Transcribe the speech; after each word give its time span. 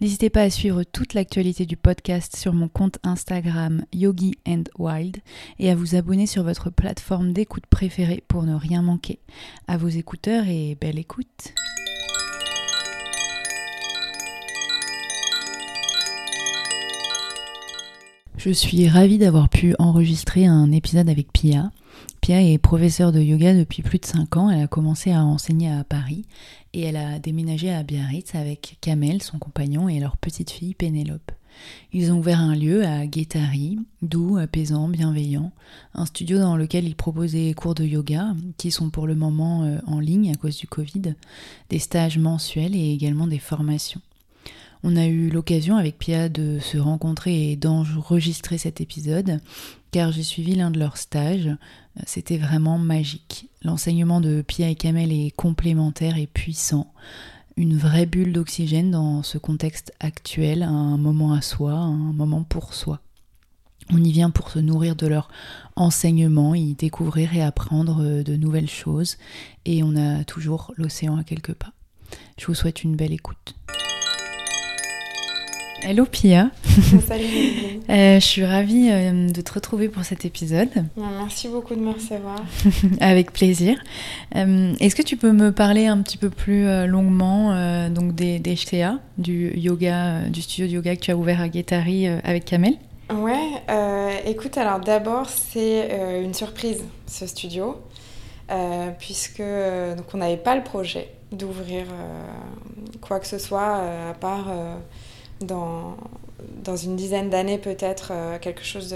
N'hésitez 0.00 0.30
pas 0.30 0.42
à 0.42 0.50
suivre 0.50 0.84
toute 0.84 1.14
l'actualité 1.14 1.66
du 1.66 1.76
podcast 1.76 2.36
sur 2.36 2.52
mon 2.52 2.68
compte 2.68 2.98
Instagram 3.02 3.84
Yogi 3.92 4.34
and 4.46 4.64
Wild 4.78 5.18
et 5.58 5.70
à 5.70 5.74
vous 5.74 5.94
abonner 5.94 6.26
sur 6.26 6.42
votre 6.42 6.70
plateforme 6.70 7.32
d'écoute 7.32 7.66
préférée 7.66 8.22
pour 8.28 8.42
ne 8.42 8.54
rien 8.54 8.82
manquer. 8.82 9.18
À 9.68 9.76
vos 9.76 9.88
écouteurs 9.88 10.46
et 10.48 10.76
belle 10.80 10.98
écoute. 10.98 11.54
Je 18.36 18.50
suis 18.50 18.86
ravie 18.86 19.18
d'avoir 19.18 19.48
pu 19.48 19.74
enregistrer 19.78 20.46
un 20.46 20.70
épisode 20.70 21.08
avec 21.08 21.32
Pia. 21.32 21.72
Est 22.28 22.58
professeure 22.58 23.12
de 23.12 23.20
yoga 23.20 23.54
depuis 23.54 23.82
plus 23.82 24.00
de 24.00 24.04
5 24.04 24.36
ans. 24.36 24.50
Elle 24.50 24.64
a 24.64 24.66
commencé 24.66 25.12
à 25.12 25.22
enseigner 25.22 25.70
à 25.70 25.84
Paris 25.84 26.24
et 26.72 26.80
elle 26.80 26.96
a 26.96 27.20
déménagé 27.20 27.72
à 27.72 27.84
Biarritz 27.84 28.34
avec 28.34 28.78
Kamel, 28.80 29.22
son 29.22 29.38
compagnon, 29.38 29.88
et 29.88 30.00
leur 30.00 30.16
petite 30.16 30.50
fille 30.50 30.74
Pénélope. 30.74 31.30
Ils 31.92 32.10
ont 32.10 32.18
ouvert 32.18 32.40
un 32.40 32.56
lieu 32.56 32.84
à 32.84 33.06
Guétari, 33.06 33.78
doux, 34.02 34.38
apaisant, 34.38 34.88
bienveillant, 34.88 35.52
un 35.94 36.04
studio 36.04 36.38
dans 36.38 36.56
lequel 36.56 36.88
ils 36.88 36.96
proposent 36.96 37.32
des 37.32 37.54
cours 37.54 37.76
de 37.76 37.84
yoga, 37.84 38.34
qui 38.58 38.72
sont 38.72 38.90
pour 38.90 39.06
le 39.06 39.14
moment 39.14 39.62
euh, 39.62 39.78
en 39.86 40.00
ligne 40.00 40.32
à 40.32 40.34
cause 40.34 40.56
du 40.56 40.66
Covid, 40.66 41.14
des 41.70 41.78
stages 41.78 42.18
mensuels 42.18 42.74
et 42.74 42.92
également 42.92 43.28
des 43.28 43.38
formations. 43.38 44.02
On 44.88 44.94
a 44.94 45.06
eu 45.06 45.30
l'occasion 45.30 45.76
avec 45.76 45.98
Pia 45.98 46.28
de 46.28 46.60
se 46.60 46.78
rencontrer 46.78 47.50
et 47.50 47.56
d'enregistrer 47.56 48.56
cet 48.56 48.80
épisode, 48.80 49.40
car 49.90 50.12
j'ai 50.12 50.22
suivi 50.22 50.54
l'un 50.54 50.70
de 50.70 50.78
leurs 50.78 50.96
stages. 50.96 51.50
C'était 52.06 52.36
vraiment 52.36 52.78
magique. 52.78 53.50
L'enseignement 53.62 54.20
de 54.20 54.42
Pia 54.42 54.68
et 54.68 54.76
Kamel 54.76 55.10
est 55.10 55.34
complémentaire 55.34 56.16
et 56.18 56.28
puissant. 56.28 56.92
Une 57.56 57.76
vraie 57.76 58.06
bulle 58.06 58.32
d'oxygène 58.32 58.92
dans 58.92 59.24
ce 59.24 59.38
contexte 59.38 59.92
actuel, 59.98 60.62
un 60.62 60.96
moment 60.98 61.32
à 61.32 61.42
soi, 61.42 61.72
un 61.72 62.12
moment 62.12 62.44
pour 62.44 62.72
soi. 62.72 63.00
On 63.90 64.04
y 64.04 64.12
vient 64.12 64.30
pour 64.30 64.50
se 64.50 64.60
nourrir 64.60 64.94
de 64.94 65.08
leur 65.08 65.26
enseignement, 65.74 66.54
y 66.54 66.74
découvrir 66.74 67.34
et 67.34 67.42
apprendre 67.42 68.22
de 68.22 68.36
nouvelles 68.36 68.70
choses, 68.70 69.16
et 69.64 69.82
on 69.82 69.96
a 69.96 70.22
toujours 70.22 70.72
l'océan 70.76 71.16
à 71.16 71.24
quelques 71.24 71.54
pas. 71.54 71.72
Je 72.38 72.46
vous 72.46 72.54
souhaite 72.54 72.84
une 72.84 72.94
belle 72.94 73.12
écoute. 73.12 73.56
Hello 75.88 76.04
Pia. 76.04 76.50
Salut. 77.06 77.24
Euh, 77.88 78.18
je 78.18 78.26
suis 78.26 78.44
ravie 78.44 78.88
euh, 78.90 79.30
de 79.30 79.40
te 79.40 79.52
retrouver 79.52 79.88
pour 79.88 80.02
cet 80.02 80.24
épisode. 80.24 80.70
Merci 80.96 81.46
beaucoup 81.46 81.76
de 81.76 81.80
me 81.80 81.92
recevoir. 81.92 82.40
Avec 83.00 83.32
plaisir. 83.32 83.78
Euh, 84.34 84.74
Est-ce 84.80 84.96
que 84.96 85.02
tu 85.02 85.16
peux 85.16 85.30
me 85.30 85.52
parler 85.52 85.86
un 85.86 86.02
petit 86.02 86.16
peu 86.16 86.28
plus 86.28 86.66
longuement 86.88 87.54
donc 87.90 88.16
des, 88.16 88.40
des 88.40 88.56
HTA, 88.56 88.98
du 89.18 89.56
yoga, 89.56 90.22
du 90.22 90.42
studio 90.42 90.66
de 90.66 90.72
yoga 90.72 90.96
que 90.96 91.00
tu 91.00 91.12
as 91.12 91.16
ouvert 91.16 91.40
à 91.40 91.48
Guétari 91.48 92.08
avec 92.08 92.44
Kamel? 92.44 92.74
Ouais, 93.08 93.62
écoute, 94.26 94.58
alors 94.58 94.80
d'abord, 94.80 95.28
c'est 95.28 95.88
une 96.24 96.34
surprise, 96.34 96.82
ce 97.06 97.28
studio, 97.28 97.76
puisque 98.98 99.38
donc 99.96 100.06
on 100.12 100.18
n'avait 100.18 100.36
pas 100.36 100.56
le 100.56 100.64
projet 100.64 101.08
d'ouvrir 101.30 101.86
quoi 103.00 103.20
que 103.20 103.28
ce 103.28 103.38
soit, 103.38 103.76
à 104.10 104.14
part 104.14 104.48
dans, 105.40 105.96
une 106.76 106.96
dizaine 106.96 107.30
d'années 107.30 107.58
peut-être, 107.58 108.10
euh, 108.12 108.38
quelque 108.38 108.64
chose 108.64 108.94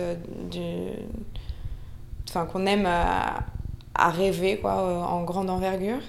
enfin, 2.29 2.47
qu'on 2.47 2.67
aime 2.67 2.87
à, 2.87 3.41
à 3.95 4.11
rêver, 4.11 4.59
quoi, 4.59 4.81
euh, 4.81 5.01
en 5.01 5.23
grande 5.23 5.51
envergure. 5.51 6.01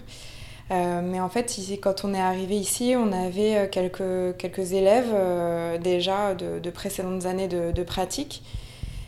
Euh, 0.71 1.01
mais 1.03 1.19
en 1.19 1.27
fait, 1.27 1.59
quand 1.81 2.05
on 2.05 2.13
est 2.13 2.21
arrivé 2.21 2.55
ici, 2.55 2.93
on 2.97 3.11
avait 3.11 3.57
euh, 3.57 3.67
quelques, 3.67 4.37
quelques 4.37 4.71
élèves 4.71 5.11
euh, 5.13 5.77
déjà 5.77 6.33
de, 6.33 6.59
de 6.59 6.69
précédentes 6.69 7.25
années 7.25 7.49
de, 7.49 7.71
de 7.71 7.83
pratique. 7.83 8.43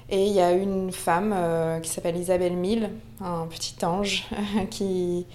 Et 0.09 0.25
il 0.28 0.34
y 0.34 0.41
a 0.41 0.51
une 0.51 0.91
femme 0.91 1.34
euh, 1.34 1.79
qui 1.79 1.90
s'appelle 1.90 2.17
Isabelle 2.17 2.57
Mille, 2.57 2.90
un 3.22 3.47
petit 3.47 3.85
ange, 3.85 4.25
qui, 4.69 5.25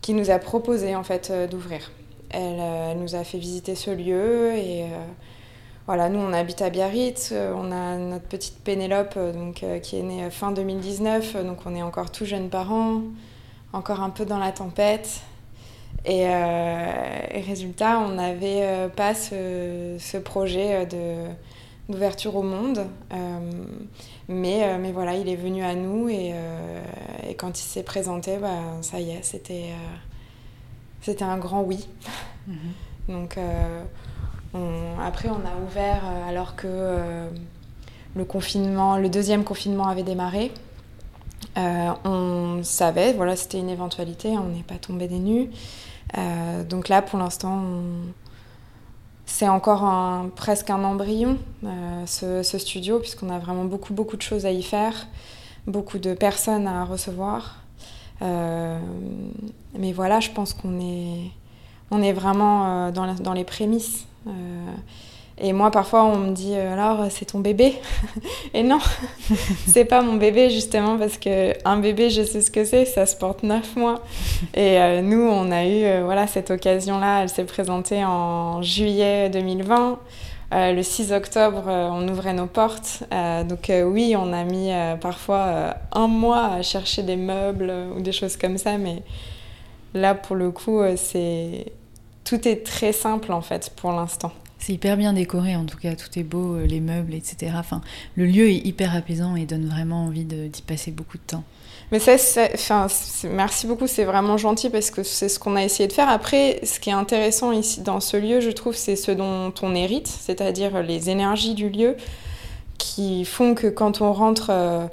qui 0.00 0.14
nous 0.14 0.30
a 0.30 0.38
proposé 0.38 0.96
en 0.96 1.04
fait 1.04 1.30
euh, 1.30 1.46
d'ouvrir. 1.46 1.92
Elle, 2.30 2.58
euh, 2.60 2.94
nous 2.94 3.14
a 3.14 3.24
fait 3.24 3.38
visiter 3.38 3.74
ce 3.74 3.90
lieu 3.90 4.52
et 4.52 4.84
euh, 4.84 4.86
voilà, 5.86 6.10
nous 6.10 6.18
on 6.18 6.32
habite 6.34 6.60
à 6.60 6.68
Biarritz, 6.68 7.30
euh, 7.32 7.54
on 7.56 7.72
a 7.72 7.96
notre 7.96 8.26
petite 8.26 8.58
Pénélope 8.62 9.18
donc, 9.18 9.64
qui 9.82 9.96
est 9.96 10.02
née 10.02 10.28
fin 10.30 10.50
2019, 10.50 11.36
euh, 11.36 11.44
donc 11.44 11.60
on 11.64 11.74
est 11.74 11.82
encore 11.82 12.12
tout 12.12 12.26
jeunes 12.26 12.50
parents, 12.50 13.00
encore 13.72 14.02
un 14.02 14.10
peu 14.10 14.26
dans 14.26 14.38
la 14.38 14.52
tempête. 14.52 15.22
Et, 16.04 16.26
résultat, 17.46 17.98
on 17.98 18.10
n'avait 18.10 18.88
pas 18.94 19.14
ce, 19.14 19.96
ce 19.98 20.16
projet 20.16 20.86
d'ouverture 21.88 22.36
au 22.36 22.42
monde. 22.42 22.86
Mais, 24.28 24.78
mais 24.78 24.92
voilà, 24.92 25.16
il 25.16 25.28
est 25.28 25.36
venu 25.36 25.64
à 25.64 25.74
nous 25.74 26.08
et, 26.08 26.34
et 27.28 27.34
quand 27.34 27.58
il 27.58 27.64
s'est 27.64 27.82
présenté, 27.82 28.38
bah, 28.38 28.60
ça 28.80 29.00
y 29.00 29.10
est, 29.10 29.22
c'était, 29.22 29.70
c'était 31.02 31.24
un 31.24 31.38
grand 31.38 31.62
oui. 31.62 31.88
Donc 33.08 33.36
euh, 33.38 33.82
on- 34.54 34.98
après, 35.04 35.28
on 35.28 35.34
a 35.46 35.56
ouvert 35.66 36.02
euh, 36.04 36.28
alors 36.28 36.56
que 36.56 36.66
euh, 36.66 37.28
le 38.16 38.24
confinement, 38.24 38.96
le 38.96 39.08
deuxième 39.08 39.44
confinement 39.44 39.86
avait 39.88 40.02
démarré. 40.02 40.52
Euh, 41.56 41.90
on 42.04 42.62
savait, 42.62 43.12
voilà, 43.12 43.36
c'était 43.36 43.58
une 43.58 43.68
éventualité, 43.68 44.30
on 44.38 44.48
n'est 44.48 44.62
pas 44.62 44.74
tombé 44.76 45.08
des 45.08 45.18
nues. 45.18 45.50
Euh, 46.16 46.64
donc 46.64 46.88
là, 46.88 47.02
pour 47.02 47.18
l'instant, 47.18 47.54
on- 47.62 48.12
c'est 49.26 49.48
encore 49.48 49.84
un- 49.84 50.30
presque 50.34 50.70
un 50.70 50.82
embryon, 50.84 51.36
euh, 51.64 52.06
ce, 52.06 52.42
ce 52.42 52.58
studio, 52.58 52.98
puisqu'on 52.98 53.28
a 53.30 53.38
vraiment 53.38 53.64
beaucoup, 53.64 53.92
beaucoup 53.92 54.16
de 54.16 54.22
choses 54.22 54.46
à 54.46 54.50
y 54.50 54.62
faire, 54.62 55.06
beaucoup 55.66 55.98
de 55.98 56.14
personnes 56.14 56.66
à 56.66 56.84
recevoir. 56.84 57.56
Euh, 58.22 58.78
mais 59.78 59.92
voilà, 59.92 60.20
je 60.20 60.30
pense 60.30 60.54
qu'on 60.54 60.80
est, 60.80 61.30
on 61.90 62.02
est 62.02 62.12
vraiment 62.12 62.88
euh, 62.88 62.90
dans, 62.90 63.32
les 63.32 63.44
prémices. 63.44 64.06
Euh, 64.26 64.30
et 65.40 65.52
moi, 65.52 65.70
parfois, 65.70 66.04
on 66.04 66.16
me 66.16 66.32
dit 66.32 66.54
alors, 66.54 67.06
c'est 67.10 67.26
ton 67.26 67.38
bébé 67.38 67.74
Et 68.54 68.62
non, 68.64 68.80
c'est 69.68 69.84
pas 69.84 70.02
mon 70.02 70.14
bébé, 70.14 70.50
justement, 70.50 70.98
parce 70.98 71.16
que 71.16 71.52
un 71.64 71.76
bébé, 71.78 72.10
je 72.10 72.22
sais 72.22 72.40
ce 72.40 72.50
que 72.50 72.64
c'est, 72.64 72.84
ça 72.84 73.06
se 73.06 73.14
porte 73.14 73.44
neuf 73.44 73.76
mois. 73.76 74.02
Et 74.54 75.00
nous, 75.02 75.22
on 75.22 75.52
a 75.52 75.64
eu 75.64 76.02
voilà, 76.02 76.26
cette 76.26 76.50
occasion-là, 76.50 77.22
elle 77.22 77.28
s'est 77.28 77.44
présentée 77.44 78.04
en 78.04 78.62
juillet 78.62 79.30
2020. 79.30 79.98
Euh, 80.52 80.72
le 80.72 80.82
6 80.82 81.12
octobre, 81.12 81.64
euh, 81.68 81.88
on 81.90 82.08
ouvrait 82.08 82.32
nos 82.32 82.46
portes. 82.46 83.04
Euh, 83.12 83.44
donc 83.44 83.70
oui, 83.86 84.14
on 84.16 84.32
a 84.32 84.44
mis 84.44 84.70
parfois 85.00 85.76
un 85.92 86.06
mois 86.06 86.46
à 86.46 86.62
chercher 86.62 87.02
des 87.02 87.16
meubles 87.16 87.72
ou 87.96 88.00
des 88.00 88.12
choses 88.12 88.36
comme 88.36 88.56
ça, 88.58 88.78
mais 88.78 89.02
là, 89.94 90.14
pour 90.14 90.36
le 90.36 90.50
coup, 90.50 90.80
c'est 90.96 91.66
tout 92.24 92.46
est 92.46 92.64
très 92.64 92.92
simple 92.92 93.32
en 93.32 93.40
fait 93.40 93.72
pour 93.76 93.92
l'instant. 93.92 94.32
C'est 94.58 94.72
hyper 94.72 94.96
bien 94.96 95.12
décoré 95.12 95.54
en 95.54 95.64
tout 95.64 95.78
cas, 95.78 95.94
tout 95.94 96.18
est 96.18 96.24
beau, 96.24 96.58
les 96.58 96.80
meubles, 96.80 97.14
etc. 97.14 97.52
Enfin, 97.56 97.80
le 98.16 98.26
lieu 98.26 98.48
est 98.48 98.66
hyper 98.66 98.94
apaisant 98.94 99.36
et 99.36 99.46
donne 99.46 99.66
vraiment 99.66 100.04
envie 100.06 100.24
d'y 100.24 100.62
passer 100.62 100.90
beaucoup 100.90 101.16
de 101.16 101.22
temps. 101.22 101.44
Mais 101.90 101.98
ça, 102.00 102.16
enfin, 102.54 102.86
merci 103.30 103.66
beaucoup, 103.66 103.86
c'est 103.86 104.04
vraiment 104.04 104.36
gentil 104.36 104.68
parce 104.68 104.90
que 104.90 105.02
c'est 105.02 105.28
ce 105.28 105.38
qu'on 105.38 105.56
a 105.56 105.64
essayé 105.64 105.86
de 105.86 105.92
faire. 105.92 106.08
Après, 106.08 106.60
ce 106.62 106.80
qui 106.80 106.90
est 106.90 106.94
intéressant 106.94 107.50
ici 107.52 107.80
dans 107.80 108.00
ce 108.00 108.16
lieu, 108.16 108.40
je 108.40 108.50
trouve, 108.50 108.74
c'est 108.74 108.96
ce 108.96 109.10
dont 109.10 109.54
on 109.62 109.74
hérite, 109.74 110.06
c'est-à-dire 110.06 110.82
les 110.82 111.08
énergies 111.08 111.54
du 111.54 111.70
lieu 111.70 111.96
qui 112.76 113.24
font 113.24 113.54
que 113.54 113.66
quand 113.66 114.02
on 114.02 114.12
rentre, 114.12 114.50
euh, 114.50 114.86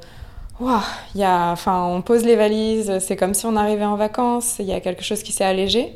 il 0.62 1.20
y 1.20 1.24
a, 1.24 1.52
enfin, 1.52 1.84
on 1.84 2.02
pose 2.02 2.24
les 2.24 2.38
valises, 2.38 3.00
c'est 3.00 3.18
comme 3.18 3.34
si 3.34 3.46
on 3.46 3.58
arrivait 3.58 3.86
en 3.86 3.98
vacances, 3.98 4.56
il 4.60 4.66
y 4.66 4.74
a 4.74 4.80
quelque 4.80 5.04
chose 5.04 5.22
qui 5.22 5.34
s'est 5.34 5.44
allégé, 5.44 5.94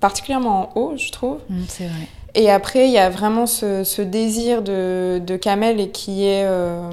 particulièrement 0.00 0.70
en 0.74 0.80
haut, 0.80 0.92
je 0.96 1.10
trouve. 1.10 1.38
Mm, 1.50 1.62
c'est 1.68 1.84
vrai. 1.84 2.08
Et 2.34 2.50
après, 2.50 2.86
il 2.86 2.92
y 2.92 2.98
a 2.98 3.10
vraiment 3.10 3.46
ce, 3.46 3.84
ce 3.84 4.00
désir 4.00 4.62
de, 4.62 5.20
de 5.24 5.36
Kamel 5.36 5.80
et 5.80 5.90
qui 5.90 6.24
est, 6.24 6.44
euh, 6.44 6.90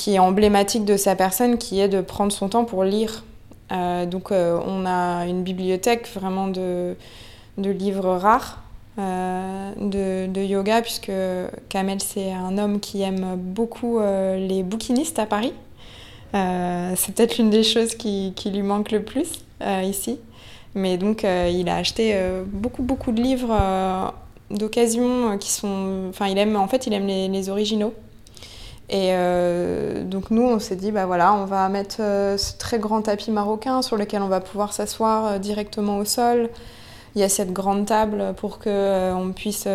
qui 0.00 0.14
est 0.14 0.18
emblématique 0.18 0.86
de 0.86 0.96
sa 0.96 1.14
personne, 1.14 1.58
qui 1.58 1.78
est 1.78 1.88
de 1.88 2.00
prendre 2.00 2.32
son 2.32 2.48
temps 2.48 2.64
pour 2.64 2.84
lire. 2.84 3.22
Euh, 3.70 4.06
donc, 4.06 4.32
euh, 4.32 4.58
on 4.66 4.86
a 4.86 5.26
une 5.26 5.42
bibliothèque 5.42 6.08
vraiment 6.14 6.48
de, 6.48 6.96
de 7.58 7.70
livres 7.70 8.16
rares 8.16 8.62
de, 8.96 10.26
de, 10.26 10.40
yoga, 10.40 10.80
puisque 10.80 11.12
Kamel, 11.68 12.00
c'est 12.00 12.32
un 12.32 12.56
homme 12.58 12.80
qui 12.80 13.00
aime 13.00 13.36
beaucoup 13.36 13.98
les 14.00 14.62
bouquinistes 14.62 15.18
à 15.18 15.24
Paris. 15.24 15.54
c'est 16.34 17.14
peut-être 17.14 17.38
l'une 17.38 17.48
des 17.48 17.62
choses 17.62 17.94
qui, 17.94 18.34
lui 18.44 18.62
manque 18.62 18.90
le 18.90 19.02
plus 19.02 19.44
ici. 19.82 20.18
Mais 20.74 20.98
donc, 20.98 21.22
il 21.24 21.68
a 21.70 21.76
acheté 21.76 22.14
beaucoup, 22.46 22.82
beaucoup 22.82 23.12
de 23.12 23.22
livres 23.22 23.56
d'occasion 24.50 25.38
qui 25.38 25.50
sont. 25.50 26.08
Enfin, 26.10 26.26
il 26.26 26.36
aime, 26.36 26.56
en 26.56 26.68
fait, 26.68 26.86
il 26.86 26.92
aime 26.92 27.06
les 27.06 27.48
originaux. 27.48 27.94
Et 28.92 29.10
euh, 29.12 30.02
donc 30.02 30.32
nous, 30.32 30.42
on 30.42 30.58
s'est 30.58 30.74
dit, 30.74 30.90
bah 30.90 31.06
voilà, 31.06 31.32
on 31.32 31.44
va 31.44 31.68
mettre 31.68 31.98
euh, 32.00 32.36
ce 32.36 32.58
très 32.58 32.80
grand 32.80 33.02
tapis 33.02 33.30
marocain 33.30 33.82
sur 33.82 33.96
lequel 33.96 34.20
on 34.20 34.26
va 34.26 34.40
pouvoir 34.40 34.72
s'asseoir 34.72 35.26
euh, 35.26 35.38
directement 35.38 35.98
au 35.98 36.04
sol. 36.04 36.50
Il 37.14 37.20
y 37.20 37.24
a 37.24 37.28
cette 37.28 37.52
grande 37.52 37.86
table 37.86 38.34
pour 38.36 38.58
que 38.58 39.12
on 39.14 39.32
puisse 39.32 39.66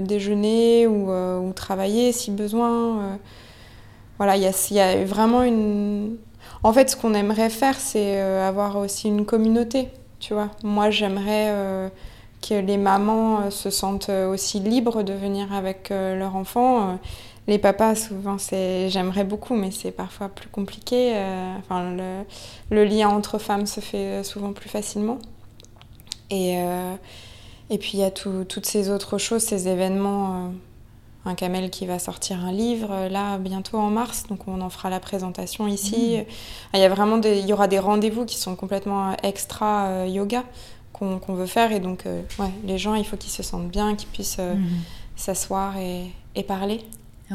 déjeuner 0.00 0.88
ou, 0.88 1.52
travailler 1.54 2.10
si 2.10 2.32
besoin. 2.32 3.18
voilà, 4.18 4.36
il 4.36 4.42
y, 4.42 4.46
a, 4.46 4.52
il 4.70 4.76
y, 4.76 4.80
a, 4.80 5.04
vraiment 5.04 5.44
une. 5.44 6.16
En 6.64 6.72
fait, 6.72 6.90
ce 6.90 6.96
qu'on 6.96 7.14
aimerait 7.14 7.50
faire, 7.50 7.78
c'est 7.78 8.20
avoir 8.20 8.76
aussi 8.78 9.06
une 9.06 9.24
communauté. 9.24 9.90
Tu 10.18 10.34
vois, 10.34 10.48
moi, 10.64 10.90
j'aimerais 10.90 11.90
que 12.40 12.54
les 12.54 12.78
mamans 12.78 13.48
se 13.52 13.70
sentent 13.70 14.10
aussi 14.10 14.58
libres 14.58 15.04
de 15.04 15.12
venir 15.12 15.52
avec 15.52 15.90
leur 15.90 16.34
enfant 16.34 16.98
les 17.48 17.58
papas, 17.58 17.96
souvent, 17.96 18.38
c'est 18.38 18.88
j'aimerais 18.88 19.24
beaucoup, 19.24 19.54
mais 19.54 19.70
c'est 19.72 19.90
parfois 19.90 20.28
plus 20.28 20.48
compliqué. 20.48 21.12
Euh, 21.16 21.56
enfin, 21.58 21.90
le, 21.90 22.22
le, 22.70 22.84
lien 22.84 23.08
entre 23.08 23.38
femmes 23.38 23.66
se 23.66 23.80
fait 23.80 24.22
souvent 24.22 24.52
plus 24.52 24.68
facilement. 24.68 25.18
Et, 26.30 26.58
euh, 26.58 26.94
et 27.68 27.78
puis, 27.78 27.92
il 27.94 28.00
y 28.00 28.04
a 28.04 28.10
toutes 28.12 28.66
ces 28.66 28.90
autres 28.90 29.18
choses, 29.18 29.42
ces 29.42 29.68
événements. 29.68 30.46
Euh, 30.46 30.48
un 31.24 31.36
Camel 31.36 31.70
qui 31.70 31.86
va 31.86 32.00
sortir 32.00 32.44
un 32.44 32.50
livre, 32.50 33.06
là, 33.08 33.38
bientôt 33.38 33.78
en 33.78 33.90
mars, 33.90 34.24
donc 34.28 34.48
on 34.48 34.60
en 34.60 34.70
fera 34.70 34.90
la 34.90 34.98
présentation 34.98 35.68
ici. 35.68 36.16
Mmh. 36.18 36.74
Il 36.74 36.80
y, 36.80 36.84
a 36.84 36.88
vraiment 36.88 37.16
des, 37.16 37.38
il 37.38 37.46
y 37.46 37.52
aura 37.52 37.68
des 37.68 37.78
rendez-vous 37.78 38.24
qui 38.24 38.36
sont 38.36 38.56
complètement 38.56 39.16
extra 39.22 40.04
yoga 40.08 40.42
qu'on 40.92 41.20
veut 41.28 41.46
faire. 41.46 41.70
Et 41.70 41.78
donc, 41.78 42.06
ouais, 42.40 42.50
les 42.64 42.76
gens, 42.76 42.96
il 42.96 43.04
faut 43.04 43.16
qu'ils 43.16 43.30
se 43.30 43.44
sentent 43.44 43.68
bien, 43.68 43.94
qu'ils 43.94 44.08
puissent 44.08 44.38
mmh. 44.38 44.64
s'asseoir 45.14 45.76
et, 45.76 46.10
et 46.34 46.42
parler. 46.42 46.80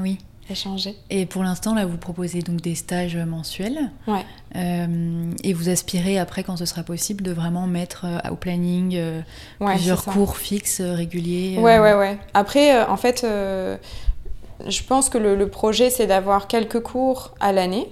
Oui. 0.02 0.18
Échanger. 0.50 0.96
Et 1.10 1.26
pour 1.26 1.44
l'instant, 1.44 1.76
là, 1.76 1.86
vous 1.86 1.98
proposez 1.98 2.42
donc 2.42 2.62
des 2.62 2.76
stages 2.76 3.18
mensuels. 3.18 3.92
Ouais. 4.08 4.26
Euh, 4.56 5.32
et 5.44 5.54
vous 5.54 5.68
aspirez 5.68 6.18
après, 6.18 6.44
quand 6.44 6.56
ce 6.56 6.66
sera 6.66 6.84
possible, 6.84 7.22
de 7.22 7.32
vraiment 7.32 7.68
mettre 7.68 8.06
euh, 8.06 8.32
au 8.32 8.36
planning 8.36 8.96
euh, 8.96 9.22
plusieurs 9.60 10.06
cours 10.06 10.38
fixes, 10.38 10.82
réguliers. 10.82 11.58
Ouais, 11.60 11.80
ouais, 11.80 11.94
ouais. 11.96 12.18
Après, 12.34 12.82
en 12.86 12.96
fait, 12.96 13.26
je 13.26 14.84
pense 14.84 15.10
que 15.10 15.18
le, 15.18 15.50
projet, 15.50 15.90
c'est 15.90 16.08
d'avoir 16.08 16.48
quelques 16.48 16.80
cours 16.80 17.34
à 17.40 17.52
l'année. 17.52 17.90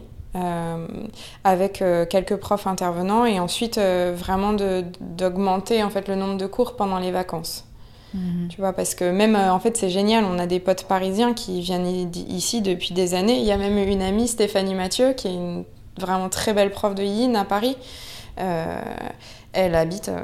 avec 1.44 1.84
quelques 2.10 2.36
profs 2.36 2.68
intervenants 2.68 3.26
et 3.26 3.40
ensuite 3.40 3.80
vraiment 3.80 4.54
d'augmenter 5.00 5.82
en 5.82 5.90
fait 5.90 6.10
le 6.10 6.16
nombre 6.16 6.38
de 6.38 6.46
cours 6.46 6.76
pendant 6.76 7.00
les 7.00 7.12
vacances. 7.12 7.66
Mhm. 8.16 8.48
Tu 8.48 8.62
vois, 8.62 8.74
parce 8.74 8.96
que 8.96 9.12
même, 9.12 9.36
euh, 9.36 9.52
en 9.52 9.60
fait, 9.60 9.76
c'est 9.78 9.90
génial. 9.90 10.24
On 10.24 10.40
a 10.40 10.48
des 10.48 10.60
potes 10.60 10.86
parisiens 10.86 11.34
qui 11.34 11.62
viennent 11.62 12.10
ici 12.16 12.62
depuis 12.62 12.94
des 12.94 13.14
années. 13.14 13.38
Il 13.38 13.46
y 13.46 13.52
a 13.52 13.58
même 13.58 13.78
une 13.78 14.02
amie, 14.02 14.28
Stéphanie 14.28 14.74
Mathieu, 14.74 15.14
qui 15.14 15.28
est 15.28 15.34
une 15.34 15.66
vraiment 16.00 16.30
très 16.30 16.54
belle 16.54 16.72
prof 16.72 16.96
de 16.96 17.04
yin 17.04 17.36
à 17.36 17.46
Paris. 17.46 17.78
Euh, 18.40 18.82
elle 19.54 19.76
habite 19.76 20.10
euh, 20.10 20.20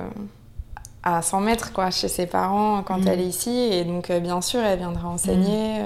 à 1.03 1.21
100 1.21 1.41
mètres, 1.41 1.73
quoi, 1.73 1.91
chez 1.91 2.07
ses 2.07 2.27
parents 2.27 2.81
quand 2.83 2.99
mhm. 2.99 3.07
elle 3.07 3.19
est 3.21 3.27
ici. 3.27 3.49
Et 3.49 3.83
donc, 3.83 4.11
bien 4.11 4.41
sûr, 4.41 4.61
elle 4.61 4.79
viendra 4.79 5.09
enseigner. 5.09 5.81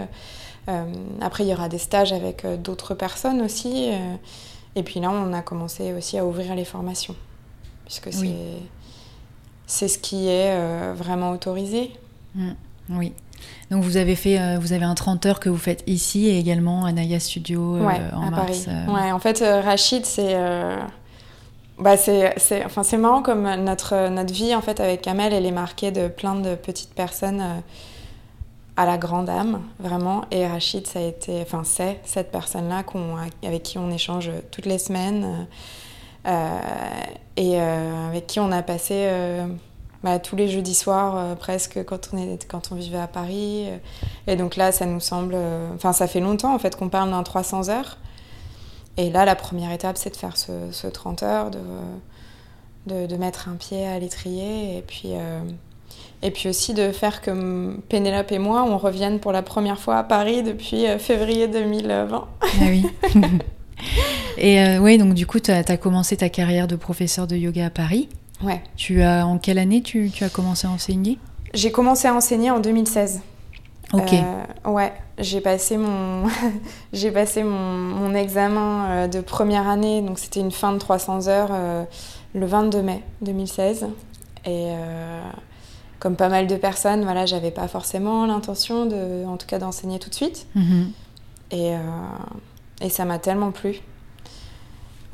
Mhm. 0.68 1.22
après, 1.22 1.44
il 1.44 1.50
y 1.50 1.54
aura 1.54 1.70
des 1.70 1.78
stages 1.78 2.14
avec 2.14 2.46
d'autres 2.62 2.94
personnes 2.94 3.42
aussi. 3.42 3.92
et 4.76 4.84
puis 4.84 5.00
là, 5.00 5.12
on 5.12 5.34
a 5.34 5.42
commencé 5.42 5.94
aussi 5.94 6.18
à 6.18 6.26
ouvrir 6.26 6.56
les 6.56 6.66
formations. 6.66 7.16
Puisque 7.86 8.12
c'est 8.12 8.36
c'est 9.76 9.88
ce 9.88 9.98
qui 10.00 10.28
est 10.28 10.52
euh, 10.52 10.94
vraiment 10.96 11.32
autorisé. 11.32 11.92
Mm. 12.36 12.52
oui. 12.92 13.14
Donc 13.70 13.84
vous 13.84 13.98
avez 13.98 14.16
fait, 14.16 14.40
euh, 14.40 14.58
vous 14.60 14.74
avez 14.74 14.86
un 14.86 14.96
30 14.96 15.26
heures 15.26 15.40
que 15.40 15.50
vous 15.50 15.58
faites 15.58 15.84
ici 15.88 16.28
et 16.28 16.40
également 16.40 16.86
à 16.86 16.92
Naya 16.92 17.20
Studio 17.20 17.76
euh, 17.76 18.12
en 18.14 18.32
mars. 18.32 18.66
Paris. 18.66 18.78
Ouais, 18.88 19.12
en 19.12 19.20
fait, 19.20 19.40
Rachid, 19.40 20.06
c'est, 20.06 20.36
bah, 21.78 21.98
c'est, 21.98 22.34
enfin, 22.66 22.84
c'est 22.84 22.98
marrant 22.98 23.22
comme 23.22 23.44
notre, 23.64 24.10
notre 24.10 24.34
vie 24.34 24.56
en 24.56 24.62
fait 24.62 24.80
avec 24.80 25.02
Kamel, 25.02 25.34
elle 25.34 25.46
est 25.46 25.52
marquée 25.52 25.92
de 25.92 26.08
plein 26.08 26.36
de 26.36 26.56
petites 26.56 26.94
personnes 26.94 27.44
à 28.78 28.86
la 28.86 28.98
grande 28.98 29.30
âme, 29.30 29.62
vraiment. 29.80 30.26
Et 30.32 30.46
Rachid, 30.46 30.86
ça 30.88 31.00
a 31.00 31.04
été, 31.04 31.42
enfin, 31.42 31.64
c'est 31.64 32.00
cette 32.04 32.32
personne-là 32.32 32.84
qu'on, 32.84 33.16
avec 33.44 33.64
qui 33.64 33.78
on 33.78 33.90
échange 33.90 34.30
toutes 34.52 34.66
les 34.66 34.78
semaines. 34.78 35.24
Euh, 35.24 35.44
et 36.26 37.60
euh, 37.60 38.08
avec 38.08 38.28
qui 38.28 38.40
on 38.40 38.52
a 38.52 38.62
passé 38.62 38.94
euh, 38.94 39.46
bah, 40.04 40.20
tous 40.20 40.36
les 40.36 40.48
jeudis 40.48 40.74
soirs 40.74 41.36
presque 41.38 41.84
quand 41.86 42.10
on, 42.14 42.18
est, 42.18 42.48
quand 42.48 42.72
on 42.72 42.76
vivait 42.76 43.00
à 43.00 43.08
Paris. 43.08 43.68
Et 44.28 44.36
donc 44.36 44.56
là, 44.56 44.72
ça 44.72 44.86
nous 44.86 45.00
semble... 45.00 45.36
Enfin, 45.76 45.94
ça 45.94 46.08
fait 46.08 46.20
longtemps 46.20 46.54
en 46.54 46.60
fait 46.60 46.76
qu'on 46.76 46.90
parle 46.90 47.12
d'un 47.12 47.24
300 47.24 47.70
heures. 47.70 47.98
Et 48.98 49.10
là, 49.10 49.26
la 49.26 49.36
première 49.36 49.72
étape, 49.72 49.98
c'est 49.98 50.12
de 50.12 50.16
faire 50.16 50.38
ce, 50.38 50.52
ce 50.72 50.88
30 50.88 51.24
heures, 51.24 51.52
de, 51.52 51.60
de, 52.88 53.08
de, 53.08 53.16
mettre 53.18 53.50
un 53.50 53.56
pied 53.56 53.86
à 53.86 54.00
l'étrier 54.00 54.78
et 54.78 54.82
puis, 54.82 55.14
et 56.22 56.32
puis 56.32 56.48
aussi 56.48 56.74
de 56.74 56.94
faire 56.94 57.22
que 57.22 57.76
Pénélope 57.90 58.32
et 58.32 58.40
moi, 58.40 58.64
on 58.64 58.78
revienne 58.78 59.20
pour 59.20 59.34
la 59.34 59.42
première 59.42 59.80
fois 59.80 59.98
à 59.98 60.04
Paris 60.04 60.44
depuis 60.44 60.86
février 60.98 61.50
2020. 61.50 62.28
Ah 62.42 62.48
oui. 62.62 62.86
Et 64.38 64.62
euh, 64.62 64.80
oui, 64.80 64.98
donc 64.98 65.14
du 65.14 65.26
coup, 65.26 65.40
tu 65.40 65.52
as, 65.52 65.64
commencé 65.78 66.18
ta 66.18 66.30
carrière 66.30 66.68
de 66.68 66.76
professeur 66.76 67.28
de 67.28 67.36
yoga 67.36 67.68
à 67.68 67.70
Paris. 67.70 68.10
Ouais. 68.44 68.62
Tu 68.76 69.02
as, 69.02 69.26
en 69.26 69.38
quelle 69.38 69.58
année 69.58 69.82
tu, 69.82 70.10
tu 70.12 70.24
as 70.24 70.30
commencé 70.30 70.68
à 70.68 70.72
enseigner? 70.72 71.18
J'ai 71.54 71.72
commencé 71.72 72.08
à 72.08 72.14
enseigner 72.14 72.52
en 72.52 72.60
2016. 72.60 73.22
Ok. 73.94 74.14
Euh, 74.14 74.70
ouais, 74.70 74.92
j'ai 75.20 75.42
passé 75.42 75.78
mon, 75.78 76.28
j'ai 76.94 77.12
passé 77.12 77.44
mon, 77.44 77.60
mon 77.60 78.14
examen 78.14 78.86
euh, 78.90 79.08
de 79.08 79.22
première 79.22 79.68
année, 79.68 80.02
donc 80.02 80.20
c'était 80.20 80.42
une 80.42 80.52
fin 80.52 80.74
de 80.74 80.80
300 80.80 81.28
heures 81.28 81.52
le 82.34 82.46
22 82.46 82.82
mai 82.82 83.04
2016. 83.22 83.88
Et 84.48 84.74
comme 86.00 86.16
pas 86.16 86.30
mal 86.30 86.46
de 86.46 86.56
personnes, 86.56 87.04
voilà, 87.04 87.26
j'avais 87.26 87.52
pas 87.52 87.68
forcément 87.68 88.26
l'intention 88.26 88.86
de, 88.86 89.26
en 89.26 89.38
tout 89.38 89.48
cas, 89.48 89.60
d'enseigner 89.60 89.98
tout 89.98 90.10
de 90.10 90.16
suite. 90.16 90.46
Mhm. 90.56 90.92
Et, 91.52 91.74
et 92.82 92.90
ça 92.90 93.06
m'a 93.06 93.20
tellement 93.20 93.52
plu. 93.52 93.82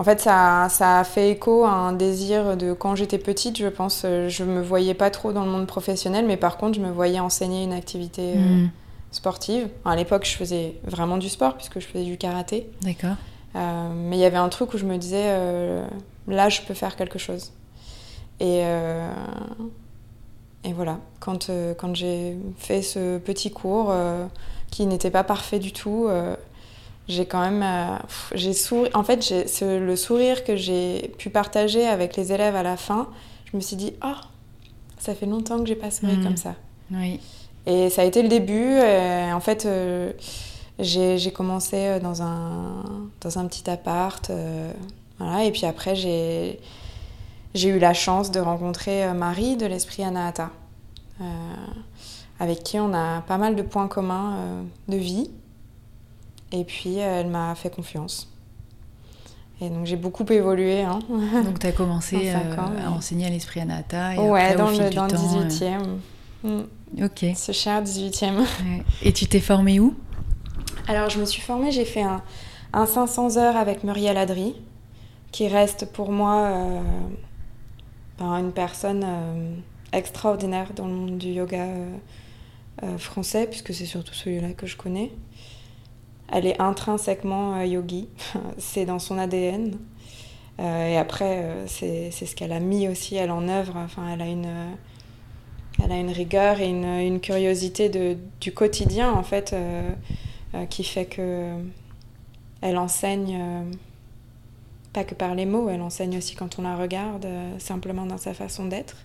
En 0.01 0.03
fait, 0.03 0.19
ça, 0.19 0.67
ça, 0.69 0.97
a 0.99 1.03
fait 1.03 1.29
écho 1.29 1.63
à 1.63 1.69
un 1.69 1.93
désir 1.93 2.57
de 2.57 2.73
quand 2.73 2.95
j'étais 2.95 3.19
petite, 3.19 3.59
je 3.59 3.67
pense. 3.67 4.01
Euh, 4.03 4.29
je 4.29 4.43
me 4.43 4.59
voyais 4.59 4.95
pas 4.95 5.11
trop 5.11 5.31
dans 5.31 5.45
le 5.45 5.51
monde 5.51 5.67
professionnel, 5.67 6.25
mais 6.25 6.37
par 6.37 6.57
contre, 6.57 6.75
je 6.75 6.81
me 6.81 6.89
voyais 6.89 7.19
enseigner 7.19 7.63
une 7.63 7.71
activité 7.71 8.33
euh, 8.35 8.39
mm. 8.39 8.71
sportive. 9.11 9.69
à 9.85 9.95
l'époque, 9.95 10.25
je 10.25 10.35
faisais 10.35 10.73
vraiment 10.85 11.17
du 11.17 11.29
sport 11.29 11.55
puisque 11.55 11.79
je 11.79 11.85
faisais 11.85 12.03
du 12.03 12.17
karaté. 12.17 12.67
D'accord. 12.81 13.15
Euh, 13.55 13.89
mais 13.93 14.17
il 14.17 14.19
y 14.21 14.25
avait 14.25 14.37
un 14.37 14.49
truc 14.49 14.73
où 14.73 14.79
je 14.79 14.85
me 14.85 14.97
disais, 14.97 15.37
là, 16.27 16.49
je 16.49 16.61
peux 16.61 16.73
faire 16.73 16.95
quelque 16.95 17.19
chose. 17.19 17.51
Et, 18.39 18.63
et 20.63 20.73
voilà, 20.73 20.97
quand, 21.19 21.51
quand 21.77 21.93
j'ai 21.93 22.37
fait 22.57 22.81
ce 22.81 23.19
petit 23.19 23.51
cours 23.51 23.93
qui 24.71 24.87
n'était 24.87 25.11
pas 25.11 25.23
parfait 25.23 25.59
du 25.59 25.73
tout, 25.73 26.07
j'ai 27.07 27.25
quand 27.25 27.41
même 27.41 27.63
euh, 27.63 27.97
j'ai 28.33 28.53
souri 28.53 28.89
en 28.93 29.03
fait 29.03 29.33
le 29.61 29.95
sourire 29.95 30.43
que 30.43 30.55
j'ai 30.55 31.13
pu 31.17 31.29
partager 31.29 31.87
avec 31.87 32.15
les 32.15 32.31
élèves 32.31 32.55
à 32.55 32.63
la 32.63 32.77
fin 32.77 33.07
je 33.45 33.57
me 33.57 33.61
suis 33.61 33.75
dit 33.75 33.93
oh 34.03 34.13
ça 34.97 35.15
fait 35.15 35.25
longtemps 35.25 35.59
que 35.59 35.65
j'ai 35.65 35.75
pas 35.75 35.91
souri 35.91 36.17
mmh. 36.17 36.23
comme 36.23 36.37
ça 36.37 36.55
oui. 36.91 37.19
et 37.65 37.89
ça 37.89 38.03
a 38.03 38.05
été 38.05 38.21
le 38.21 38.29
début 38.29 38.77
en 38.79 39.39
fait 39.39 39.65
euh, 39.65 40.13
j'ai 40.79 41.31
commencé 41.31 41.75
euh, 41.75 41.99
dans 41.99 42.21
un 42.21 42.83
dans 43.19 43.39
un 43.39 43.45
petit 43.47 43.69
appart 43.69 44.31
voilà 45.19 45.43
et 45.43 45.51
puis 45.51 45.65
après 45.65 45.95
j'ai 45.95 46.59
j'ai 47.53 47.69
eu 47.69 47.79
la 47.79 47.93
chance 47.93 48.31
de 48.31 48.39
rencontrer 48.39 49.11
Marie 49.13 49.57
de 49.57 49.65
l'esprit 49.65 50.03
Anahata 50.03 50.51
avec 52.39 52.63
qui 52.63 52.79
on 52.79 52.93
a 52.93 53.21
pas 53.21 53.37
mal 53.37 53.55
de 53.55 53.61
points 53.61 53.87
communs 53.87 54.63
de 54.87 54.95
vie 54.95 55.29
et 56.51 56.63
puis, 56.63 56.97
elle 56.97 57.27
m'a 57.27 57.55
fait 57.55 57.69
confiance. 57.69 58.31
Et 59.61 59.69
donc, 59.69 59.85
j'ai 59.85 59.95
beaucoup 59.95 60.25
évolué. 60.25 60.81
Hein. 60.81 60.99
Donc, 61.45 61.59
tu 61.59 61.67
as 61.67 61.71
commencé 61.71 62.31
euh, 62.33 62.55
à 62.83 62.89
enseigner 62.89 63.27
à 63.27 63.29
l'esprit 63.29 63.61
Anata. 63.61 64.15
Et 64.15 64.19
ouais, 64.19 64.55
dans, 64.55 64.71
le, 64.71 64.89
dans 64.89 65.07
18e. 65.07 65.81
Euh, 66.45 66.63
mm. 66.95 67.03
Ok. 67.03 67.25
Ce 67.35 67.51
cher 67.51 67.83
18e. 67.83 68.43
Et 69.03 69.13
tu 69.13 69.27
t'es 69.27 69.39
formée 69.39 69.79
où? 69.79 69.95
Alors, 70.87 71.11
je 71.11 71.19
me 71.19 71.25
suis 71.25 71.43
formée, 71.43 71.71
j'ai 71.71 71.85
fait 71.85 72.01
un, 72.01 72.23
un, 72.73 72.87
500 72.87 73.37
heures 73.37 73.55
avec 73.55 73.83
Muriel 73.83 74.17
Adri, 74.17 74.55
qui 75.31 75.47
reste 75.47 75.85
pour 75.93 76.11
moi 76.11 76.47
euh, 76.47 76.81
une 78.19 78.51
personne 78.51 79.05
extraordinaire 79.93 80.71
dans 80.75 80.87
le 80.87 80.93
monde 80.93 81.17
du 81.19 81.27
yoga 81.27 81.67
français, 82.97 83.45
puisque 83.45 83.75
c'est 83.75 83.85
surtout 83.85 84.15
celui-là 84.15 84.53
que 84.53 84.65
je 84.65 84.75
connais. 84.75 85.11
Elle 86.31 86.45
est 86.45 86.61
intrinsèquement 86.61 87.61
yogi, 87.61 88.07
c'est 88.57 88.85
dans 88.85 88.99
son 88.99 89.17
ADN. 89.17 89.77
et 90.59 90.97
après, 90.97 91.65
c'est 91.67 92.11
ce 92.11 92.35
qu'elle 92.35 92.53
a 92.53 92.59
mis 92.59 92.87
aussi, 92.87 93.15
elle 93.15 93.31
en 93.31 93.47
œuvre. 93.49 93.73
Enfin, 93.77 94.03
elle 94.13 94.21
a 94.21 94.27
une 94.27 94.47
elle 95.83 95.91
a 95.91 95.97
une 95.97 96.11
rigueur 96.11 96.59
et 96.59 96.67
une, 96.67 96.85
une 96.85 97.19
curiosité 97.19 97.89
de, 97.89 98.17
du 98.39 98.53
quotidien 98.53 99.11
en 99.11 99.23
fait 99.23 99.53
euh, 99.53 99.89
euh, 100.53 100.65
qui 100.65 100.83
fait 100.83 101.05
que 101.05 101.53
elle 102.61 102.77
enseigne 102.77 103.37
euh, 103.41 103.63
pas 104.93 105.03
que 105.03 105.15
par 105.15 105.35
les 105.35 105.45
mots, 105.45 105.69
elle 105.69 105.81
enseigne 105.81 106.17
aussi 106.17 106.35
quand 106.35 106.59
on 106.59 106.63
la 106.63 106.75
regarde 106.75 107.25
simplement 107.59 108.05
dans 108.05 108.17
sa 108.17 108.33
façon 108.33 108.65
d'être. 108.65 108.97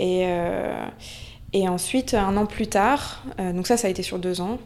Et, 0.00 0.26
et 1.52 1.68
ensuite, 1.68 2.14
un 2.14 2.36
an 2.36 2.46
plus 2.46 2.66
tard, 2.66 3.22
donc 3.38 3.68
ça, 3.68 3.76
ça 3.76 3.86
a 3.86 3.90
été 3.90 4.02
sur 4.02 4.18
deux 4.18 4.40
ans. 4.40 4.58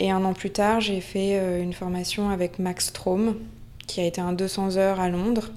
Et 0.00 0.10
un 0.10 0.24
an 0.24 0.32
plus 0.32 0.50
tard, 0.50 0.80
j'ai 0.80 1.00
fait 1.00 1.62
une 1.62 1.72
formation 1.72 2.30
avec 2.30 2.58
Max 2.58 2.86
Strom, 2.86 3.36
qui 3.86 4.00
a 4.00 4.04
été 4.04 4.20
un 4.20 4.32
200 4.32 4.76
heures 4.76 4.98
à 4.98 5.08
Londres 5.08 5.50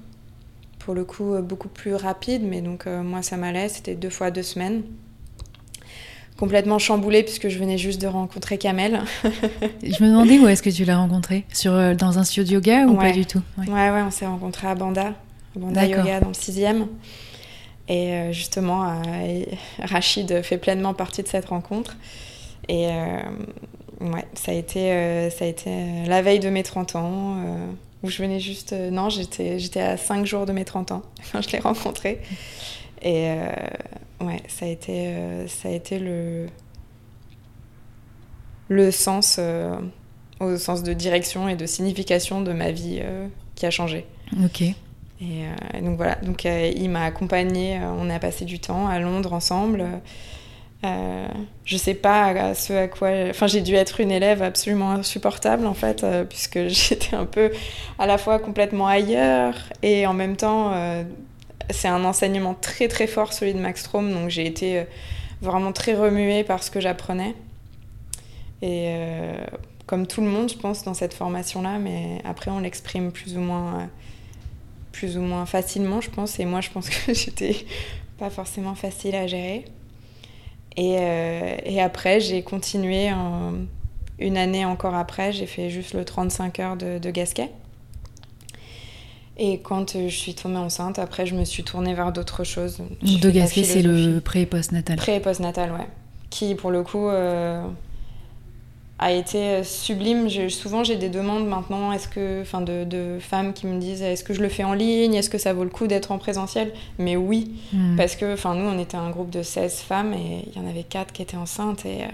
pour 0.84 0.94
le 0.94 1.04
coup 1.04 1.34
euh, 1.34 1.40
beaucoup 1.40 1.68
plus 1.68 1.94
rapide, 1.94 2.42
mais 2.44 2.60
donc 2.60 2.86
euh, 2.86 3.02
moi 3.02 3.22
ça 3.22 3.36
m'allait, 3.36 3.68
c'était 3.68 3.94
deux 3.94 4.10
fois 4.10 4.30
deux 4.30 4.42
semaines. 4.42 4.82
Complètement 6.36 6.78
chamboulée 6.78 7.22
puisque 7.22 7.48
je 7.48 7.58
venais 7.58 7.78
juste 7.78 8.00
de 8.02 8.08
rencontrer 8.08 8.58
Kamel. 8.58 9.00
je 9.24 10.02
me 10.02 10.08
demandais 10.08 10.38
où 10.38 10.48
est-ce 10.48 10.62
que 10.62 10.70
tu 10.70 10.84
l'as 10.84 10.98
rencontré 10.98 11.44
Sur, 11.52 11.72
euh, 11.72 11.94
Dans 11.94 12.18
un 12.18 12.24
studio 12.24 12.54
yoga 12.54 12.86
ou 12.86 12.96
pas 12.96 13.12
du 13.12 13.24
tout? 13.24 13.40
Ouais. 13.56 13.68
ouais, 13.68 14.02
on 14.02 14.10
s'est 14.10 14.26
rencontrés 14.26 14.66
à 14.66 14.74
Banda, 14.74 15.14
Banda 15.54 15.86
Yoga 15.86 16.20
dans 16.20 16.28
le 16.28 16.34
sixième. 16.34 16.88
Et 17.88 18.32
justement, 18.32 19.00
Rachid 19.78 20.42
fait 20.42 20.58
pleinement 20.58 20.92
partie 20.92 21.22
de 21.22 21.28
cette 21.28 21.44
rencontre. 21.46 21.96
Et 22.68 22.88
ouais, 24.00 24.24
ça 24.34 24.52
a 24.52 24.54
été, 24.54 25.30
ça 25.30 25.44
a 25.44 25.48
été 25.48 26.04
la 26.06 26.22
veille 26.22 26.40
de 26.40 26.50
mes 26.50 26.62
30 26.62 26.96
ans 26.96 27.36
où 28.04 28.10
je 28.10 28.22
venais 28.22 28.38
juste. 28.38 28.74
Euh, 28.74 28.90
non, 28.90 29.08
j'étais, 29.08 29.58
j'étais 29.58 29.80
à 29.80 29.96
5 29.96 30.26
jours 30.26 30.46
de 30.46 30.52
mes 30.52 30.64
30 30.64 30.92
ans 30.92 31.02
quand 31.32 31.40
je 31.40 31.50
l'ai 31.50 31.58
rencontré. 31.58 32.20
Et 33.02 33.28
euh, 33.30 33.46
ouais, 34.20 34.42
ça 34.46 34.66
a 34.66 34.68
été, 34.68 35.08
euh, 35.08 35.48
ça 35.48 35.68
a 35.68 35.72
été 35.72 35.98
le, 35.98 36.46
le 38.68 38.90
sens, 38.90 39.40
au 40.38 40.56
sens 40.56 40.82
de 40.82 40.92
direction 40.92 41.48
et 41.48 41.56
de 41.56 41.66
signification 41.66 42.40
de 42.40 42.52
ma 42.52 42.70
vie 42.70 43.02
qui 43.56 43.66
a 43.66 43.70
changé. 43.70 44.06
Ok. 44.44 44.62
Et, 44.62 45.44
donc 45.80 45.96
voilà, 45.96 46.16
donc 46.16 46.44
il 46.44 46.88
m'a 46.88 47.04
accompagnée, 47.04 47.80
on 47.98 48.10
a 48.10 48.18
passé 48.18 48.44
du 48.44 48.58
temps 48.58 48.88
à 48.88 48.98
Londres 48.98 49.32
ensemble. 49.32 49.86
Euh, 50.84 51.28
je 51.64 51.76
sais 51.78 51.94
pas 51.94 52.54
ce 52.54 52.72
à 52.72 52.88
quoi. 52.88 53.08
Enfin, 53.30 53.46
j'ai 53.46 53.62
dû 53.62 53.74
être 53.74 54.00
une 54.00 54.10
élève 54.10 54.42
absolument 54.42 54.90
insupportable 54.90 55.66
en 55.66 55.74
fait, 55.74 56.04
euh, 56.04 56.24
puisque 56.24 56.58
j'étais 56.68 57.16
un 57.16 57.24
peu 57.24 57.50
à 57.98 58.06
la 58.06 58.18
fois 58.18 58.38
complètement 58.38 58.86
ailleurs 58.86 59.54
et 59.82 60.06
en 60.06 60.12
même 60.12 60.36
temps, 60.36 60.72
euh, 60.74 61.02
c'est 61.70 61.88
un 61.88 62.04
enseignement 62.04 62.54
très 62.54 62.88
très 62.88 63.06
fort 63.06 63.32
celui 63.32 63.54
de 63.54 63.60
Max 63.60 63.80
Strom, 63.80 64.12
donc 64.12 64.28
j'ai 64.28 64.46
été 64.46 64.84
vraiment 65.40 65.72
très 65.72 65.94
remuée 65.94 66.44
par 66.44 66.62
ce 66.62 66.70
que 66.70 66.80
j'apprenais. 66.80 67.34
Et 68.60 68.94
comme 69.86 70.06
tout 70.06 70.20
le 70.20 70.26
monde, 70.26 70.50
je 70.50 70.56
pense, 70.56 70.84
dans 70.84 70.94
cette 70.94 71.14
formation-là, 71.14 71.78
mais 71.78 72.20
après 72.24 72.50
on 72.50 72.60
l'exprime 72.60 73.12
plus 73.12 73.36
ou 73.36 73.40
moins, 73.40 73.88
plus 74.92 75.16
ou 75.16 75.22
moins 75.22 75.46
facilement, 75.46 76.00
je 76.02 76.10
pense. 76.10 76.38
Et 76.38 76.44
moi, 76.44 76.60
je 76.60 76.70
pense 76.70 76.90
que 76.90 77.14
j'étais 77.14 77.56
pas 78.18 78.28
forcément 78.28 78.74
facile 78.74 79.14
à 79.14 79.26
gérer. 79.26 79.64
Et, 80.76 80.96
euh, 80.98 81.56
et 81.64 81.80
après, 81.80 82.20
j'ai 82.20 82.42
continué 82.42 83.08
une 84.18 84.36
année 84.36 84.64
encore 84.64 84.94
après, 84.94 85.32
j'ai 85.32 85.46
fait 85.46 85.70
juste 85.70 85.94
le 85.94 86.04
35 86.04 86.58
heures 86.60 86.76
de, 86.76 86.98
de 86.98 87.10
Gasquet. 87.10 87.50
Et 89.36 89.58
quand 89.60 89.96
euh, 89.96 90.08
je 90.08 90.14
suis 90.16 90.34
tombée 90.34 90.56
enceinte, 90.58 90.98
après, 90.98 91.26
je 91.26 91.34
me 91.34 91.44
suis 91.44 91.64
tournée 91.64 91.94
vers 91.94 92.12
d'autres 92.12 92.44
choses. 92.44 92.78
De 93.02 93.30
Gasquet, 93.30 93.64
c'est 93.64 93.82
le 93.82 94.20
pré- 94.20 94.42
et 94.42 94.46
post-natal. 94.46 94.96
Pré- 94.96 95.16
et 95.16 95.20
post-natal, 95.20 95.72
ouais. 95.72 95.86
Qui, 96.30 96.54
pour 96.54 96.70
le 96.70 96.82
coup, 96.84 97.08
euh, 97.08 97.64
a 99.04 99.12
été 99.12 99.62
sublime. 99.64 100.30
souvent, 100.48 100.82
j'ai 100.82 100.96
des 100.96 101.10
demandes 101.10 101.46
maintenant 101.46 101.92
est-ce 101.92 102.08
que, 102.08 102.40
enfin, 102.40 102.62
de, 102.62 102.84
de, 102.84 103.18
femmes 103.20 103.52
qui 103.52 103.66
me 103.66 103.78
disent 103.78 104.00
est-ce 104.00 104.24
que 104.24 104.32
je 104.32 104.40
le 104.40 104.48
fais 104.48 104.64
en 104.64 104.72
ligne? 104.72 105.12
Est-ce 105.14 105.28
que 105.28 105.36
ça 105.36 105.52
vaut 105.52 105.64
le 105.64 105.68
coup 105.68 105.86
d'être 105.86 106.10
en 106.10 106.16
présentiel? 106.16 106.72
Mais 106.98 107.14
oui, 107.14 107.54
hmm. 107.74 107.96
parce 107.96 108.16
que 108.16 108.32
enfin, 108.32 108.54
nous, 108.54 108.66
on 108.66 108.78
était 108.78 108.96
un 108.96 109.10
groupe 109.10 109.28
de 109.28 109.42
16 109.42 109.80
femmes 109.80 110.14
et 110.14 110.48
il 110.48 110.58
y 110.58 110.64
en 110.64 110.66
avait 110.66 110.84
4 110.84 111.12
qui 111.12 111.20
étaient 111.20 111.36
enceintes. 111.36 111.84
Et, 111.84 112.04
euh, 112.04 112.08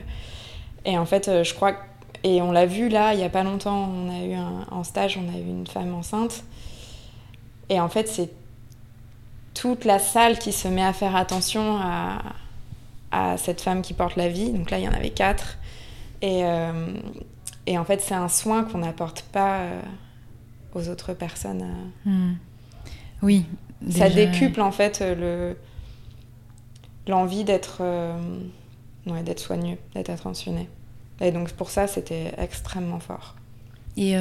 et 0.85 0.99
en 0.99 1.07
fait, 1.07 1.29
euh, 1.29 1.45
je 1.45 1.55
crois. 1.55 1.77
Et 2.25 2.43
on 2.43 2.51
l'a 2.51 2.67
vu 2.67 2.89
là, 2.89 3.15
il 3.15 3.19
n'y 3.19 3.25
a 3.25 3.31
pas 3.31 3.45
longtemps, 3.45 3.89
on 3.89 4.11
a 4.11 4.25
eu 4.25 4.35
un, 4.35 4.67
en 4.73 4.83
stage, 4.83 5.17
on 5.17 5.33
a 5.33 5.39
eu 5.39 5.49
une 5.49 5.69
femme 5.69 5.95
enceinte. 5.95 6.43
Et 7.69 7.79
en 7.79 7.89
fait, 7.89 8.09
c'est 8.09 8.31
toute 9.55 9.85
la 9.85 10.01
salle 10.01 10.41
qui 10.41 10.53
se 10.53 10.67
met 10.67 10.83
à 10.83 10.93
faire 10.93 11.15
attention 11.15 11.77
à, 11.81 12.19
à 13.13 13.37
cette 13.37 13.61
femme 13.61 13.81
qui 13.81 13.95
porte 13.95 14.17
la 14.17 14.29
vie. 14.29 14.51
Donc 14.51 14.73
là, 14.73 14.79
il 14.79 14.85
y 14.85 14.89
en 14.89 14.93
avait 14.93 15.11
4 15.11 15.57
et, 16.23 16.45
euh, 16.45 16.73
et 17.67 17.79
en 17.79 17.85
fait, 17.85 18.01
c'est 18.01 18.15
un 18.15 18.29
soin 18.29 18.65
qu'on 18.65 18.79
n'apporte 18.79 19.23
pas 19.33 19.61
euh, 19.61 19.81
aux 20.75 20.89
autres 20.89 21.15
personnes. 21.15 21.63
Euh. 21.63 22.11
Hmm. 22.11 22.37
Oui. 23.23 23.47
Ça 23.89 24.11
décuple 24.11 24.61
en 24.61 24.73
fait 24.73 25.01
le 25.01 25.57
l'envie 27.07 27.45
d'être 27.45 27.83
ouais, 29.07 29.23
d'être 29.23 29.39
soigneux, 29.39 29.79
d'être 29.95 30.11
attentionné. 30.11 30.69
Et 31.23 31.33
donc 31.33 31.51
pour 31.53 31.71
ça, 31.71 31.87
c'était 31.87 32.33
extrêmement 32.37 33.01
fort. 33.01 33.37
Et 33.97 34.17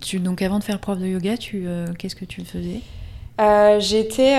tu, 0.00 0.20
donc 0.20 0.40
avant 0.40 0.60
de 0.60 0.64
faire 0.64 0.78
prof 0.78 0.98
de 0.98 1.06
yoga, 1.06 1.36
tu 1.36 1.66
qu'est-ce 1.98 2.14
que 2.14 2.24
tu 2.24 2.44
faisais? 2.44 2.80
J'étais 3.80 4.38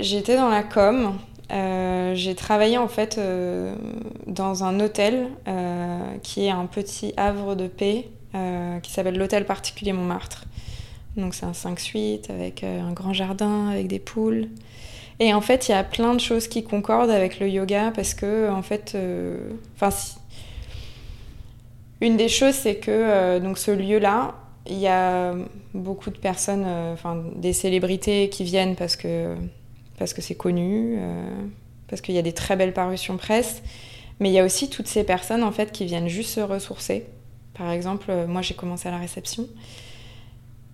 j'étais 0.00 0.36
dans 0.36 0.48
la 0.48 0.62
com. 0.62 1.18
Euh, 1.52 2.14
j'ai 2.14 2.34
travaillé 2.34 2.78
en 2.78 2.88
fait 2.88 3.18
euh, 3.18 3.74
dans 4.26 4.64
un 4.64 4.80
hôtel 4.80 5.28
euh, 5.46 5.98
qui 6.22 6.46
est 6.46 6.50
un 6.50 6.66
petit 6.66 7.12
havre 7.16 7.54
de 7.54 7.66
paix 7.66 8.08
qui 8.82 8.90
s'appelle 8.90 9.16
l'hôtel 9.16 9.46
particulier 9.46 9.92
Montmartre. 9.92 10.46
Donc 11.16 11.34
c'est 11.34 11.46
un 11.46 11.52
5 11.52 11.78
suites 11.78 12.30
avec 12.30 12.64
un 12.64 12.90
grand 12.92 13.12
jardin, 13.12 13.68
avec 13.68 13.86
des 13.86 14.00
poules. 14.00 14.48
Et 15.20 15.32
en 15.32 15.40
fait, 15.40 15.68
il 15.68 15.70
y 15.70 15.74
a 15.76 15.84
plein 15.84 16.14
de 16.14 16.18
choses 16.18 16.48
qui 16.48 16.64
concordent 16.64 17.10
avec 17.10 17.38
le 17.38 17.48
yoga 17.48 17.92
parce 17.94 18.12
que 18.12 18.50
en 18.50 18.62
fait, 18.62 18.96
une 22.00 22.16
des 22.16 22.28
choses 22.28 22.54
c'est 22.54 22.74
que 22.74 23.38
donc 23.38 23.56
ce 23.56 23.70
lieu-là, 23.70 24.34
il 24.66 24.80
y 24.80 24.88
a 24.88 25.32
beaucoup 25.72 26.10
de 26.10 26.18
personnes, 26.18 26.66
enfin 26.92 27.22
des 27.36 27.52
célébrités 27.52 28.30
qui 28.30 28.42
viennent 28.42 28.74
parce 28.74 28.96
que 28.96 29.36
parce 29.98 30.12
que 30.12 30.22
c'est 30.22 30.34
connu, 30.34 30.96
euh, 30.98 31.24
parce 31.88 32.02
qu'il 32.02 32.14
y 32.14 32.18
a 32.18 32.22
des 32.22 32.32
très 32.32 32.56
belles 32.56 32.72
parutions 32.72 33.16
presse. 33.16 33.62
Mais 34.20 34.30
il 34.30 34.32
y 34.32 34.38
a 34.38 34.44
aussi 34.44 34.70
toutes 34.70 34.86
ces 34.86 35.04
personnes 35.04 35.42
en 35.42 35.52
fait 35.52 35.72
qui 35.72 35.84
viennent 35.84 36.08
juste 36.08 36.30
se 36.30 36.40
ressourcer. 36.40 37.06
Par 37.54 37.70
exemple, 37.70 38.06
euh, 38.10 38.26
moi 38.26 38.42
j'ai 38.42 38.54
commencé 38.54 38.88
à 38.88 38.92
la 38.92 38.98
réception. 38.98 39.46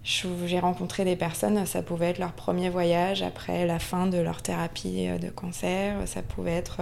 J'ai 0.02 0.58
rencontré 0.58 1.04
des 1.04 1.14
personnes, 1.14 1.66
ça 1.66 1.82
pouvait 1.82 2.06
être 2.06 2.18
leur 2.18 2.32
premier 2.32 2.70
voyage 2.70 3.22
après 3.22 3.66
la 3.66 3.78
fin 3.78 4.06
de 4.06 4.16
leur 4.16 4.40
thérapie 4.40 5.06
euh, 5.06 5.18
de 5.18 5.28
cancer, 5.28 5.96
ça 6.06 6.22
pouvait 6.22 6.54
être 6.54 6.80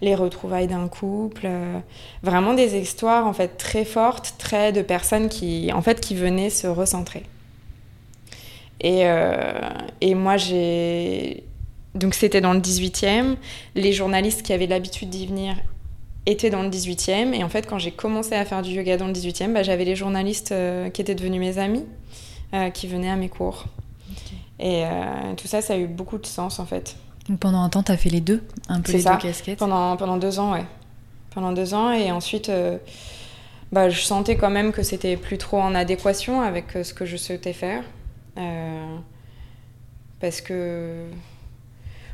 les 0.00 0.14
retrouvailles 0.14 0.66
d'un 0.66 0.88
couple, 0.88 1.46
vraiment 2.22 2.54
des 2.54 2.78
histoires 2.78 3.26
en 3.26 3.34
fait 3.34 3.58
très 3.58 3.84
fortes, 3.84 4.36
très 4.38 4.72
de 4.72 4.80
personnes 4.80 5.28
qui 5.28 5.70
en 5.74 5.82
fait 5.82 6.00
qui 6.00 6.14
venaient 6.14 6.48
se 6.48 6.66
recentrer. 6.66 7.24
Et, 8.80 9.04
et 10.00 10.14
moi 10.14 10.36
j'ai 10.36 11.44
donc 11.94 12.14
c'était 12.14 12.40
dans 12.40 12.52
le 12.52 12.60
18e. 12.60 13.36
Les 13.74 13.92
journalistes 13.92 14.42
qui 14.42 14.52
avaient 14.52 14.66
l'habitude 14.66 15.10
d'y 15.10 15.26
venir 15.26 15.56
étaient 16.26 16.50
dans 16.50 16.62
le 16.62 16.70
18e. 16.70 17.32
Et 17.34 17.44
en 17.44 17.48
fait, 17.48 17.66
quand 17.66 17.78
j'ai 17.78 17.92
commencé 17.92 18.34
à 18.34 18.44
faire 18.44 18.62
du 18.62 18.70
yoga 18.70 18.96
dans 18.96 19.06
le 19.06 19.12
18e, 19.12 19.52
bah, 19.52 19.62
j'avais 19.62 19.84
les 19.84 19.96
journalistes 19.96 20.52
euh, 20.52 20.90
qui 20.90 21.00
étaient 21.00 21.14
devenus 21.14 21.40
mes 21.40 21.58
amis, 21.58 21.84
euh, 22.52 22.70
qui 22.70 22.88
venaient 22.88 23.10
à 23.10 23.16
mes 23.16 23.28
cours. 23.28 23.66
Et 24.58 24.84
euh, 24.84 25.34
tout 25.36 25.46
ça, 25.46 25.60
ça 25.60 25.74
a 25.74 25.76
eu 25.76 25.86
beaucoup 25.86 26.18
de 26.18 26.26
sens 26.26 26.58
en 26.58 26.66
fait. 26.66 26.96
Donc 27.28 27.38
pendant 27.38 27.62
un 27.62 27.68
temps, 27.68 27.82
tu 27.82 27.92
as 27.92 27.96
fait 27.96 28.10
les 28.10 28.20
deux, 28.20 28.42
un 28.68 28.80
peu 28.80 28.92
les 28.92 29.02
deux 29.02 29.16
casquettes 29.16 29.58
pendant, 29.58 29.96
pendant 29.96 30.16
deux 30.16 30.38
ans, 30.38 30.52
ouais. 30.52 30.64
Pendant 31.30 31.52
deux 31.52 31.74
ans. 31.74 31.92
Et 31.92 32.12
ensuite, 32.12 32.50
bah, 33.72 33.88
je 33.88 34.00
sentais 34.00 34.36
quand 34.36 34.50
même 34.50 34.72
que 34.72 34.82
c'était 34.82 35.16
plus 35.16 35.38
trop 35.38 35.60
en 35.60 35.74
adéquation 35.74 36.42
avec 36.42 36.66
ce 36.82 36.94
que 36.94 37.04
je 37.04 37.16
souhaitais 37.16 37.52
faire. 37.52 37.82
parce 40.20 40.40
que 40.40 41.06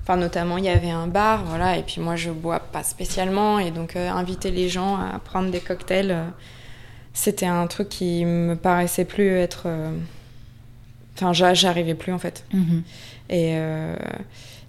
Enfin, 0.03 0.17
notamment, 0.17 0.57
il 0.57 0.65
y 0.65 0.69
avait 0.69 0.91
un 0.91 1.07
bar, 1.07 1.45
voilà, 1.45 1.77
et 1.77 1.83
puis 1.83 2.01
moi, 2.01 2.17
je 2.17 2.31
bois 2.31 2.61
pas 2.61 2.83
spécialement, 2.83 3.59
et 3.59 3.71
donc 3.71 3.97
euh, 3.97 4.11
inviter 4.11 4.51
les 4.51 4.69
gens 4.69 4.97
à 4.97 5.19
prendre 5.19 5.51
des 5.51 5.61
cocktails, 5.61 6.11
euh, 6.11 6.25
c'était 7.13 7.47
un 7.47 7.67
truc 7.67 7.89
qui 7.89 8.25
me 8.25 8.55
paraissait 8.55 9.05
plus 9.05 9.29
être. 9.29 9.65
Euh, 9.67 9.93
enfin, 11.17 11.33
j'arrivais 11.33 11.95
plus 11.95 12.13
en 12.13 12.19
fait. 12.19 12.45
Mhm. 12.53 12.83
Et, 13.29 13.57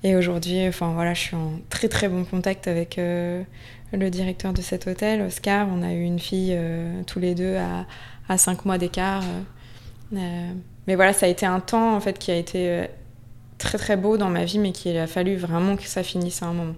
Et 0.04 0.16
aujourd'hui, 0.16 0.68
enfin 0.68 0.94
voilà, 0.94 1.14
je 1.14 1.20
suis 1.20 1.36
en 1.36 1.60
très 1.70 1.88
très 1.88 2.10
bon 2.10 2.24
contact 2.26 2.68
avec 2.68 2.98
le 2.98 4.10
directeur 4.10 4.52
de 4.52 4.62
cet 4.62 4.88
hôtel, 4.88 5.22
Oscar. 5.22 5.68
On 5.72 5.84
a 5.84 5.94
eu 5.94 6.02
une 6.02 6.20
fille 6.20 6.58
tous 7.06 7.20
les 7.20 7.36
deux 7.36 7.56
à, 7.58 7.86
à 8.28 8.38
5 8.40 8.66
mois 8.66 8.80
d'écart. 8.80 9.24
mais 10.12 10.96
voilà, 10.96 11.14
ça 11.14 11.28
a 11.28 11.30
été 11.30 11.46
un 11.46 11.60
temps 11.60 11.96
en 11.96 12.00
fait 12.00 12.18
qui 12.18 12.32
a 12.32 12.36
été 12.36 12.88
très 13.62 13.78
très 13.78 13.96
beau 13.96 14.18
dans 14.18 14.30
ma 14.30 14.44
vie, 14.44 14.60
mais 14.60 14.72
qu'il 14.72 14.98
a 14.98 15.08
fallu 15.08 15.36
vraiment 15.36 15.76
que 15.76 15.86
ça 15.86 16.04
finisse 16.04 16.42
à 16.44 16.48
un 16.48 16.54
moment. 16.54 16.76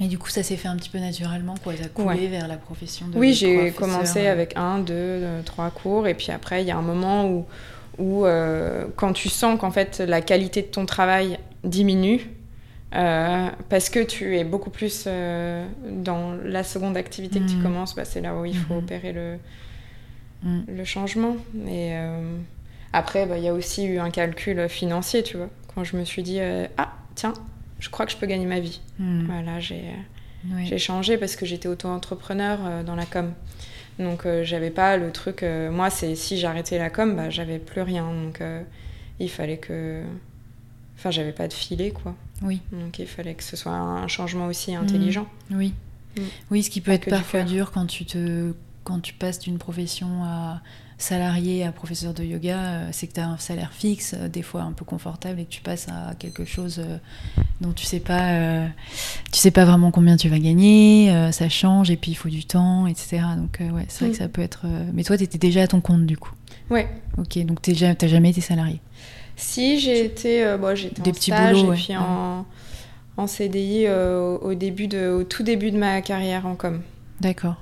Et 0.00 0.08
du 0.08 0.18
coup, 0.18 0.28
ça 0.28 0.42
s'est 0.42 0.56
fait 0.56 0.68
un 0.68 0.76
petit 0.76 0.90
peu 0.90 0.98
naturellement, 0.98 1.54
quoi. 1.64 1.74
Ça 1.76 1.84
a 1.84 1.88
coulé 1.88 2.28
vers 2.28 2.46
la 2.46 2.56
profession 2.56 3.08
de 3.08 3.18
Oui, 3.18 3.32
j'ai 3.32 3.72
commencé 3.72 4.26
avec 4.26 4.56
un, 4.56 4.78
deux, 4.78 4.94
euh, 4.94 5.42
trois 5.42 5.70
cours, 5.70 6.06
et 6.06 6.14
puis 6.14 6.30
après, 6.30 6.62
il 6.62 6.68
y 6.68 6.70
a 6.70 6.76
un 6.76 6.82
moment 6.82 7.26
où, 7.26 7.46
où 7.98 8.26
euh, 8.26 8.86
quand 8.96 9.14
tu 9.14 9.30
sens 9.30 9.58
qu'en 9.58 9.70
fait 9.70 10.00
la 10.00 10.20
qualité 10.20 10.60
de 10.60 10.66
ton 10.66 10.84
travail 10.84 11.38
diminue, 11.64 12.30
euh, 12.94 13.48
parce 13.70 13.88
que 13.88 14.00
tu 14.00 14.38
es 14.38 14.44
beaucoup 14.44 14.70
plus 14.70 15.06
dans 15.06 16.34
la 16.44 16.62
seconde 16.62 16.96
activité 16.96 17.40
que 17.40 17.48
tu 17.48 17.56
mm. 17.56 17.62
commences, 17.62 17.94
bah, 17.94 18.04
c'est 18.04 18.20
là 18.20 18.36
où 18.36 18.44
il 18.44 18.56
faut 18.56 18.74
mm-hmm. 18.74 18.78
opérer 18.78 19.12
le, 19.12 19.38
mm. 20.42 20.60
le 20.76 20.84
changement. 20.84 21.36
Et 21.66 21.94
après, 22.92 23.24
bah, 23.24 23.38
il 23.38 23.44
y 23.44 23.48
a 23.48 23.54
aussi 23.54 23.86
eu 23.86 23.98
un 23.98 24.10
calcul 24.10 24.68
financier, 24.68 25.22
tu 25.22 25.38
vois. 25.38 25.48
Quand 25.76 25.84
je 25.84 25.96
me 25.96 26.04
suis 26.04 26.24
dit, 26.24 26.40
ah, 26.40 26.92
tiens, 27.14 27.34
je 27.78 27.88
crois 27.90 28.06
que 28.06 28.12
je 28.12 28.16
peux 28.16 28.26
gagner 28.26 28.46
ma 28.46 28.58
vie. 28.58 28.80
Hmm. 28.98 29.26
Voilà, 29.26 29.60
j'ai 29.60 29.84
j'ai 30.64 30.78
changé 30.78 31.16
parce 31.16 31.36
que 31.36 31.46
j'étais 31.46 31.68
auto-entrepreneur 31.68 32.58
euh, 32.64 32.82
dans 32.82 32.94
la 32.94 33.06
com. 33.06 33.32
Donc 33.98 34.26
euh, 34.26 34.44
j'avais 34.44 34.70
pas 34.70 34.96
le 34.96 35.10
truc. 35.10 35.42
Euh, 35.42 35.70
moi, 35.70 35.90
c'est 35.90 36.14
si 36.14 36.38
j'arrêtais 36.38 36.78
la 36.78 36.90
com, 36.90 37.16
bah, 37.16 37.30
j'avais 37.30 37.58
plus 37.58 37.82
rien. 37.82 38.06
Donc 38.12 38.42
il 39.18 39.30
fallait 39.30 39.58
que. 39.58 40.02
Enfin, 40.98 41.10
j'avais 41.10 41.32
pas 41.32 41.46
de 41.46 41.52
filet, 41.52 41.90
quoi. 41.90 42.14
Oui. 42.42 42.60
Donc 42.72 42.98
il 42.98 43.06
fallait 43.06 43.34
que 43.34 43.42
ce 43.42 43.56
soit 43.56 43.72
un 43.72 44.08
changement 44.08 44.46
aussi 44.46 44.74
intelligent. 44.74 45.26
Hmm. 45.50 45.58
Oui. 45.58 45.74
Hmm. 46.16 46.22
Oui, 46.50 46.62
ce 46.62 46.70
qui 46.70 46.80
peut 46.80 46.92
être 46.92 47.10
parfois 47.10 47.42
dur 47.42 47.72
quand 47.72 47.86
tu 47.86 48.04
te 48.06 48.54
quand 48.84 49.00
tu 49.00 49.14
passes 49.14 49.40
d'une 49.40 49.58
profession 49.58 50.24
à 50.24 50.62
salarié 50.98 51.64
à 51.64 51.72
professeur 51.72 52.14
de 52.14 52.24
yoga, 52.24 52.56
euh, 52.56 52.88
c'est 52.92 53.06
que 53.06 53.12
tu 53.12 53.20
as 53.20 53.28
un 53.28 53.38
salaire 53.38 53.72
fixe, 53.72 54.14
euh, 54.18 54.28
des 54.28 54.42
fois 54.42 54.62
un 54.62 54.72
peu 54.72 54.84
confortable, 54.84 55.40
et 55.40 55.44
que 55.44 55.50
tu 55.50 55.60
passes 55.60 55.88
à 55.88 56.14
quelque 56.18 56.44
chose 56.44 56.78
euh, 56.78 56.96
dont 57.60 57.72
tu 57.72 57.84
sais 57.84 58.00
pas, 58.00 58.66
tu 59.32 59.38
sais 59.38 59.50
pas 59.50 59.64
vraiment 59.64 59.90
combien 59.90 60.16
tu 60.16 60.28
vas 60.28 60.38
gagner, 60.38 61.30
ça 61.32 61.48
change, 61.48 61.90
et 61.90 61.96
puis 61.96 62.12
il 62.12 62.14
faut 62.14 62.28
du 62.28 62.44
temps, 62.44 62.86
etc. 62.86 63.22
Donc 63.36 63.58
ouais, 63.60 63.84
c'est 63.88 64.04
vrai 64.04 64.10
que 64.10 64.16
mm. 64.16 64.18
ça 64.18 64.28
peut 64.28 64.42
être. 64.42 64.66
Mais 64.92 65.04
toi, 65.04 65.16
tu 65.16 65.24
étais 65.24 65.38
déjà 65.38 65.62
à 65.62 65.66
ton 65.66 65.80
compte 65.80 66.06
du 66.06 66.16
coup. 66.16 66.32
Ouais. 66.70 66.88
Ok, 67.18 67.38
donc 67.44 67.62
tu 67.62 67.72
n'as 67.72 67.94
jamais 68.06 68.30
été 68.30 68.40
salarié. 68.40 68.80
Si 69.36 69.80
j'ai 69.80 70.04
été, 70.04 70.56
bon, 70.58 70.74
j'étais 70.74 71.02
des 71.02 71.10
en 71.10 71.14
petits 71.14 71.30
stage 71.30 71.56
boulots, 71.56 71.72
et 71.72 71.76
puis 71.76 71.96
en, 71.96 72.46
en, 73.16 73.26
CDI 73.26 73.88
au, 73.88 74.54
début 74.54 74.88
de, 74.88 75.08
au 75.08 75.24
tout 75.24 75.42
début 75.42 75.70
de 75.70 75.78
ma 75.78 76.00
carrière 76.02 76.46
en 76.46 76.56
com. 76.56 76.82
D'accord. 77.20 77.56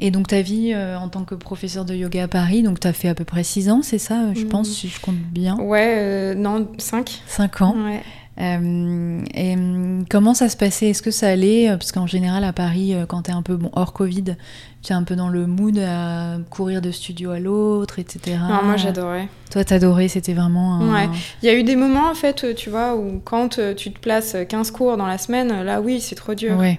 Et 0.00 0.10
donc 0.10 0.28
ta 0.28 0.42
vie 0.42 0.72
euh, 0.74 0.96
en 0.96 1.08
tant 1.08 1.24
que 1.24 1.34
professeur 1.34 1.84
de 1.84 1.94
yoga 1.94 2.24
à 2.24 2.28
Paris, 2.28 2.62
donc 2.62 2.78
tu 2.78 2.86
as 2.86 2.92
fait 2.92 3.08
à 3.08 3.14
peu 3.14 3.24
près 3.24 3.42
6 3.42 3.70
ans, 3.70 3.80
c'est 3.82 3.98
ça, 3.98 4.32
je 4.34 4.44
mm. 4.44 4.48
pense, 4.48 4.68
si 4.68 4.88
je 4.88 5.00
compte 5.00 5.16
bien 5.16 5.56
Ouais, 5.58 5.94
euh, 5.98 6.34
non, 6.34 6.68
5. 6.78 7.22
5 7.26 7.62
ans. 7.62 7.76
Ouais. 7.84 8.02
Euh, 8.40 9.20
et 9.34 9.54
hum, 9.54 10.04
comment 10.08 10.34
ça 10.34 10.48
se 10.48 10.56
passait? 10.56 10.90
Est-ce 10.90 11.02
que 11.02 11.10
ça 11.10 11.26
allait? 11.26 11.66
Parce 11.70 11.90
qu'en 11.90 12.06
général, 12.06 12.44
à 12.44 12.52
Paris, 12.52 12.94
quand 13.08 13.22
tu 13.22 13.32
es 13.32 13.34
un 13.34 13.42
peu 13.42 13.56
bon, 13.56 13.70
hors 13.72 13.92
Covid, 13.92 14.36
tu 14.84 14.92
es 14.92 14.94
un 14.94 15.02
peu 15.02 15.16
dans 15.16 15.28
le 15.28 15.48
mood 15.48 15.76
à 15.80 16.36
courir 16.48 16.80
de 16.80 16.92
studio 16.92 17.32
à 17.32 17.40
l'autre, 17.40 17.98
etc. 17.98 18.36
Non, 18.48 18.62
moi 18.62 18.76
j'adorais. 18.76 19.26
Toi, 19.50 19.64
t'adorais, 19.64 20.06
c'était 20.06 20.34
vraiment. 20.34 20.74
Un... 20.74 20.94
Ouais. 20.94 21.08
Il 21.42 21.46
y 21.46 21.48
a 21.48 21.54
eu 21.54 21.64
des 21.64 21.74
moments, 21.74 22.08
en 22.08 22.14
fait, 22.14 22.54
tu 22.54 22.70
vois, 22.70 22.94
où 22.94 23.20
quand 23.24 23.58
tu 23.74 23.90
te 23.90 23.98
places 23.98 24.36
15 24.48 24.70
cours 24.70 24.96
dans 24.96 25.08
la 25.08 25.18
semaine, 25.18 25.64
là, 25.64 25.80
oui, 25.80 26.00
c'est 26.00 26.14
trop 26.14 26.34
dur. 26.34 26.56
Ouais. 26.56 26.78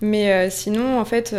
Mais 0.00 0.50
sinon, 0.50 0.98
en 0.98 1.04
fait 1.04 1.32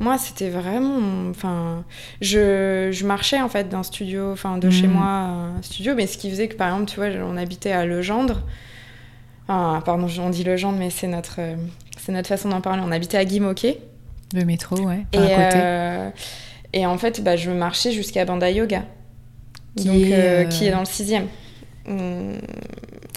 moi, 0.00 0.16
c'était 0.16 0.48
vraiment. 0.48 1.28
Enfin, 1.30 1.84
je, 2.22 2.88
je, 2.90 3.06
marchais 3.06 3.40
en 3.40 3.50
fait 3.50 3.68
d'un 3.68 3.82
studio, 3.82 4.32
enfin 4.32 4.56
de 4.56 4.70
chez 4.70 4.86
mm. 4.86 4.92
moi 4.92 5.06
à 5.06 5.28
un 5.58 5.62
studio, 5.62 5.94
mais 5.94 6.06
ce 6.06 6.16
qui 6.16 6.30
faisait 6.30 6.48
que 6.48 6.56
par 6.56 6.68
exemple, 6.68 6.90
tu 6.90 6.96
vois, 6.96 7.08
on 7.24 7.36
habitait 7.36 7.72
à 7.72 7.84
Legendre. 7.84 8.42
Ah, 9.46 9.82
pardon, 9.84 10.06
on 10.20 10.30
dit 10.30 10.42
Legendre, 10.42 10.78
mais 10.78 10.90
c'est 10.90 11.06
notre, 11.06 11.40
c'est 11.98 12.12
notre 12.12 12.28
façon 12.28 12.48
d'en 12.48 12.62
parler. 12.62 12.82
On 12.84 12.90
habitait 12.90 13.18
à 13.18 13.24
Guimauquet. 13.24 13.78
Le 14.32 14.44
métro, 14.44 14.76
ouais. 14.80 15.04
et, 15.12 15.18
euh, 15.18 16.08
et 16.72 16.86
en 16.86 16.96
fait, 16.96 17.22
bah, 17.22 17.36
je 17.36 17.50
marchais 17.50 17.92
jusqu'à 17.92 18.24
Banda 18.24 18.50
Yoga, 18.50 18.84
qui, 19.76 19.84
donc, 19.86 19.96
est, 19.96 20.12
euh, 20.12 20.44
qui 20.44 20.66
est 20.66 20.70
dans 20.70 20.80
le 20.80 20.86
sixième. 20.86 21.26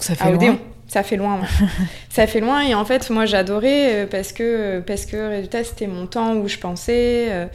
Ça 0.00 0.14
fait 0.14 0.32
loin 0.32 0.58
ça 0.86 1.02
fait 1.02 1.16
loin. 1.16 1.40
ça 2.08 2.26
fait 2.26 2.40
loin 2.40 2.60
et 2.62 2.74
en 2.74 2.84
fait, 2.84 3.10
moi 3.10 3.26
j'adorais 3.26 4.04
euh, 4.04 4.06
parce 4.06 4.32
que, 4.32 4.80
parce 4.80 5.06
que 5.06 5.16
résultat, 5.28 5.64
c'était 5.64 5.86
mon 5.86 6.06
temps 6.06 6.34
où 6.34 6.48
je 6.48 6.58
pensais. 6.58 7.26
Euh, 7.30 7.46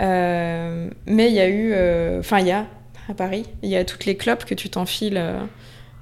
euh, 0.00 0.90
mais 1.06 1.28
il 1.28 1.34
y 1.34 1.40
a 1.40 1.48
eu. 1.48 1.74
Enfin, 2.18 2.40
il 2.40 2.46
y 2.46 2.52
a 2.52 2.66
à 3.08 3.14
Paris, 3.14 3.46
il 3.62 3.70
y 3.70 3.76
a 3.76 3.84
toutes 3.84 4.04
les 4.04 4.16
clopes 4.16 4.44
que 4.44 4.54
tu 4.54 4.68
t'enfiles, 4.68 5.20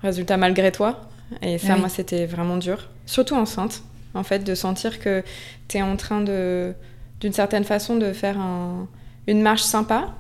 résultat 0.03 0.37
malgré 0.37 0.73
toi. 0.73 1.09
Et 1.43 1.59
ça, 1.59 1.77
moi, 1.77 1.89
c'était 1.89 2.27
vraiment 2.27 2.57
dur. 2.57 2.89
Surtout 3.07 3.35
enceinte, 3.35 3.83
en 4.15 4.23
fait, 4.23 4.41
de 4.41 4.55
sentir 4.55 5.01
que 5.01 5.23
tu 5.69 5.79
es 5.79 5.83
en 5.83 5.97
train 5.97 6.21
de, 6.21 6.75
d'une 7.21 7.33
certaine 7.33 7.65
façon, 7.65 7.97
de 7.97 8.13
faire 8.13 8.39
un, 8.39 8.89
une 9.29 9.41
marche 9.41 9.63
sympa. 9.63 10.15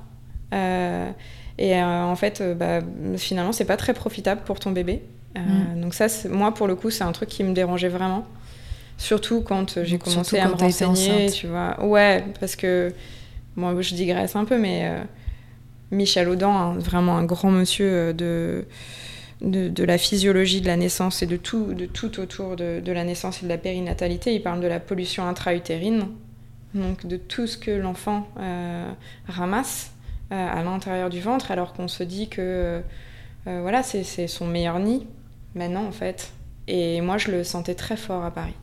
et 0.52 1.82
en 1.82 2.16
fait, 2.16 2.42
bah, 2.56 2.80
finalement, 3.16 3.52
c'est 3.52 3.64
pas 3.64 3.76
très 3.76 3.92
profitable 3.92 4.42
pour 4.44 4.60
ton 4.60 4.70
bébé. 4.70 5.02
Euh, 5.36 5.74
mm. 5.74 5.80
Donc 5.80 5.94
ça, 5.94 6.06
moi, 6.28 6.52
pour 6.52 6.66
le 6.66 6.74
coup, 6.74 6.90
c'est 6.90 7.04
un 7.04 7.12
truc 7.12 7.28
qui 7.28 7.44
me 7.44 7.52
dérangeait 7.52 7.88
vraiment. 7.88 8.26
Surtout 8.98 9.42
quand 9.42 9.76
euh, 9.76 9.84
j'ai 9.84 9.98
commencé 9.98 10.38
à 10.38 10.48
me 10.48 10.54
renseigner, 10.54 11.30
tu 11.30 11.46
vois. 11.46 11.84
Ouais, 11.84 12.24
parce 12.40 12.56
que, 12.56 12.92
moi, 13.54 13.74
je 13.80 13.94
digresse 13.94 14.36
un 14.36 14.44
peu, 14.44 14.58
mais 14.58 14.82
euh, 14.84 15.02
Michel 15.90 16.28
Audin, 16.28 16.74
vraiment 16.78 17.16
un 17.16 17.24
grand 17.24 17.50
monsieur 17.50 18.14
de, 18.14 18.64
de, 19.42 19.84
la 19.84 19.98
physiologie 19.98 20.60
de 20.60 20.66
la 20.66 20.76
naissance 20.76 21.22
et 21.22 21.26
de 21.26 21.36
tout, 21.36 21.74
de 21.74 21.86
tout 21.86 22.20
autour 22.20 22.56
de, 22.56 22.80
de 22.80 22.92
la 22.92 23.04
naissance 23.04 23.42
et 23.42 23.44
de 23.44 23.50
la 23.50 23.58
périnatalité, 23.58 24.34
il 24.34 24.42
parle 24.42 24.60
de 24.60 24.66
la 24.66 24.80
pollution 24.80 25.26
intra-utérine, 25.26 26.06
donc 26.74 27.06
de 27.06 27.16
tout 27.16 27.46
ce 27.46 27.58
que 27.58 27.70
l'enfant 27.70 28.28
ramasse 29.28 29.92
à 30.30 30.62
l'intérieur 30.62 31.08
du 31.08 31.20
ventre, 31.20 31.50
alors 31.50 31.72
qu'on 31.72 31.88
se 31.88 32.02
dit 32.02 32.28
que 32.28 32.82
voilà, 33.44 33.82
c'est 33.82 34.26
son 34.26 34.46
meilleur 34.46 34.78
nid 34.78 35.06
maintenant 35.56 35.84
en 35.86 35.92
fait. 35.92 36.32
Et 36.68 37.00
moi, 37.00 37.18
je 37.18 37.30
le 37.30 37.44
sentais 37.44 37.74
très 37.74 37.96
fort 37.96 38.24
à 38.24 38.30
Paris. 38.30 38.54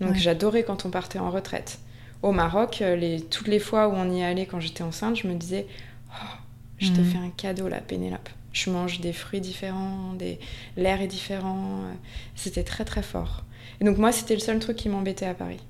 Donc 0.00 0.14
j'adorais 0.14 0.64
quand 0.64 0.86
on 0.86 0.90
partait 0.90 1.18
en 1.18 1.30
retraite. 1.30 1.78
Au 2.22 2.32
Maroc, 2.32 2.80
euh, 2.80 2.96
les, 2.96 3.20
toutes 3.20 3.48
les 3.48 3.58
fois 3.58 3.88
où 3.88 3.92
on 3.92 4.10
y 4.10 4.22
allait 4.22 4.46
quand 4.46 4.60
j'étais 4.60 4.82
enceinte, 4.82 5.16
je 5.16 5.28
me 5.28 5.34
disais 5.34 5.66
oh, 6.10 6.36
je 6.78 6.90
te 6.90 7.00
mhm. 7.00 7.04
fais 7.04 7.18
un 7.18 7.30
cadeau 7.30 7.68
là, 7.68 7.80
Pénélope. 7.80 8.28
Je 8.52 8.70
mange 8.70 9.00
des 9.00 9.12
fruits 9.12 9.40
différents, 9.40 10.14
des... 10.14 10.38
l'air 10.76 11.00
est 11.00 11.06
différent. 11.06 11.82
Euh, 11.84 11.92
c'était 12.34 12.64
très 12.64 12.84
très 12.84 13.02
fort. 13.02 13.44
Et 13.80 13.84
donc 13.84 13.98
moi, 13.98 14.12
c'était 14.12 14.34
le 14.34 14.40
seul 14.40 14.58
truc 14.58 14.76
qui 14.76 14.88
m'embêtait 14.88 15.26
à 15.26 15.34
Paris. 15.34 15.60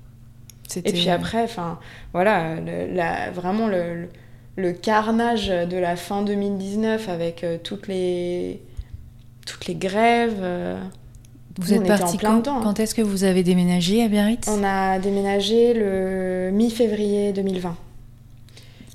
Et 0.75 0.93
puis 0.93 1.09
après, 1.09 1.43
enfin, 1.43 1.79
voilà, 2.11 2.59
la, 2.59 3.29
vraiment 3.31 3.67
le, 3.67 4.09
le, 4.55 4.73
carnage 4.73 5.47
de 5.47 5.77
la 5.77 5.95
fin 5.95 6.23
2019 6.23 7.07
avec 7.07 7.43
euh, 7.43 7.57
toutes 7.63 7.87
les 7.87 8.61
toutes 9.45 9.67
les 9.67 9.75
grèves. 9.75 10.39
Euh, 10.41 10.79
vous 11.57 11.73
êtes 11.73 11.87
parti 11.87 12.17
quand, 12.17 12.41
quand 12.43 12.79
est-ce 12.79 12.93
que 12.93 13.01
vous 13.01 13.23
avez 13.23 13.43
déménagé 13.43 14.03
à 14.03 14.09
Biarritz 14.09 14.47
On 14.49 14.63
a 14.63 14.99
déménagé 14.99 15.73
le 15.73 16.49
mi-février 16.51 17.31
2020. 17.31 17.75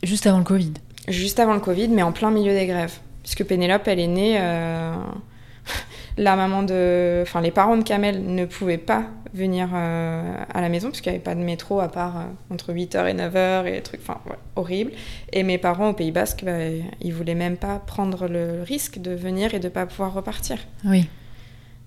Juste 0.03 0.27
avant 0.27 0.39
le 0.39 0.45
Covid 0.45 0.73
Juste 1.09 1.41
avant 1.41 1.55
le 1.55 1.61
Covid, 1.61 1.89
mais 1.89 2.03
en 2.03 2.13
plein 2.13 2.31
milieu 2.31 2.53
des 2.53 2.67
grèves. 2.67 2.99
Puisque 3.23 3.45
Pénélope, 3.45 3.87
elle 3.87 4.01
est 4.01 4.07
née. 4.07 4.37
Euh, 4.39 4.93
la 6.17 6.37
maman 6.37 6.63
de. 6.63 7.21
Enfin, 7.23 7.41
les 7.41 7.51
parents 7.51 7.77
de 7.77 7.83
Kamel 7.83 8.25
ne 8.25 8.45
pouvaient 8.45 8.79
pas 8.79 9.05
venir 9.33 9.69
euh, 9.73 10.35
à 10.53 10.61
la 10.61 10.69
maison, 10.69 10.89
parce 10.89 11.01
qu'il 11.01 11.13
n'y 11.13 11.17
avait 11.17 11.25
pas 11.25 11.35
de 11.35 11.41
métro 11.41 11.81
à 11.81 11.89
part 11.89 12.25
entre 12.51 12.73
8h 12.73 13.09
et 13.09 13.15
9h 13.15 13.67
et 13.67 13.73
des 13.73 13.83
trucs. 13.83 14.01
Enfin, 14.01 14.21
horrible. 14.57 14.93
Et 15.33 15.43
mes 15.43 15.59
parents 15.59 15.91
au 15.91 15.93
Pays 15.93 16.11
Basque, 16.11 16.45
bah, 16.45 16.59
ils 17.01 17.15
voulaient 17.15 17.35
même 17.35 17.57
pas 17.57 17.79
prendre 17.79 18.29
le 18.29 18.63
risque 18.63 18.99
de 18.99 19.13
venir 19.13 19.55
et 19.55 19.61
de 19.61 19.69
pas 19.69 19.87
pouvoir 19.87 20.13
repartir. 20.13 20.59
Oui. 20.85 21.09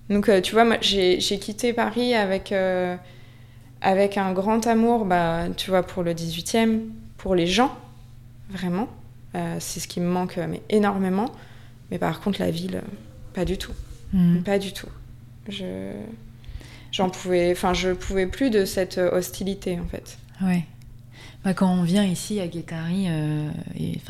Donc, 0.10 0.30
euh, 0.30 0.42
tu 0.42 0.54
vois, 0.54 0.66
moi, 0.66 0.78
j'ai 0.82 1.18
quitté 1.18 1.74
Paris 1.74 2.14
avec, 2.14 2.52
euh, 2.52 2.96
avec 3.82 4.18
un 4.18 4.34
grand 4.34 4.66
amour, 4.68 5.06
bah, 5.06 5.46
tu 5.56 5.70
vois, 5.70 5.84
pour 5.84 6.04
le 6.04 6.14
18e, 6.14 6.82
pour 7.18 7.36
les 7.36 7.48
gens, 7.48 7.76
vraiment. 8.50 8.88
Euh, 9.36 9.56
c'est 9.60 9.80
ce 9.80 9.88
qui 9.88 10.00
me 10.00 10.08
manque 10.08 10.38
mais 10.38 10.62
énormément. 10.70 11.32
Mais 11.90 11.98
par 11.98 12.22
contre, 12.22 12.40
la 12.42 12.52
ville, 12.52 12.82
pas 13.34 13.46
du 13.46 13.58
tout. 13.58 13.74
Hmm. 14.14 14.42
Pas 14.44 14.60
du 14.60 14.72
tout. 14.74 14.88
Je 15.50 15.92
j'en 16.92 17.10
pouvais 17.10 17.52
enfin 17.52 17.74
je 17.74 17.90
pouvais 17.90 18.28
plus 18.28 18.50
de 18.52 18.66
cette 18.66 18.98
hostilité 19.00 19.80
en 19.80 19.88
fait 19.88 20.18
ouais 20.44 20.64
Bah, 21.44 21.54
quand 21.54 21.68
on 21.70 21.84
vient 21.84 22.06
ici 22.06 22.40
à 22.40 22.48
Guétari, 22.48 23.08
euh, 23.10 23.50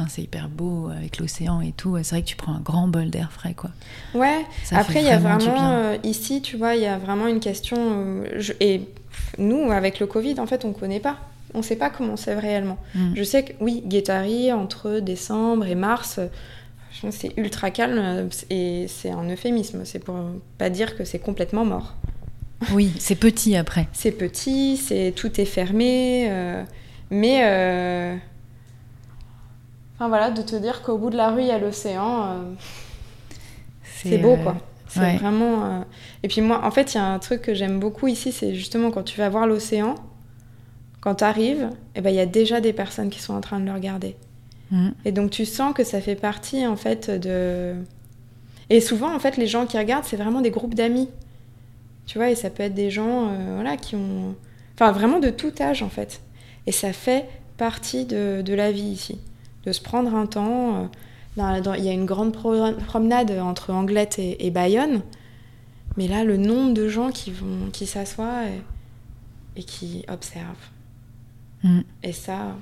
c'est 0.09 0.21
hyper 0.21 0.49
beau 0.49 0.89
avec 0.89 1.17
l'océan 1.17 1.61
et 1.61 1.71
tout. 1.71 1.97
C'est 2.03 2.11
vrai 2.15 2.21
que 2.21 2.27
tu 2.27 2.35
prends 2.35 2.53
un 2.53 2.59
grand 2.59 2.87
bol 2.87 3.09
d'air 3.09 3.31
frais, 3.31 3.53
quoi. 3.55 3.71
Ouais. 4.13 4.45
Ça 4.63 4.77
Après, 4.77 4.99
il 5.01 5.05
y 5.07 5.09
a 5.09 5.17
vraiment 5.17 5.71
euh, 5.73 5.97
ici, 6.03 6.41
tu 6.43 6.57
vois, 6.57 6.75
il 6.75 6.83
y 6.83 6.85
a 6.85 6.97
vraiment 6.99 7.25
une 7.27 7.39
question. 7.39 7.77
euh, 7.79 8.25
je- 8.37 8.53
et 8.59 8.81
nous, 9.39 9.71
avec 9.71 9.99
le 9.99 10.05
Covid, 10.05 10.39
en 10.39 10.45
fait, 10.45 10.63
on 10.65 10.73
connaît 10.73 10.99
pas. 10.99 11.17
On 11.55 11.63
sait 11.63 11.75
pas 11.75 11.89
comment 11.89 12.17
c'est 12.17 12.35
réellement. 12.35 12.77
Mm. 12.93 13.13
Je 13.15 13.23
sais 13.23 13.43
que 13.45 13.53
oui, 13.61 13.81
Guétari 13.85 14.51
entre 14.51 14.99
décembre 14.99 15.65
et 15.65 15.75
mars, 15.75 16.17
euh, 16.19 16.27
je 16.93 17.01
pense 17.01 17.15
que 17.15 17.21
c'est 17.21 17.37
ultra 17.37 17.71
calme 17.71 17.97
euh, 17.97 18.29
et 18.49 18.85
c'est 18.87 19.11
un 19.11 19.27
euphémisme. 19.29 19.83
C'est 19.85 19.99
pour 19.99 20.15
pas 20.57 20.69
dire 20.69 20.95
que 20.95 21.03
c'est 21.03 21.19
complètement 21.19 21.65
mort. 21.65 21.95
Oui, 22.71 22.93
c'est 22.99 23.15
petit 23.15 23.55
après. 23.55 23.87
C'est 23.93 24.11
petit, 24.11 24.77
c'est 24.77 25.13
tout 25.15 25.39
est 25.39 25.45
fermé, 25.45 26.27
euh, 26.29 26.63
mais 27.09 27.41
euh, 27.43 28.15
enfin 29.95 30.07
voilà, 30.07 30.31
de 30.31 30.41
te 30.41 30.55
dire 30.55 30.81
qu'au 30.81 30.97
bout 30.97 31.09
de 31.09 31.17
la 31.17 31.31
rue 31.31 31.41
il 31.41 31.47
y 31.47 31.51
a 31.51 31.59
l'océan, 31.59 32.23
euh, 32.23 32.53
c'est 33.83 34.17
beau 34.17 34.37
quoi. 34.37 34.55
C'est 34.87 34.99
ouais. 34.99 35.17
vraiment. 35.17 35.85
Et 36.21 36.27
puis 36.27 36.41
moi, 36.41 36.63
en 36.63 36.69
fait, 36.69 36.93
il 36.93 36.97
y 36.97 36.99
a 36.99 37.05
un 37.05 37.17
truc 37.17 37.41
que 37.41 37.53
j'aime 37.55 37.79
beaucoup 37.79 38.07
ici, 38.07 38.31
c'est 38.31 38.53
justement 38.53 38.91
quand 38.91 39.03
tu 39.03 39.17
vas 39.17 39.27
voir 39.27 39.47
l'océan, 39.47 39.95
quand 41.01 41.15
tu 41.15 41.23
arrives, 41.23 41.69
eh 41.95 42.01
ben, 42.01 42.11
il 42.11 42.15
y 42.15 42.19
a 42.19 42.27
déjà 42.27 42.61
des 42.61 42.73
personnes 42.73 43.09
qui 43.09 43.19
sont 43.19 43.33
en 43.33 43.41
train 43.41 43.59
de 43.59 43.65
le 43.65 43.73
regarder. 43.73 44.15
Mm. 44.71 44.89
Et 45.05 45.11
donc 45.11 45.31
tu 45.31 45.45
sens 45.45 45.73
que 45.73 45.83
ça 45.83 46.01
fait 46.01 46.15
partie 46.15 46.65
en 46.67 46.75
fait 46.75 47.09
de. 47.09 47.75
Et 48.69 48.79
souvent, 48.81 49.13
en 49.13 49.19
fait, 49.19 49.37
les 49.37 49.45
gens 49.47 49.65
qui 49.65 49.77
regardent, 49.77 50.05
c'est 50.05 50.15
vraiment 50.17 50.41
des 50.41 50.49
groupes 50.51 50.73
d'amis. 50.73 51.09
Tu 52.05 52.17
vois, 52.17 52.29
et 52.31 52.35
ça 52.35 52.49
peut 52.49 52.63
être 52.63 52.73
des 52.73 52.89
gens 52.89 53.29
euh, 53.29 53.53
voilà, 53.55 53.77
qui 53.77 53.95
ont. 53.95 54.35
Enfin, 54.75 54.91
vraiment 54.91 55.19
de 55.19 55.29
tout 55.29 55.51
âge 55.59 55.83
en 55.83 55.89
fait. 55.89 56.21
Et 56.65 56.71
ça 56.71 56.91
fait 56.93 57.25
partie 57.57 58.05
de, 58.05 58.41
de 58.41 58.53
la 58.53 58.71
vie 58.71 58.81
ici. 58.81 59.19
De 59.65 59.71
se 59.71 59.81
prendre 59.81 60.15
un 60.15 60.25
temps. 60.25 60.75
euh, 60.75 60.85
dans- 61.37 61.61
dans- 61.61 61.73
Il 61.73 61.83
y 61.83 61.89
a 61.89 61.93
une 61.93 62.05
grande 62.05 62.31
pro- 62.33 62.71
promenade 62.87 63.31
entre 63.31 63.71
Anglette 63.71 64.17
et, 64.19 64.45
et 64.45 64.51
Bayonne. 64.51 65.01
Mais 65.97 66.07
là, 66.07 66.23
le 66.23 66.37
nombre 66.37 66.73
de 66.73 66.87
gens 66.87 67.11
qui, 67.11 67.31
vont, 67.31 67.69
qui 67.71 67.85
s'assoient 67.85 68.45
et, 68.47 69.59
et 69.59 69.63
qui 69.63 70.03
observent. 70.07 70.69
Mm. 71.63 71.81
Et 72.01 72.13
ça, 72.13 72.55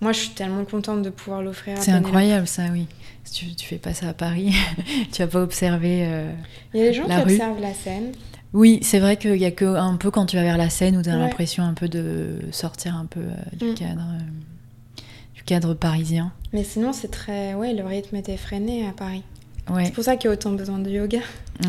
moi, 0.00 0.12
je 0.12 0.18
suis 0.20 0.30
tellement 0.30 0.64
contente 0.64 1.02
de 1.02 1.10
pouvoir 1.10 1.42
l'offrir 1.42 1.78
à 1.78 1.80
C'est 1.80 1.92
incroyable 1.92 2.46
ça, 2.46 2.64
oui. 2.72 2.86
Si 3.24 3.32
tu, 3.46 3.54
tu 3.54 3.66
fais 3.66 3.78
pas 3.78 3.92
ça 3.94 4.08
à 4.10 4.12
Paris, 4.14 4.54
tu 5.12 5.22
vas 5.22 5.26
pas 5.28 5.42
observer. 5.42 6.04
euh, 6.06 6.30
Il 6.74 6.80
y 6.80 6.82
a 6.82 6.86
des 6.86 6.92
gens 6.94 7.06
qui 7.06 7.12
rue. 7.14 7.22
observent 7.32 7.60
la 7.60 7.74
scène. 7.74 8.12
Oui, 8.52 8.78
c'est 8.82 9.00
vrai 9.00 9.16
qu'il 9.16 9.36
y 9.36 9.44
a 9.44 9.50
que 9.50 9.64
un 9.64 9.96
peu 9.96 10.10
quand 10.10 10.26
tu 10.26 10.36
vas 10.36 10.42
vers 10.42 10.56
la 10.56 10.70
Seine 10.70 10.96
où 10.96 11.02
tu 11.02 11.08
as 11.08 11.14
Ouais. 11.14 11.18
l'impression 11.18 11.64
un 11.64 11.74
peu 11.74 11.88
de 11.88 12.38
sortir 12.52 12.94
un 12.96 13.06
peu 13.06 13.20
euh, 13.20 13.56
du 13.58 13.70
Mm. 13.70 13.74
cadre 13.74 14.06
euh, 14.14 15.02
du 15.34 15.42
cadre 15.42 15.74
parisien. 15.74 16.32
Mais 16.52 16.62
sinon, 16.64 16.92
c'est 16.92 17.10
très. 17.10 17.54
Ouais, 17.54 17.74
le 17.74 17.84
rythme 17.84 18.16
est 18.16 18.28
effréné 18.28 18.86
à 18.86 18.92
Paris. 18.92 19.22
Ouais, 19.68 19.86
C'est 19.86 19.92
pour 19.94 20.04
ça 20.04 20.16
qu'il 20.16 20.28
y 20.28 20.30
a 20.30 20.32
autant 20.34 20.52
besoin 20.52 20.78
de 20.78 20.88
yoga. 20.90 21.18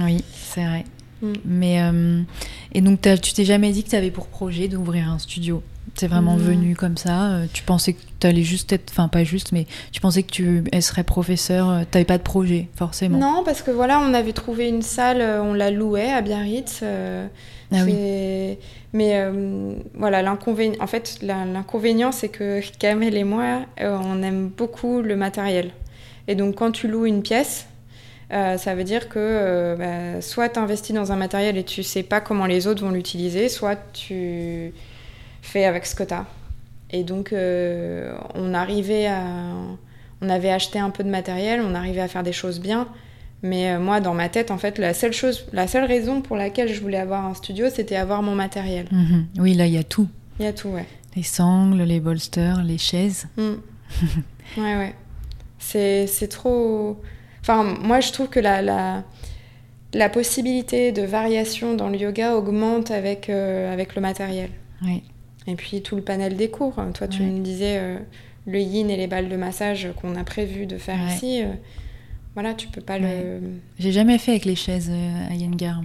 oui, 0.03 0.23
c'est 0.33 0.63
vrai. 0.65 0.85
Mm. 1.23 1.33
Mais 1.45 1.81
euh, 1.81 2.21
et 2.73 2.81
donc 2.81 3.01
tu 3.01 3.33
t'es 3.33 3.43
jamais 3.45 3.71
dit 3.71 3.83
que 3.83 3.89
tu 3.89 3.95
avais 3.95 4.11
pour 4.11 4.27
projet 4.27 4.67
d'ouvrir 4.67 5.09
un 5.09 5.17
studio? 5.17 5.63
C'est 5.97 6.07
vraiment 6.07 6.33
Non. 6.38 6.43
venu 6.43 6.75
comme 6.75 6.95
ça. 6.97 7.31
euh, 7.31 7.45
Tu 7.53 7.63
pensais 7.63 7.93
que 7.93 7.99
tu 8.19 8.27
allais 8.27 8.43
juste 8.43 8.71
être, 8.73 8.89
enfin 8.91 9.07
pas 9.07 9.23
juste, 9.23 9.51
mais 9.51 9.65
tu 9.91 9.99
pensais 9.99 10.23
que 10.23 10.31
tu 10.31 10.63
elle 10.71 10.83
serais 10.83 11.03
professeur. 11.03 11.69
euh, 11.69 11.81
T'avais 11.89 12.05
pas 12.05 12.17
de 12.17 12.23
projet 12.23 12.67
forcément. 12.75 13.17
Non, 13.17 13.43
parce 13.43 13.62
que 13.62 13.71
voilà, 13.71 13.99
on 13.99 14.13
avait 14.13 14.33
trouvé 14.33 14.67
une 14.69 14.81
salle, 14.83 15.21
euh, 15.21 15.41
on 15.43 15.53
la 15.53 15.71
louait 15.71 16.12
à 16.12 16.21
Biarritz. 16.21 16.79
euh, 16.83 17.27
Ah 17.73 17.77
oui. 17.86 18.57
Mais 18.93 19.15
euh, 19.17 19.73
voilà, 19.95 20.21
l'inconvénient, 20.21 20.77
en 20.81 20.88
fait, 20.88 21.19
l'inconvénient, 21.21 22.12
c'est 22.12 22.29
que 22.29 22.62
Kamel 22.79 23.15
et 23.17 23.23
moi, 23.23 23.62
euh, 23.81 23.97
on 24.01 24.23
aime 24.23 24.47
beaucoup 24.55 25.01
le 25.01 25.15
matériel. 25.15 25.71
Et 26.27 26.36
donc, 26.36 26.55
quand 26.55 26.71
tu 26.71 26.88
loues 26.88 27.05
une 27.05 27.21
pièce, 27.21 27.67
euh, 28.33 28.57
ça 28.57 28.75
veut 28.75 28.83
dire 28.83 29.07
que 29.10 29.19
euh, 29.19 29.75
bah, 29.75 30.21
soit 30.21 30.49
tu 30.49 30.60
investis 30.60 30.93
dans 30.95 31.12
un 31.12 31.15
matériel 31.15 31.57
et 31.57 31.63
tu 31.63 31.83
sais 31.83 32.03
pas 32.03 32.19
comment 32.21 32.45
les 32.45 32.67
autres 32.67 32.83
vont 32.83 32.91
l'utiliser, 32.91 33.49
soit 33.49 33.77
tu 33.93 34.73
fais 35.47 35.65
avec 35.65 35.86
ce 35.86 35.95
que 35.95 36.03
tu 36.03 36.13
as. 36.13 36.25
Et 36.91 37.03
donc, 37.03 37.33
euh, 37.33 38.15
on 38.36 38.53
arrivait 38.53 39.07
à. 39.07 39.23
On 40.21 40.29
avait 40.29 40.49
acheté 40.49 40.79
un 40.79 40.89
peu 40.89 41.03
de 41.03 41.10
matériel, 41.10 41.62
on 41.62 41.75
arrivait 41.75 42.01
à 42.01 42.07
faire 42.07 42.23
des 42.23 42.33
choses 42.33 42.60
bien. 42.60 42.88
Mais 43.43 43.71
euh, 43.71 43.79
moi, 43.79 43.99
dans 43.99 44.15
ma 44.15 44.29
tête, 44.29 44.49
en 44.49 44.57
fait, 44.57 44.79
la 44.79 44.95
seule 44.95 45.13
chose, 45.13 45.45
la 45.53 45.67
seule 45.67 45.86
raison 45.86 46.21
pour 46.21 46.36
laquelle 46.36 46.73
je 46.73 46.81
voulais 46.81 46.97
avoir 46.97 47.25
un 47.25 47.36
studio, 47.36 47.67
c'était 47.69 47.95
avoir 47.95 48.23
mon 48.23 48.33
matériel. 48.33 48.88
Mhm. 48.91 49.27
Oui, 49.38 49.53
là 49.53 49.67
il 49.67 49.73
y 49.73 49.77
a 49.77 49.83
tout. 49.83 50.07
Il 50.39 50.45
y 50.45 50.47
a 50.47 50.53
tout, 50.53 50.69
ouais. 50.69 50.86
Les 51.15 51.23
sangles, 51.23 51.83
les 51.83 51.99
bolsters, 51.99 52.63
les 52.63 52.77
chaises. 52.77 53.27
Mm. 53.38 53.53
ouais, 54.57 54.77
ouais. 54.77 54.95
C'est, 55.60 56.07
c'est 56.07 56.27
trop. 56.27 56.99
Enfin, 57.41 57.63
moi, 57.63 57.99
je 57.99 58.12
trouve 58.12 58.27
que 58.27 58.39
la, 58.39 58.62
la, 58.62 59.03
la 59.93 60.10
possibilité 60.10 60.91
de 60.91 61.03
variation 61.03 61.75
dans 61.75 61.89
le 61.89 61.97
yoga 61.97 62.36
augmente 62.36 62.91
avec, 62.91 63.29
euh, 63.29 63.71
avec 63.71 63.95
le 63.95 64.01
matériel. 64.01 64.49
Oui. 64.83 65.03
Et 65.47 65.55
puis 65.55 65.81
tout 65.81 65.95
le 65.95 66.01
panel 66.01 66.36
des 66.36 66.49
cours. 66.49 66.75
Toi, 66.93 67.07
tu 67.07 67.21
Ouais. 67.23 67.29
me 67.29 67.39
disais 67.41 67.77
euh, 67.79 67.97
le 68.45 68.60
yin 68.60 68.89
et 68.89 68.97
les 68.97 69.07
balles 69.07 69.29
de 69.29 69.36
massage 69.38 69.88
qu'on 70.01 70.15
a 70.15 70.23
prévu 70.23 70.65
de 70.65 70.77
faire 70.77 70.99
Ouais. 70.99 71.15
ici. 71.15 71.41
euh, 71.41 71.53
voilà, 72.33 72.53
tu 72.53 72.67
peux 72.67 72.81
pas 72.81 72.99
Ouais. 72.99 73.23
le. 73.23 73.41
J'ai 73.79 73.91
jamais 73.91 74.17
fait 74.17 74.31
avec 74.31 74.45
les 74.45 74.55
chaises 74.55 74.89
euh, 74.91 75.27
à 75.31 75.33
Yengar. 75.33 75.81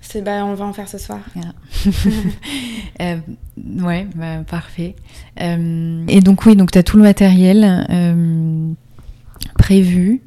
C'est, 0.00 0.22
bah, 0.22 0.44
on 0.44 0.54
va 0.54 0.64
en 0.66 0.72
faire 0.72 0.88
ce 0.88 0.98
soir. 0.98 1.20
Ouais, 3.00 4.06
bah, 4.14 4.38
parfait. 4.48 4.94
Et 5.38 6.20
donc 6.22 6.44
oui, 6.46 6.56
donc 6.56 6.70
tu 6.72 6.78
as 6.78 6.82
tout 6.82 6.96
le 6.96 7.02
matériel 7.02 7.86
prévu. 9.58 10.20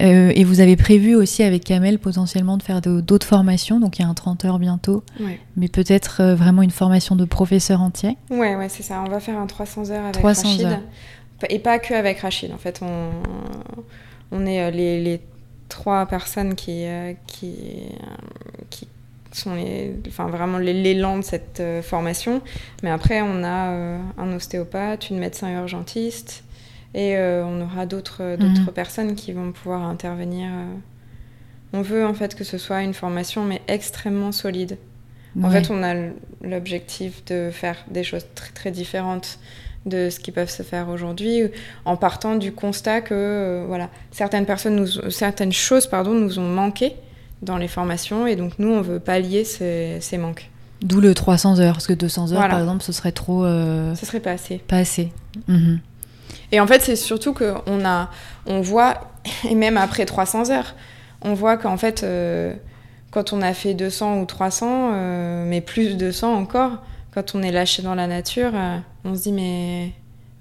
Euh, 0.00 0.30
et 0.34 0.44
vous 0.44 0.60
avez 0.60 0.76
prévu 0.76 1.14
aussi 1.16 1.42
avec 1.42 1.64
Kamel 1.64 1.98
potentiellement 1.98 2.56
de 2.56 2.62
faire 2.62 2.80
d'autres 2.80 3.26
formations. 3.26 3.80
Donc 3.80 3.98
il 3.98 4.02
y 4.02 4.04
a 4.04 4.08
un 4.08 4.14
30 4.14 4.44
heures 4.44 4.58
bientôt, 4.60 5.02
Ouais. 5.20 5.40
mais 5.56 5.68
peut-être 5.68 6.20
euh, 6.22 6.34
vraiment 6.36 6.62
une 6.62 6.70
formation 6.70 7.16
de 7.16 7.24
professeur 7.24 7.80
entier. 7.82 8.16
Ouais, 8.30 8.54
ouais, 8.54 8.68
c'est 8.68 8.82
ça. 8.84 9.02
On 9.04 9.10
va 9.10 9.18
faire 9.20 9.38
un 9.38 9.46
300 9.46 9.90
heures 9.90 10.04
avec 10.04 10.14
300 10.14 10.48
Rachid. 10.48 10.64
heures. 10.66 10.80
Et 11.50 11.58
pas 11.58 11.78
que 11.78 11.94
avec 11.94 12.20
Rachid. 12.20 12.52
En 12.52 12.58
fait, 12.58 12.80
on, 12.82 13.10
on 14.30 14.46
est 14.46 14.62
euh, 14.62 14.70
les, 14.70 15.02
les 15.02 15.20
trois 15.68 16.06
personnes 16.06 16.54
qui, 16.54 16.84
qui, 17.26 17.54
qui 18.70 18.88
sont 19.32 19.54
les, 19.54 19.94
enfin, 20.06 20.28
vraiment 20.28 20.58
l'élan 20.58 21.18
de 21.18 21.22
cette 21.22 21.62
formation. 21.82 22.40
Mais 22.82 22.90
après, 22.90 23.20
on 23.20 23.42
a 23.44 23.98
un 24.16 24.32
ostéopathe, 24.34 25.10
une 25.10 25.18
médecin 25.18 25.50
urgentiste. 25.52 26.42
Et 26.94 27.16
euh, 27.16 27.44
on 27.44 27.60
aura 27.60 27.86
d'autres 27.86 28.36
d'autres 28.36 28.62
Mhm. 28.68 28.72
personnes 28.72 29.14
qui 29.14 29.32
vont 29.32 29.52
pouvoir 29.52 29.82
intervenir. 29.82 30.48
euh. 30.50 30.64
On 31.74 31.82
veut 31.82 32.06
en 32.06 32.14
fait 32.14 32.34
que 32.34 32.44
ce 32.44 32.56
soit 32.58 32.82
une 32.82 32.94
formation, 32.94 33.44
mais 33.44 33.60
extrêmement 33.68 34.32
solide. 34.32 34.78
En 35.42 35.50
fait, 35.50 35.70
on 35.70 35.82
a 35.84 35.94
l'objectif 36.42 37.24
de 37.26 37.50
faire 37.52 37.76
des 37.90 38.02
choses 38.02 38.24
très, 38.34 38.50
très 38.50 38.70
différentes 38.72 39.38
de 39.86 40.10
ce 40.10 40.18
qui 40.18 40.32
peuvent 40.32 40.50
se 40.50 40.62
faire 40.64 40.88
aujourd'hui, 40.88 41.42
en 41.84 41.96
partant 41.96 42.34
du 42.34 42.50
constat 42.52 43.02
que 43.02 43.14
euh, 43.14 43.64
voilà, 43.68 43.88
certaines, 44.10 44.46
personnes 44.46 44.74
nous, 44.76 45.10
certaines 45.10 45.52
choses 45.52 45.86
pardon, 45.86 46.12
nous 46.14 46.38
ont 46.40 46.48
manqué 46.48 46.94
dans 47.42 47.56
les 47.56 47.68
formations, 47.68 48.26
et 48.26 48.34
donc 48.34 48.58
nous, 48.58 48.68
on 48.72 48.80
veut 48.80 48.98
pallier 48.98 49.44
ces, 49.44 49.98
ces 50.00 50.18
manques. 50.18 50.50
D'où 50.82 51.00
le 51.00 51.14
300 51.14 51.60
heures, 51.60 51.74
parce 51.74 51.86
que 51.86 51.92
200 51.92 52.32
heures 52.32 52.38
Voilà. 52.38 52.48
par 52.54 52.60
exemple, 52.60 52.82
ce 52.82 52.92
serait 52.92 53.12
trop 53.12 53.44
euh, 53.44 53.94
Ce 53.94 54.06
serait 54.06 54.20
pas 54.20 54.32
assez. 54.32 54.58
pas 54.58 54.78
assez. 54.78 55.12
Mhm. 55.46 55.78
Et 56.52 56.60
en 56.60 56.66
fait, 56.66 56.80
c'est 56.80 56.96
surtout 56.96 57.34
qu'on 57.34 57.84
a, 57.84 58.10
on 58.46 58.60
voit, 58.60 59.00
et 59.48 59.54
même 59.54 59.76
après 59.76 60.06
300 60.06 60.50
heures, 60.50 60.74
on 61.22 61.34
voit 61.34 61.56
qu'en 61.56 61.76
fait, 61.76 62.02
euh, 62.02 62.54
quand 63.10 63.32
on 63.32 63.42
a 63.42 63.52
fait 63.54 63.74
200 63.74 64.20
ou 64.20 64.24
300, 64.24 64.90
euh, 64.92 65.44
mais 65.46 65.60
plus 65.60 65.90
de 65.90 65.94
200 65.94 66.34
encore, 66.34 66.78
quand 67.12 67.34
on 67.34 67.42
est 67.42 67.52
lâché 67.52 67.82
dans 67.82 67.94
la 67.94 68.06
nature, 68.06 68.52
euh, 68.54 68.78
on 69.04 69.14
se 69.14 69.22
dit 69.22 69.32
mais, 69.32 69.92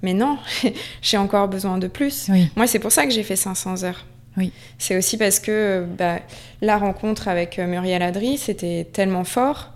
mais 0.02 0.14
non, 0.14 0.38
j'ai 1.02 1.18
encore 1.18 1.48
besoin 1.48 1.78
de 1.78 1.88
plus. 1.88 2.28
Oui. 2.30 2.50
Moi, 2.56 2.68
c'est 2.68 2.80
pour 2.80 2.92
ça 2.92 3.06
que 3.06 3.12
j'ai 3.12 3.24
fait 3.24 3.36
500 3.36 3.84
heures. 3.84 4.06
Oui. 4.38 4.52
C'est 4.78 4.96
aussi 4.96 5.18
parce 5.18 5.40
que 5.40 5.86
bah, 5.98 6.20
la 6.62 6.78
rencontre 6.78 7.28
avec 7.28 7.58
Muriel 7.58 8.04
Adry, 8.04 8.38
c'était 8.38 8.88
tellement 8.92 9.24
fort 9.24 9.72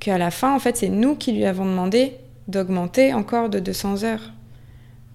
qu'à 0.00 0.18
la 0.18 0.32
fin, 0.32 0.52
en 0.52 0.58
fait, 0.58 0.76
c'est 0.76 0.88
nous 0.88 1.14
qui 1.14 1.32
lui 1.32 1.44
avons 1.44 1.64
demandé 1.64 2.16
d'augmenter 2.48 3.14
encore 3.14 3.48
de 3.48 3.60
200 3.60 4.02
heures. 4.02 4.32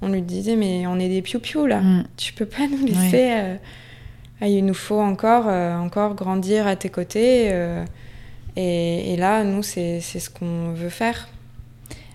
On 0.01 0.10
lui 0.10 0.21
disait, 0.21 0.55
mais 0.55 0.86
on 0.88 0.99
est 0.99 1.10
des 1.10 1.21
piou-piou 1.21 1.65
là. 1.65 1.81
Mm. 1.81 2.03
Tu 2.17 2.34
peux 2.34 2.45
pas 2.45 2.67
nous 2.67 2.86
laisser. 2.86 3.31
euh, 3.31 3.55
ah, 4.41 4.47
il 4.47 4.65
nous 4.65 4.73
faut 4.73 4.99
encore, 4.99 5.45
euh, 5.47 5.75
encore 5.77 6.15
grandir 6.15 6.67
à 6.67 6.75
tes 6.75 6.89
côtés. 6.89 7.49
euh, 7.51 7.84
et, 8.58 9.13
et 9.13 9.17
là, 9.17 9.43
nous, 9.43 9.63
c'est 9.63 9.99
ce 10.01 10.29
qu'on 10.29 10.73
veut 10.73 10.89
faire. 10.89 11.27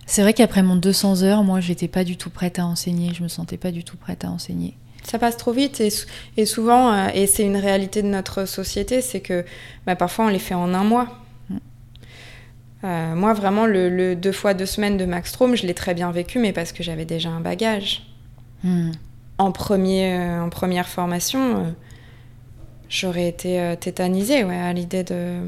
C'est 0.07 0.23
vrai 0.23 0.33
qu'après 0.35 0.62
mon 0.62 0.77
200 0.77 1.23
heures, 1.23 1.45
moi, 1.45 1.61
j'étais 1.61 1.88
pas 1.88 2.03
du 2.05 2.16
tout 2.16 2.31
prête 2.31 2.59
à 2.59 2.66
enseigner. 2.66 3.12
Je 3.14 3.23
me 3.23 3.29
sentais 3.29 3.57
pas 3.57 3.71
du 3.71 3.85
tout 3.85 3.97
prête 3.97 4.25
à 4.25 4.31
enseigner. 4.31 4.75
Ça 5.03 5.19
passe 5.19 5.37
trop 5.37 5.53
vite 5.53 5.81
et, 5.81 5.88
et 6.37 6.45
souvent, 6.47 7.09
et 7.09 7.27
c'est 7.27 7.45
une 7.45 7.57
réalité 7.57 8.03
de 8.03 8.09
notre 8.09 8.45
société, 8.45 9.01
c'est 9.01 9.21
que 9.21 9.45
bah, 9.87 9.97
parfois 9.97 10.27
on 10.27 10.29
les 10.29 10.38
fait 10.38 10.55
en 10.55 10.75
un 10.75 10.85
mois. 10.85 11.09
Mm. 12.83 13.14
moi, 13.14 13.33
vraiment, 13.35 13.66
le, 13.66 14.14
deux 14.14 14.33
fois 14.33 14.55
deux 14.55 14.66
semaines 14.66 14.97
de 14.97 15.05
Max 15.05 15.31
Strom, 15.31 15.55
je 15.55 15.66
l'ai 15.66 15.75
très 15.75 15.95
bien 15.95 16.11
vécu, 16.11 16.38
mais 16.38 16.53
parce 16.53 16.73
que 16.73 16.83
j'avais 16.83 17.05
déjà 17.05 17.31
un 17.31 17.40
bagage. 17.40 18.07
Hmm. 18.62 18.90
En, 19.38 19.53
premier, 19.53 20.19
en 20.38 20.51
première 20.51 20.88
formation, 20.88 21.75
j'aurais 22.90 23.29
été 23.29 23.75
tétanisée 23.81 24.45
ouais, 24.45 24.59
à 24.59 24.73
l'idée 24.75 25.03
de 25.03 25.40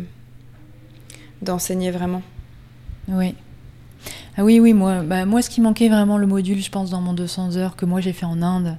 d'enseigner 1.43 1.91
vraiment. 1.91 2.23
Oui. 3.09 3.35
Ah 4.37 4.45
oui, 4.45 4.61
oui, 4.61 4.73
moi, 4.73 5.03
bah, 5.03 5.27
moi, 5.27 5.43
ce 5.43 5.51
qui 5.51 5.61
manquait 5.61 5.89
vraiment 5.89 6.17
le 6.17 6.27
module, 6.27 6.61
je 6.61 6.71
pense, 6.71 6.91
dans 6.91 7.01
mon 7.01 7.13
200 7.13 7.57
heures 7.57 7.77
que 7.77 7.85
moi 7.85 8.01
j'ai 8.01 8.13
fait 8.13 8.25
en 8.25 8.41
Inde, 8.43 8.79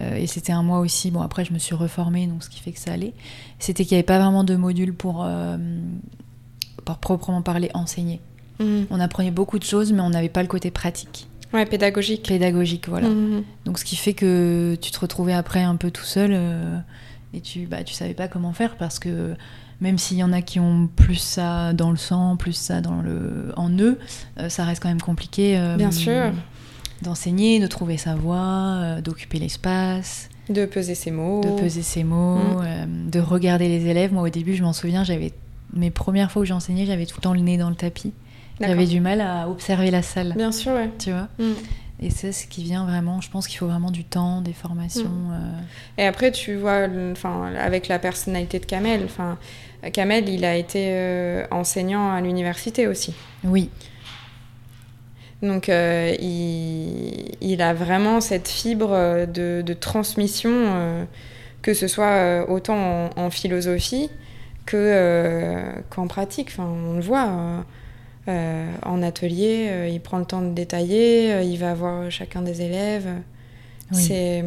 euh, 0.00 0.16
et 0.16 0.26
c'était 0.26 0.52
un 0.52 0.62
mois 0.62 0.80
aussi. 0.80 1.10
Bon, 1.10 1.22
après, 1.22 1.44
je 1.44 1.52
me 1.52 1.58
suis 1.58 1.74
reformée, 1.74 2.26
donc 2.26 2.42
ce 2.42 2.50
qui 2.50 2.60
fait 2.60 2.72
que 2.72 2.80
ça 2.80 2.92
allait. 2.92 3.14
C'était 3.58 3.84
qu'il 3.84 3.94
n'y 3.94 4.00
avait 4.00 4.06
pas 4.06 4.18
vraiment 4.18 4.44
de 4.44 4.56
module 4.56 4.92
pour, 4.92 5.24
euh, 5.24 5.56
pour 6.84 6.98
proprement 6.98 7.42
parler, 7.42 7.70
enseigner. 7.74 8.20
Mhm. 8.60 8.86
On 8.90 9.00
apprenait 9.00 9.30
beaucoup 9.30 9.58
de 9.58 9.64
choses, 9.64 9.92
mais 9.92 10.00
on 10.00 10.10
n'avait 10.10 10.28
pas 10.28 10.42
le 10.42 10.48
côté 10.48 10.70
pratique. 10.70 11.28
Ouais, 11.52 11.66
pédagogique. 11.66 12.26
Pédagogique, 12.26 12.88
voilà. 12.88 13.08
Mhm. 13.08 13.44
Donc, 13.64 13.78
ce 13.78 13.84
qui 13.84 13.96
fait 13.96 14.14
que 14.14 14.76
tu 14.80 14.90
te 14.90 14.98
retrouvais 14.98 15.34
après 15.34 15.62
un 15.62 15.76
peu 15.76 15.90
tout 15.90 16.04
seul 16.04 16.30
euh, 16.32 16.78
et 17.32 17.40
tu, 17.40 17.66
bah, 17.66 17.84
tu 17.84 17.94
savais 17.94 18.14
pas 18.14 18.28
comment 18.28 18.52
faire 18.52 18.76
parce 18.76 18.98
que 18.98 19.34
même 19.80 19.98
s'il 19.98 20.16
y 20.16 20.22
en 20.22 20.32
a 20.32 20.42
qui 20.42 20.60
ont 20.60 20.88
plus 20.94 21.16
ça 21.16 21.72
dans 21.72 21.90
le 21.90 21.96
sang, 21.96 22.36
plus 22.36 22.52
ça 22.52 22.80
dans 22.80 23.02
le, 23.02 23.52
en 23.56 23.70
eux, 23.70 23.98
euh, 24.38 24.48
ça 24.48 24.64
reste 24.64 24.82
quand 24.82 24.88
même 24.88 25.00
compliqué. 25.00 25.58
Euh, 25.58 25.76
Bien 25.76 25.90
sûr. 25.90 26.32
D'enseigner, 27.02 27.60
de 27.60 27.66
trouver 27.66 27.96
sa 27.96 28.14
voix, 28.14 28.36
euh, 28.38 29.00
d'occuper 29.00 29.38
l'espace. 29.38 30.30
De 30.48 30.64
peser 30.64 30.94
ses 30.94 31.10
mots. 31.10 31.42
De 31.42 31.60
peser 31.60 31.82
ses 31.82 32.04
mots, 32.04 32.38
mm. 32.62 33.10
de 33.10 33.20
regarder 33.20 33.68
les 33.68 33.86
élèves. 33.86 34.12
Moi, 34.12 34.22
au 34.22 34.28
début, 34.28 34.54
je 34.54 34.62
m'en 34.62 34.72
souviens, 34.72 35.04
j'avais 35.04 35.32
mes 35.74 35.90
premières 35.90 36.30
fois 36.30 36.42
où 36.42 36.44
j'enseignais, 36.44 36.86
j'avais 36.86 37.06
tout 37.06 37.16
le 37.18 37.22
temps 37.22 37.34
le 37.34 37.40
nez 37.40 37.56
dans 37.58 37.70
le 37.70 37.76
tapis. 37.76 38.12
J'avais 38.60 38.86
du 38.86 39.00
mal 39.00 39.20
à 39.20 39.48
observer 39.48 39.90
la 39.90 40.02
salle. 40.02 40.34
Bien 40.36 40.52
sûr, 40.52 40.72
ouais. 40.72 40.90
Tu 40.98 41.10
vois 41.10 41.28
mm. 41.38 41.54
Et 42.00 42.10
c'est 42.10 42.32
ce 42.32 42.46
qui 42.46 42.62
vient 42.62 42.84
vraiment, 42.84 43.20
je 43.20 43.30
pense 43.30 43.46
qu'il 43.46 43.58
faut 43.58 43.66
vraiment 43.66 43.90
du 43.90 44.04
temps, 44.04 44.40
des 44.40 44.52
formations. 44.52 45.08
Mm. 45.08 45.64
Et 45.98 46.04
après, 46.04 46.32
tu 46.32 46.56
vois, 46.56 46.86
enfin, 47.12 47.52
avec 47.58 47.88
la 47.88 47.98
personnalité 47.98 48.58
de 48.58 48.66
Kamel, 48.66 49.02
enfin, 49.04 49.38
Kamel, 49.92 50.28
il 50.28 50.44
a 50.44 50.56
été 50.56 50.88
euh, 50.90 51.46
enseignant 51.50 52.12
à 52.12 52.20
l'université 52.20 52.86
aussi. 52.86 53.14
Oui. 53.44 53.70
Donc, 55.42 55.68
euh, 55.68 56.14
il, 56.20 57.62
a 57.62 57.74
vraiment 57.74 58.20
cette 58.20 58.48
fibre 58.48 59.26
de, 59.26 59.72
transmission, 59.74 60.50
euh, 60.52 61.04
que 61.62 61.74
ce 61.74 61.86
soit 61.86 62.46
autant 62.48 63.10
en, 63.16 63.30
philosophie 63.30 64.10
que, 64.66 65.62
qu'en 65.90 66.06
pratique. 66.06 66.48
Enfin, 66.50 66.68
on 66.68 66.94
le 66.94 67.00
voit. 67.00 67.64
en 68.26 69.02
atelier, 69.02 69.88
il 69.92 70.00
prend 70.00 70.18
le 70.18 70.24
temps 70.24 70.42
de 70.42 70.50
détailler, 70.50 71.42
il 71.42 71.58
va 71.58 71.74
voir 71.74 72.10
chacun 72.10 72.42
des 72.42 72.62
élèves. 72.62 73.08
C'est 73.92 74.42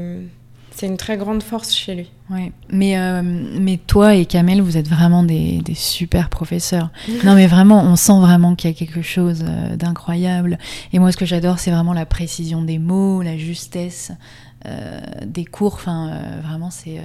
c'est 0.78 0.86
une 0.86 0.98
très 0.98 1.18
grande 1.18 1.42
force 1.42 1.74
chez 1.74 1.96
lui. 1.96 2.12
Oui, 2.30 2.52
mais, 2.70 3.00
euh, 3.00 3.24
mais 3.24 3.78
toi 3.78 4.14
et 4.14 4.28
Kamel, 4.28 4.62
vous 4.62 4.78
êtes 4.78 4.88
vraiment 4.88 5.24
des, 5.24 5.58
des 5.64 5.74
super 5.74 6.30
professeurs. 6.30 6.92
non, 7.26 7.34
mais 7.34 7.48
vraiment, 7.48 7.84
on 7.84 7.96
sent 7.96 8.20
vraiment 8.20 8.54
qu'il 8.54 8.70
y 8.70 8.74
a 8.74 8.76
quelque 8.78 9.02
chose 9.02 9.44
euh, 9.44 9.76
d'incroyable. 9.76 10.60
Et 10.94 11.00
moi, 11.00 11.12
ce 11.12 11.18
que 11.18 11.26
j'adore, 11.26 11.58
c'est 11.58 11.72
vraiment 11.72 11.94
la 11.94 12.06
précision 12.06 12.62
des 12.62 12.78
mots, 12.78 13.24
la 13.24 13.38
justesse 13.38 14.12
euh, 14.68 15.00
des 15.26 15.46
cours. 15.46 15.74
Enfin, 15.74 16.22
vraiment, 16.44 16.70
c'est. 16.70 17.02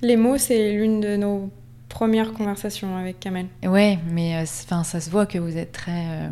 Les 0.00 0.16
mots, 0.16 0.38
c'est 0.38 0.72
l'une 0.72 1.02
de 1.02 1.16
nos 1.16 1.50
premières 1.90 2.32
conversations 2.32 2.96
avec 2.96 3.20
Kamel. 3.20 3.46
Ouais, 3.62 3.98
mais 4.10 4.42
enfin, 4.42 4.82
ça 4.84 5.00
se 5.00 5.10
voit 5.10 5.26
que 5.26 5.36
vous 5.36 5.58
êtes 5.58 5.72
très. 5.72 6.30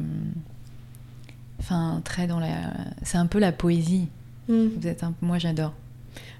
Enfin, 1.60 2.00
très 2.02 2.26
dans 2.26 2.40
la. 2.40 2.72
C'est 3.02 3.18
un 3.18 3.26
peu 3.26 3.38
la 3.38 3.52
poésie. 3.52 4.08
Mm. 4.48 4.68
Vous 4.76 4.86
êtes 4.86 5.04
un... 5.04 5.12
Moi, 5.20 5.38
j'adore. 5.38 5.74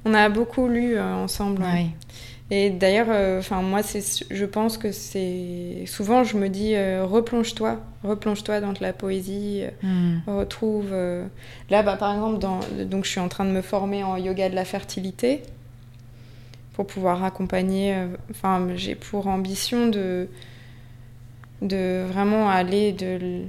On 0.04 0.14
a 0.14 0.28
beaucoup 0.28 0.68
lu 0.68 0.96
euh, 0.96 1.14
ensemble. 1.14 1.64
Et 2.50 2.70
d'ailleurs, 2.70 3.08
euh, 3.10 3.40
enfin 3.40 3.60
moi, 3.60 3.80
je 3.82 4.44
pense 4.46 4.78
que 4.78 4.90
c'est 4.90 5.84
souvent, 5.86 6.24
je 6.24 6.38
me 6.38 6.48
dis, 6.48 6.74
euh, 6.74 7.04
replonge-toi, 7.04 7.78
replonge-toi 8.02 8.60
dans 8.62 8.72
la 8.80 8.94
poésie, 8.94 9.64
hmm. 9.82 10.20
retrouve. 10.26 10.94
Là, 11.68 11.82
bah, 11.82 11.96
par 11.96 12.14
exemple, 12.14 12.38
dans... 12.38 12.60
donc 12.86 13.04
je 13.04 13.10
suis 13.10 13.20
en 13.20 13.28
train 13.28 13.44
de 13.44 13.50
me 13.50 13.60
former 13.60 14.02
en 14.02 14.16
yoga 14.16 14.48
de 14.48 14.54
la 14.54 14.64
fertilité 14.64 15.42
pour 16.78 16.86
pouvoir 16.86 17.24
accompagner. 17.24 18.06
Enfin, 18.30 18.68
j'ai 18.76 18.94
pour 18.94 19.26
ambition 19.26 19.88
de 19.88 20.28
de 21.60 22.04
vraiment 22.08 22.48
aller 22.48 22.92
de 22.92 23.42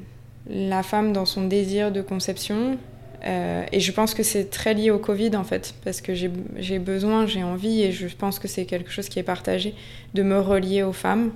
la 0.49 0.81
femme 0.81 1.13
dans 1.13 1.27
son 1.27 1.45
désir 1.45 1.91
de 1.91 2.01
conception 2.01 2.79
euh, 3.25 3.65
et 3.71 3.79
je 3.79 3.91
pense 3.91 4.13
que 4.13 4.23
c'est 4.23 4.49
très 4.49 4.73
lié 4.73 4.91
au 4.91 4.99
Covid 4.99 5.35
en 5.35 5.43
fait, 5.43 5.75
parce 5.83 6.01
que 6.01 6.13
j'ai 6.13 6.79
besoin, 6.79 7.25
j'ai 7.25 7.43
envie, 7.43 7.81
et 7.81 7.91
je 7.91 8.07
pense 8.07 8.39
que 8.39 8.47
c'est 8.47 8.65
quelque 8.65 8.91
chose 8.91 9.09
qui 9.09 9.19
est 9.19 9.23
partagé, 9.23 9.75
de 10.13 10.23
me 10.23 10.39
relier 10.39 10.83
aux 10.83 10.93
femmes. 10.93 11.31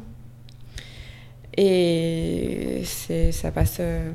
Et 1.56 2.84
ça 3.32 3.52
passe, 3.52 3.78
euh, 3.80 4.10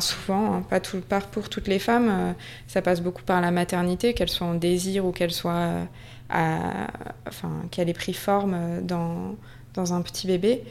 souvent, 0.00 0.54
hein, 0.54 0.64
pas, 0.70 0.80
tout, 0.80 1.00
pas 1.00 1.20
pour 1.20 1.48
toutes 1.48 1.68
les 1.68 1.78
femmes, 1.78 2.08
euh, 2.08 2.32
ça 2.66 2.80
passe 2.82 3.02
beaucoup 3.02 3.22
par 3.22 3.40
la 3.40 3.50
maternité, 3.50 4.14
qu'elle 4.14 4.30
soit 4.30 4.46
en 4.46 4.54
désir 4.54 5.04
ou 5.04 5.12
qu'elle 5.12 5.32
soit, 5.32 5.86
enfin 6.30 7.62
qu'elle 7.70 7.88
ait 7.88 7.94
pris 7.94 8.14
forme 8.14 8.82
dans, 8.82 9.36
dans 9.74 9.94
un 9.94 10.02
petit 10.02 10.26
bébé. 10.26 10.62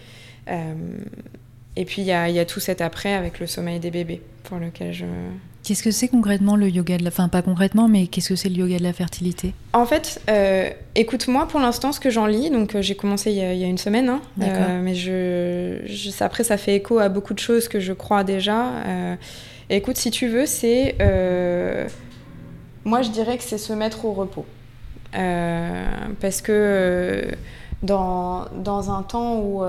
et 0.47 1.85
puis 1.85 2.01
il 2.01 2.05
y 2.05 2.11
a, 2.11 2.29
y 2.29 2.39
a 2.39 2.45
tout 2.45 2.59
cet 2.59 2.81
après 2.81 3.13
avec 3.13 3.39
le 3.39 3.47
sommeil 3.47 3.79
des 3.79 3.91
bébés, 3.91 4.21
pour 4.43 4.59
lequel 4.59 4.93
je, 4.93 5.05
Qu'est-ce 5.65 5.81
que 5.81 5.89
c'est 5.89 6.09
concrètement 6.09 6.55
le 6.55 6.69
yoga 6.69 6.95
de 6.99 7.03
la... 7.03 7.07
Enfin, 7.07 7.27
pas 7.27 7.41
concrètement, 7.41 7.87
mais 7.87 8.05
qu'est-ce 8.05 8.29
que 8.29 8.35
c'est 8.35 8.49
le 8.49 8.55
yoga 8.55 8.77
de 8.77 8.83
la 8.83 8.93
fertilité? 8.93 9.55
En 9.73 9.87
fait, 9.87 10.21
euh, 10.29 10.69
écoute-moi, 10.93 11.47
pour 11.47 11.59
l'instant, 11.59 11.91
ce 11.91 11.99
que 11.99 12.11
j'en 12.11 12.27
lis, 12.27 12.51
donc 12.51 12.75
euh, 12.75 12.83
j'ai 12.83 12.93
commencé 12.93 13.31
il 13.31 13.37
y, 13.37 13.63
a, 13.63 13.67
une 13.67 13.79
semaine, 13.79 14.09
hein, 14.09 14.21
euh, 14.43 14.79
mais 14.83 14.93
je, 14.93 16.23
après, 16.23 16.43
ça 16.43 16.57
fait 16.57 16.75
écho 16.75 16.99
à 16.99 17.09
beaucoup 17.09 17.33
de 17.33 17.39
choses 17.39 17.67
que 17.67 17.79
je 17.79 17.93
crois 17.93 18.23
déjà. 18.23 19.17
écoute, 19.71 19.97
si 19.97 20.11
tu 20.11 20.27
veux, 20.27 20.45
c'est... 20.45 20.97
moi, 22.83 23.01
je 23.01 23.09
dirais 23.09 23.35
que 23.35 23.43
c'est 23.43 23.57
se 23.57 23.73
mettre 23.73 24.05
au 24.05 24.13
repos. 24.13 24.45
Parce 25.15 26.41
que 26.41 27.27
dans, 27.83 28.45
dans, 28.63 28.91
un 28.91 29.03
temps 29.03 29.37
où... 29.39 29.63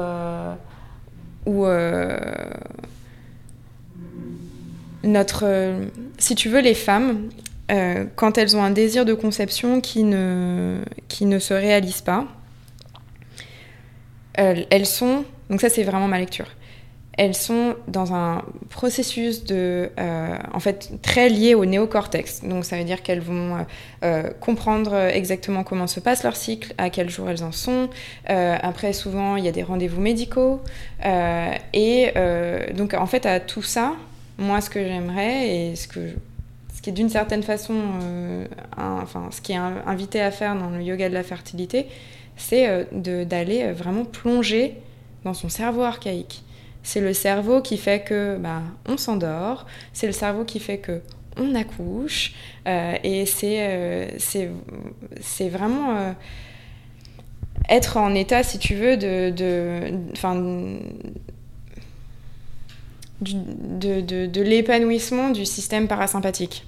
où 1.46 1.66
notre, 5.06 5.44
euh, 5.44 5.86
si 6.18 6.34
tu 6.34 6.48
veux, 6.48 6.60
les 6.60 6.74
femmes, 6.74 7.30
euh, 7.70 8.04
quand 8.16 8.38
elles 8.38 8.56
ont 8.56 8.62
un 8.62 8.70
désir 8.70 9.04
de 9.04 9.14
conception 9.14 9.80
qui 9.80 10.04
ne, 10.04 10.80
qui 11.08 11.26
ne 11.26 11.38
se 11.38 11.54
réalise 11.54 12.02
pas, 12.02 12.26
elles, 14.34 14.84
sont, 14.84 15.24
donc 15.48 15.62
ça 15.62 15.70
c'est 15.70 15.82
vraiment 15.82 16.08
ma 16.08 16.18
lecture, 16.18 16.46
elles 17.16 17.34
sont 17.34 17.76
dans 17.88 18.14
un 18.14 18.42
processus 18.68 19.44
de, 19.44 19.90
euh, 19.98 20.36
en 20.52 20.60
fait, 20.60 20.92
très 21.02 21.28
lié 21.28 21.54
au 21.54 21.64
néocortex. 21.64 22.44
Donc 22.44 22.64
ça 22.64 22.76
veut 22.76 22.84
dire 22.84 23.02
qu'elles 23.02 23.20
vont 23.20 23.64
comprendre 24.40 24.94
exactement 24.94 25.64
comment 25.64 25.88
se 25.88 25.98
passe 25.98 26.22
leur 26.22 26.36
cycle, 26.36 26.74
à 26.78 26.90
quel 26.90 27.10
jour 27.10 27.28
elles 27.28 27.42
en 27.42 27.52
sont. 27.52 27.88
après, 28.26 28.92
souvent, 28.92 29.36
il 29.36 29.44
y 29.44 29.48
a 29.48 29.52
des 29.52 29.64
rendez-vous 29.64 30.00
médicaux. 30.00 30.60
et 31.72 32.12
donc, 32.74 32.94
en 32.94 33.06
fait, 33.06 33.26
à 33.26 33.40
tout 33.40 33.62
ça, 33.62 33.94
moi, 34.38 34.60
ce 34.60 34.70
que 34.70 34.84
j'aimerais 34.84 35.48
et 35.48 35.76
ce, 35.76 35.88
que 35.88 36.00
qui 36.86 36.90
est 36.90 36.92
d'une 36.92 37.10
certaine 37.10 37.42
façon, 37.42 37.74
euh, 38.04 38.46
enfin, 38.76 39.28
ce 39.32 39.40
qui 39.40 39.50
est 39.50 39.56
invité 39.56 40.20
à 40.20 40.30
faire 40.30 40.54
dans 40.54 40.70
le 40.70 40.80
yoga 40.80 41.08
de 41.08 41.14
la 41.14 41.24
fertilité, 41.24 41.86
c'est 42.36 42.68
euh, 42.68 43.24
d'aller 43.24 43.64
euh, 43.64 43.72
vraiment 43.72 44.04
plonger 44.04 44.74
dans 45.24 45.34
son 45.34 45.48
cerveau 45.48 45.82
archaïque. 45.82 46.44
C'est 46.86 47.00
le 47.00 47.12
cerveau 47.12 47.62
qui 47.62 47.78
fait 47.78 48.04
que 48.04 48.36
bah, 48.36 48.62
on 48.88 48.96
s'endort, 48.96 49.66
c'est 49.92 50.06
le 50.06 50.12
cerveau 50.12 50.44
qui 50.44 50.60
fait 50.60 50.78
que 50.78 51.00
on 51.36 51.56
accouche, 51.56 52.32
et 52.64 53.26
c'est 53.26 54.14
c'est 54.16 55.48
vraiment 55.48 56.14
être 57.68 57.96
en 57.96 58.14
état, 58.14 58.42
si 58.42 58.58
tu 58.58 58.74
veux, 58.74 58.96
de, 58.96 59.30
de, 63.20 64.40
l'épanouissement 64.42 65.30
du 65.30 65.44
système 65.44 65.88
parasympathique. 65.88 66.64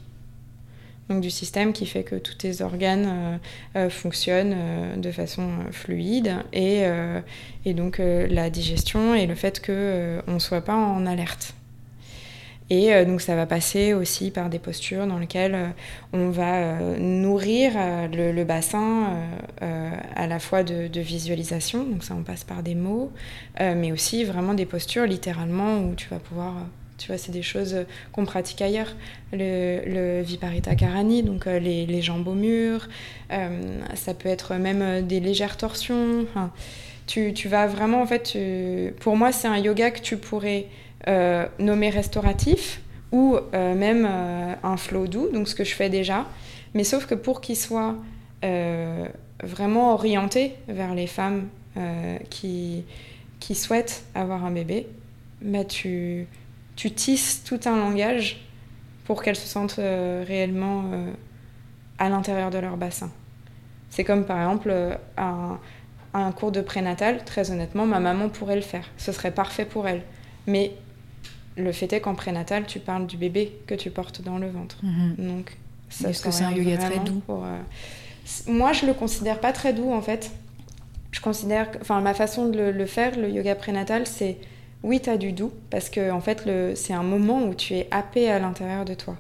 Donc 1.09 1.23
du 1.23 1.31
système 1.31 1.73
qui 1.73 1.87
fait 1.87 2.03
que 2.03 2.17
tous 2.17 2.35
tes 2.35 2.61
organes 2.61 3.07
euh, 3.09 3.39
euh, 3.77 3.91
fonctionnent 3.91 4.55
euh, 4.55 4.97
de 4.97 5.11
façon 5.11 5.49
fluide 5.71 6.37
et, 6.53 6.85
et 7.65 7.75
donc 7.75 7.99
la 7.99 8.51
digestion 8.51 9.15
et 9.15 9.27
le 9.27 9.35
fait 9.35 9.65
qu'on 9.65 10.33
ne 10.33 10.39
soit 10.39 10.61
pas 10.61 10.77
en 10.77 11.07
alerte. 11.07 11.55
Et 12.71 13.05
donc 13.07 13.23
ça 13.23 13.35
va 13.35 13.47
passer 13.47 13.95
aussi 13.95 14.31
par 14.31 14.51
des 14.51 14.59
postures 14.59 15.07
dans 15.07 15.19
lesquelles 15.19 15.73
on 16.13 16.29
va 16.29 16.79
nourrir 16.99 17.73
le, 18.13 18.45
bassin 18.45 19.17
à 19.61 20.27
la 20.27 20.39
fois 20.39 20.63
de, 20.63 21.01
visualisation, 21.01 21.85
donc 21.85 22.05
ça 22.05 22.15
on 22.15 22.23
passe 22.23 22.45
par 22.45 22.63
des 22.63 22.75
mots, 22.75 23.11
mais 23.59 23.91
aussi 23.91 24.25
vraiment 24.25 24.53
des 24.53 24.67
postures 24.67 25.07
littéralement 25.07 25.79
où 25.79 25.95
tu 25.95 26.09
vas 26.09 26.19
pouvoir... 26.19 26.67
Tu 26.99 27.09
vois, 27.09 27.19
c'est 27.19 27.33
des 27.33 27.43
choses 27.43 27.87
qu'on 28.13 28.25
pratique 28.25 28.61
ailleurs. 28.61 28.95
Le, 29.33 29.81
le 29.87 30.23
Viparita 30.23 30.75
Karani, 30.75 31.23
donc 31.23 31.47
les, 31.47 31.87
les, 31.87 32.03
jambes 32.03 32.29
au 32.29 32.35
mur. 32.35 32.89
ça 33.95 34.15
peut 34.15 34.29
être 34.29 34.55
même 34.55 35.07
des 35.07 35.21
légères 35.21 35.57
torsions. 35.57 36.27
tu, 37.07 37.33
tu, 37.33 37.49
vas 37.49 37.67
vraiment, 37.67 38.03
en 38.03 38.07
fait, 38.07 38.37
pour 39.01 39.17
moi, 39.17 39.33
c'est 39.33 39.49
un 39.49 39.59
yoga 39.59 39.91
que 39.91 40.01
tu 40.01 40.17
pourrais 40.17 40.67
euh, 41.07 41.47
nommé 41.61 41.91
restauratif 41.91 42.83
ou 43.13 43.39
euh, 43.55 43.75
même 43.75 44.07
euh, 44.07 44.53
un 44.63 44.77
flow 44.77 45.07
doux, 45.07 45.29
donc 45.33 45.49
ce 45.49 45.55
que 45.55 45.65
je 45.65 45.75
fais 45.75 45.89
déjà. 45.89 46.27
Mais 46.75 46.85
sauf 46.85 47.07
que 47.07 47.15
pour 47.15 47.41
qu'il 47.41 47.57
soit 47.57 47.95
vraiment 49.43 49.95
orienté 49.95 50.55
vers 50.69 50.95
les 50.95 51.07
femmes 51.07 51.49
qui, 52.31 52.85
qui 53.41 53.55
souhaitent 53.55 54.05
avoir 54.15 54.45
un 54.45 54.51
bébé, 54.51 54.87
bah 55.43 55.65
tu, 55.65 56.27
tu 56.79 56.93
tisses 56.93 57.43
tout 57.43 57.59
un 57.67 57.77
langage 57.77 58.47
pour 59.05 59.23
qu'elles 59.23 59.37
se 59.37 59.49
sentent 59.49 59.81
réellement 59.81 60.85
à 61.99 62.09
l'intérieur 62.09 62.51
de 62.51 62.59
leur 62.59 62.77
bassin. 62.77 63.11
C'est 63.91 64.05
comme 64.05 64.25
par 64.25 64.39
exemple 64.39 64.99
un, 65.17 65.59
un 66.15 66.33
cours 66.33 66.53
de 66.53 66.61
prénatal, 66.61 67.25
très 67.25 67.51
honnêtement, 67.51 67.87
ma 67.87 68.01
maman 68.01 68.29
pourrait 68.29 68.57
le 68.57 68.63
faire. 68.63 68.85
Ce 68.97 69.13
serait 69.13 69.33
parfait 69.33 69.65
pour 69.65 69.89
elle. 69.89 70.03
Mais 70.47 70.73
le 71.57 71.73
fait 71.73 71.93
est 71.93 72.01
qu'en 72.01 72.15
prénatal, 72.15 72.67
tu 72.67 72.79
parles 72.79 73.07
du 73.07 73.17
bébé 73.17 73.53
que 73.67 73.75
tu 73.75 73.91
portes 73.91 74.23
dans 74.23 74.39
le 74.39 74.49
ventre. 74.49 74.77
Mhm. 74.83 75.15
Donc, 75.19 75.57
Est-ce 76.05 76.23
que 76.23 76.31
c'est 76.31 76.45
un 76.45 76.53
yoga 76.53 76.77
très 76.77 76.99
doux 77.01 77.23
euh, 77.31 77.59
Moi, 78.47 78.73
je 78.73 78.87
le 78.87 78.95
considère 78.95 79.41
pas 79.41 79.53
très 79.53 79.73
doux 79.73 79.93
en 79.93 80.03
fait. 80.03 80.31
Je 81.11 81.21
considère, 81.21 81.69
enfin, 81.81 82.01
ma 82.01 82.15
façon 82.15 82.49
de 82.49 82.61
le, 82.61 82.87
faire, 82.87 83.19
le 83.19 83.31
yoga 83.31 83.55
prénatal, 83.55 84.07
c'est 84.07 84.37
oui, 84.83 85.01
tu 85.01 85.11
as 85.11 85.17
du 85.17 85.33
doux 85.33 85.53
parce 85.71 85.91
que 85.91 86.11
en 86.11 86.21
fait, 86.21 86.49
c'est 86.75 86.93
un 86.93 87.03
moment 87.03 87.45
où 87.45 87.55
tu 87.55 87.75
es 87.75 87.89
happé 87.91 88.31
à 88.31 88.39
l'intérieur 88.39 88.85
de 88.85 88.95
toi. 88.95 89.17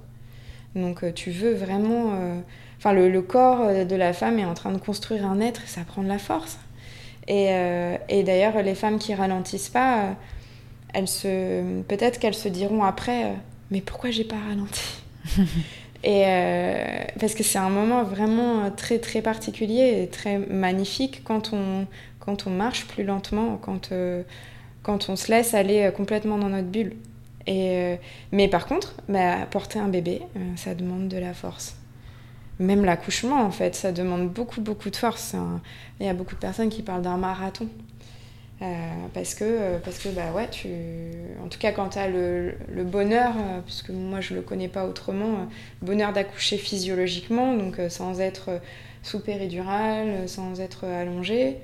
Donc, 0.74 1.02
euh, 1.02 1.12
tu 1.12 1.30
veux 1.30 1.54
vraiment. 1.54 2.12
Euh, 2.12 2.38
enfin, 2.78 2.92
le, 2.92 3.22
corps 3.22 3.84
de 3.84 3.96
la 3.96 4.12
femme 4.12 4.38
est 4.38 4.44
en 4.44 4.54
train 4.54 4.72
de 4.72 4.78
construire 4.78 5.26
un 5.26 5.40
être 5.40 5.62
et 5.64 5.68
ça 5.68 5.82
prend 5.86 6.02
de 6.02 6.08
la 6.08 6.18
force. 6.18 6.58
Et, 7.26 7.50
et 8.08 8.22
d'ailleurs, 8.22 8.62
les 8.62 8.74
femmes 8.74 8.98
qui 8.98 9.14
ralentissent 9.14 9.68
pas 9.68 10.16
elles 10.94 11.08
se, 11.08 11.82
peut-être 11.82 12.18
qu'elles 12.18 12.34
se 12.34 12.48
diront 12.48 12.82
après, 12.82 13.24
euh, 13.24 13.34
mais 13.70 13.80
pourquoi 13.80 14.10
j'ai 14.10 14.24
pas 14.24 14.38
ralenti? 14.48 15.02
Et 16.04 16.22
euh, 16.26 17.04
parce 17.18 17.34
que 17.34 17.42
c'est 17.42 17.58
un 17.58 17.70
moment 17.70 18.04
vraiment 18.04 18.70
très 18.70 19.00
très 19.00 19.20
particulier 19.20 20.00
et 20.00 20.06
très 20.06 20.38
magnifique 20.38 21.22
quand 21.24 21.52
on, 21.52 21.88
quand 22.20 22.46
on 22.46 22.50
marche 22.50 22.86
plus 22.86 23.02
lentement, 23.02 23.58
quand, 23.60 23.90
euh, 23.90 24.22
quand 24.88 25.10
on 25.10 25.16
se 25.16 25.30
laisse 25.30 25.52
aller 25.52 25.90
complètement 25.94 26.38
dans 26.38 26.48
notre 26.48 26.68
bulle. 26.68 26.96
Et, 27.46 27.96
mais 28.32 28.48
par 28.48 28.66
contre, 28.66 28.94
bah, 29.06 29.44
porter 29.50 29.78
un 29.78 29.88
bébé, 29.88 30.22
ça 30.56 30.74
demande 30.74 31.08
de 31.08 31.18
la 31.18 31.34
force. 31.34 31.76
Même 32.58 32.86
l'accouchement, 32.86 33.42
en 33.42 33.50
fait, 33.50 33.74
ça 33.74 33.92
demande 33.92 34.30
beaucoup, 34.30 34.62
beaucoup 34.62 34.88
de 34.88 34.96
force. 34.96 35.36
Il 36.00 36.06
y 36.06 36.08
a 36.08 36.14
beaucoup 36.14 36.34
de 36.34 36.40
personnes 36.40 36.70
qui 36.70 36.80
parlent 36.80 37.02
d'un 37.02 37.18
marathon. 37.18 37.68
Euh, 38.62 38.66
parce 39.12 39.34
que, 39.34 39.44
euh, 39.44 39.78
parce 39.78 39.98
que 39.98 40.08
bah 40.08 40.32
ouais, 40.34 40.48
tu... 40.50 40.68
en 41.44 41.48
tout 41.48 41.58
cas, 41.58 41.70
quand 41.70 41.90
tu 41.90 41.98
as 41.98 42.08
le, 42.08 42.54
bonheur, 42.84 43.32
euh, 43.36 43.60
puisque 43.60 43.90
moi 43.90 44.20
je 44.20 44.34
le 44.34 44.40
connais 44.40 44.68
pas 44.68 44.86
autrement, 44.86 45.48
le 45.82 45.86
bonheur 45.86 46.14
d'accoucher 46.14 46.56
physiologiquement, 46.56 47.54
donc 47.54 47.76
sans 47.90 48.20
être 48.20 48.60
sous 49.02 49.20
péridurale, 49.20 50.28
sans 50.28 50.60
être 50.60 50.84
allongé, 50.84 51.58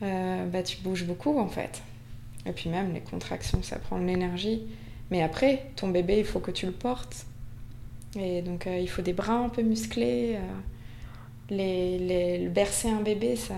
bah, 0.00 0.62
tu 0.64 0.78
bouges 0.78 1.04
beaucoup 1.04 1.38
en 1.38 1.48
fait. 1.48 1.82
Et 2.46 2.52
puis 2.52 2.70
même 2.70 2.92
les 2.92 3.00
contractions, 3.00 3.62
ça 3.62 3.78
prend 3.78 3.98
de 3.98 4.04
l'énergie. 4.04 4.62
Mais 5.10 5.22
après, 5.22 5.70
ton 5.76 5.88
bébé, 5.88 6.18
il 6.18 6.24
faut 6.24 6.40
que 6.40 6.50
tu 6.50 6.66
le 6.66 6.72
portes. 6.72 7.26
Et 8.18 8.42
donc 8.42 8.66
il 8.66 8.88
faut 8.88 9.02
des 9.02 9.12
bras 9.12 9.34
un 9.34 9.48
peu 9.48 9.62
musclés. 9.62 10.38
Les, 11.50 11.98
les, 11.98 12.48
bercer 12.48 12.88
un 12.88 13.00
bébé, 13.00 13.36
ça 13.36 13.54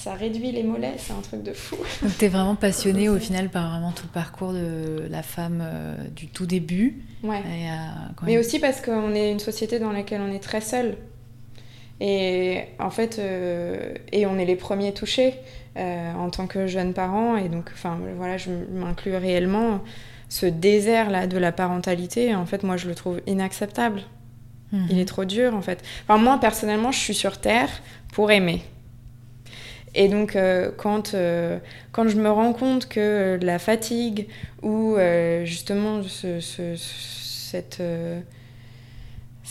ça 0.00 0.14
réduit 0.14 0.50
les 0.50 0.62
mollets, 0.62 0.94
c'est 0.96 1.12
un 1.12 1.20
truc 1.20 1.42
de 1.42 1.52
fou. 1.52 1.76
Donc 2.02 2.16
tu 2.18 2.24
es 2.24 2.28
vraiment 2.28 2.54
passionnée 2.54 3.08
au 3.10 3.18
final 3.18 3.50
par 3.50 3.70
vraiment 3.70 3.92
tout 3.92 4.04
le 4.04 4.12
parcours 4.12 4.52
de 4.52 5.06
la 5.10 5.22
femme 5.22 5.60
euh, 5.62 5.94
du 6.16 6.28
tout 6.28 6.46
début. 6.46 7.02
Ouais. 7.22 7.42
Mais 8.22 8.38
aussi 8.38 8.58
parce 8.58 8.80
qu'on 8.80 9.14
est 9.14 9.30
une 9.30 9.40
société 9.40 9.78
dans 9.78 9.92
laquelle 9.92 10.22
on 10.22 10.32
est 10.32 10.42
très 10.42 10.62
seul. 10.62 10.96
Et 12.00 12.62
en 12.78 12.90
fait, 12.90 13.18
euh, 13.18 13.94
et 14.10 14.26
on 14.26 14.38
est 14.38 14.46
les 14.46 14.56
premiers 14.56 14.92
touchés 14.92 15.34
euh, 15.76 16.12
en 16.14 16.30
tant 16.30 16.46
que 16.46 16.66
jeunes 16.66 16.94
parents. 16.94 17.36
Et 17.36 17.48
donc, 17.48 17.70
enfin, 17.72 17.98
voilà, 18.16 18.38
je 18.38 18.50
m'inclus 18.72 19.14
réellement. 19.14 19.80
Ce 20.28 20.46
désert-là 20.46 21.26
de 21.26 21.36
la 21.36 21.52
parentalité, 21.52 22.34
en 22.34 22.46
fait, 22.46 22.62
moi, 22.62 22.76
je 22.76 22.88
le 22.88 22.94
trouve 22.94 23.20
inacceptable. 23.26 24.00
Mhm. 24.72 24.86
Il 24.90 24.98
est 24.98 25.04
trop 25.04 25.24
dur, 25.24 25.54
en 25.54 25.60
fait. 25.60 25.82
Enfin, 26.04 26.22
moi, 26.22 26.38
personnellement, 26.40 26.92
je 26.92 26.98
suis 26.98 27.14
sur 27.14 27.38
Terre 27.38 27.68
pour 28.12 28.30
aimer. 28.30 28.62
Et 29.94 30.08
donc, 30.08 30.36
euh, 30.36 30.70
quand, 30.76 31.14
euh, 31.14 31.58
quand 31.92 32.08
je 32.08 32.16
me 32.16 32.30
rends 32.30 32.52
compte 32.52 32.88
que 32.88 33.38
la 33.42 33.58
fatigue 33.58 34.28
ou 34.62 34.96
justement 35.44 36.00
cette, 36.04 37.82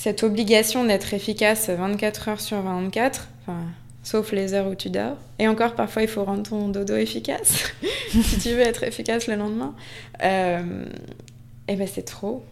cette 0.02 0.24
obligation 0.24 0.86
d'être 0.86 1.14
efficace 1.14 1.70
24 1.70 2.30
heures 2.30 2.40
sur 2.40 2.62
24, 2.62 3.28
sauf 4.02 4.32
les 4.32 4.54
heures 4.54 4.68
où 4.68 4.76
tu 4.76 4.90
dors, 4.90 5.18
et 5.40 5.48
encore 5.50 5.76
parfois 5.76 6.04
il 6.04 6.08
faut 6.08 6.24
rendre 6.24 6.44
ton 6.44 6.70
dodo 6.70 6.96
efficace 6.96 7.66
si 8.10 8.40
tu 8.40 8.50
veux 8.52 8.62
être 8.62 8.84
efficace 8.84 9.28
le 9.28 9.36
lendemain, 9.36 9.76
et 10.24 11.76
ben 11.76 11.86
c'est 11.86 12.06
trop. 12.06 12.46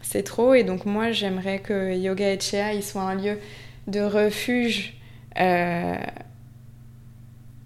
C'est 0.00 0.22
trop, 0.22 0.54
et 0.54 0.62
donc 0.62 0.86
moi 0.86 1.10
j'aimerais 1.10 1.58
que 1.58 1.92
Yoga 1.96 2.32
et 2.32 2.38
Chea 2.38 2.80
soit 2.80 3.02
un 3.02 3.16
lieu 3.16 3.38
de 3.88 4.02
refuge 4.02 4.94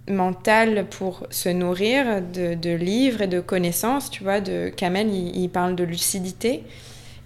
mental 0.09 0.87
pour 0.89 1.27
se 1.29 1.51
nourrir 1.51 2.23
de, 2.23 2.75
livres 2.75 3.21
et 3.21 3.27
de 3.27 3.41
connaissances. 3.41 4.11
Tu 4.11 4.23
vois, 4.23 4.41
de 4.41 4.73
Kamel, 4.75 5.09
il, 5.15 5.49
parle 5.49 5.77
de 5.77 5.85
lucidité. 5.85 6.63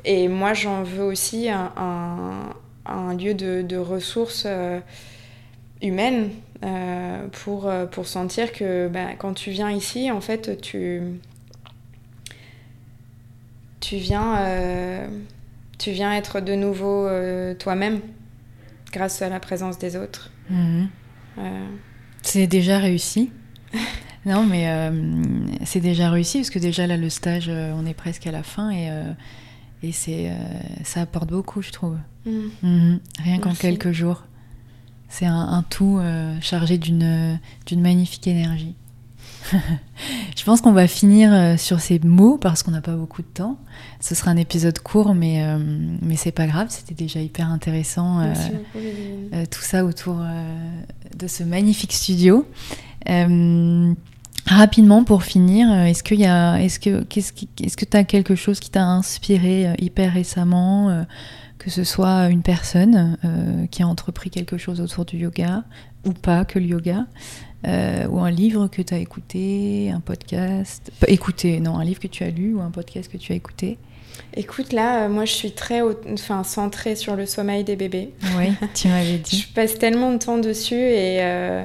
Et 0.05 0.29
moi, 0.29 0.53
j'en 0.55 0.83
veux 0.83 1.05
aussi 1.05 1.49
un, 1.49 3.15
lieu 3.19 3.35
de, 3.35 3.77
ressources 3.77 4.45
euh, 4.47 4.81
humaines 5.83 6.31
euh, 6.63 7.27
pour, 7.29 7.69
euh, 7.69 7.87
pour 7.87 8.07
sentir 8.07 8.53
que 8.53 8.89
ben, 8.89 9.17
quand 9.19 9.35
tu 9.35 9.51
viens 9.51 9.71
ici, 9.71 10.11
en 10.11 10.21
fait, 10.21 10.61
tu, 10.61 11.01
tu, 13.81 13.97
viens, 13.97 15.09
tu 15.79 15.91
viens 15.91 16.15
être 16.15 16.41
de 16.41 16.55
nouveau 16.55 17.09
toi-même 17.59 18.01
grâce 18.93 19.23
à 19.23 19.29
la 19.29 19.41
présence 19.41 19.79
des 19.79 19.97
autres. 19.97 20.31
Mhm. 20.51 20.89
C'est 22.23 22.47
déjà 22.47 22.79
réussi. 22.79 23.33
non, 24.27 24.45
mais 24.45 24.69
c'est 25.65 25.81
déjà 25.81 26.11
réussi 26.11 26.39
parce 26.39 26.51
que 26.51 26.59
déjà 26.59 26.87
là, 26.87 26.99
le 26.99 27.09
stage, 27.09 27.49
on 27.49 27.87
est 27.87 27.95
presque 27.95 28.27
à 28.27 28.33
la 28.33 28.43
fin 28.43 28.71
et, 28.71 28.91
et 29.85 29.93
c'est, 29.93 30.31
ça 30.83 31.03
apporte 31.03 31.29
beaucoup, 31.29 31.63
je 31.63 31.71
trouve. 31.71 31.97
Mm. 32.27 32.31
Mhm. 32.63 33.01
Rien 33.23 33.39
qu'en 33.39 33.55
quelques 33.55 33.93
jours. 33.93 34.25
C'est 35.09 35.27
un, 35.27 35.65
tout 35.69 36.01
chargé 36.41 36.77
d'une, 36.77 37.39
d'une 37.67 37.81
magnifique 37.81 38.27
énergie. 38.27 38.75
je 40.37 40.45
pense 40.45 40.61
qu'on 40.61 40.73
va 40.73 40.89
finir 40.89 41.61
sur 41.61 41.79
ces 41.79 42.01
mots 42.01 42.37
parce 42.37 42.65
qu'on 42.65 42.73
n'a 42.73 42.81
pas 42.81 42.97
beaucoup 42.97 43.23
de 43.23 43.29
temps. 43.29 43.59
Ce 44.01 44.17
sera 44.17 44.33
un 44.33 44.37
épisode 44.37 44.79
court, 44.81 45.15
mais, 45.15 45.47
mais 46.03 46.17
c'est 46.17 46.33
pas 46.33 46.49
grave, 46.49 46.67
c'était 46.71 46.95
déjà 46.95 47.21
hyper 47.21 47.49
intéressant. 47.49 48.27
tout 49.51 49.63
ça 49.63 49.85
autour 49.85 50.21
de 51.17 51.27
ce 51.29 51.45
magnifique 51.45 51.93
studio. 51.93 52.45
Euh, 54.51 54.55
rapidement 54.57 55.05
pour 55.05 55.23
finir, 55.23 55.71
euh, 55.71 55.85
est-ce 55.85 56.03
qu'il 56.03 56.21
y 56.21 56.27
a, 56.27 56.57
est-ce 56.57 56.79
que, 56.79 57.03
qu'est-ce 57.05 57.33
est-ce 57.63 57.77
que 57.77 57.85
tu 57.85 57.97
as 57.97 58.05
quelque 58.05 58.35
chose 58.35 58.61
qui 58.61 58.71
t'a 58.71 58.85
inspiré 58.85 59.69
euh, 59.69 59.75
hyper 59.79 60.13
récemment, 60.13 61.05
que 61.59 61.71
ce 61.71 61.85
soit 61.85 62.29
une 62.29 62.43
personne 62.43 63.17
qui 63.71 63.83
a 63.83 63.87
entrepris 63.87 64.31
quelque 64.31 64.59
chose 64.59 64.81
autour 64.81 65.05
du 65.05 65.17
yoga 65.17 65.65
ou 66.05 66.13
pas 66.13 66.45
que 66.45 66.59
le 66.59 66.67
yoga, 66.67 67.07
ou 67.65 68.21
un 68.21 68.31
livre 68.31 68.69
que 68.69 68.83
tu 68.83 68.93
as 68.93 68.99
écouté, 68.99 69.91
un 69.91 70.01
podcast, 70.01 70.93
écouté, 71.09 71.61
non, 71.61 71.79
un 71.79 71.85
livre 71.85 72.01
que 72.01 72.09
tu 72.09 72.23
as 72.25 72.31
lu 72.31 72.55
ou 72.55 72.61
un 72.61 72.71
podcast 72.71 73.11
que 73.11 73.17
tu 73.17 73.33
as 73.33 73.37
écouté? 73.37 73.79
Écoute, 74.37 74.73
là, 74.73 75.05
euh, 75.05 75.09
moi, 75.09 75.25
je 75.25 75.33
suis 75.33 75.53
très 75.53 75.81
enfin, 76.13 76.43
centrée 76.45 76.97
sur 76.97 77.15
le 77.17 77.27
sommeil 77.27 77.65
des 77.65 77.77
bébés. 77.77 78.11
Oui, 78.37 78.53
tu 78.75 78.89
m'avais 78.89 79.19
dit. 79.23 79.47
je 79.49 79.55
passe 79.55 79.79
tellement 79.79 80.13
de 80.13 80.19
temps 80.19 80.39
dessus 80.39 80.75
et 80.75 81.19
euh, 81.21 81.65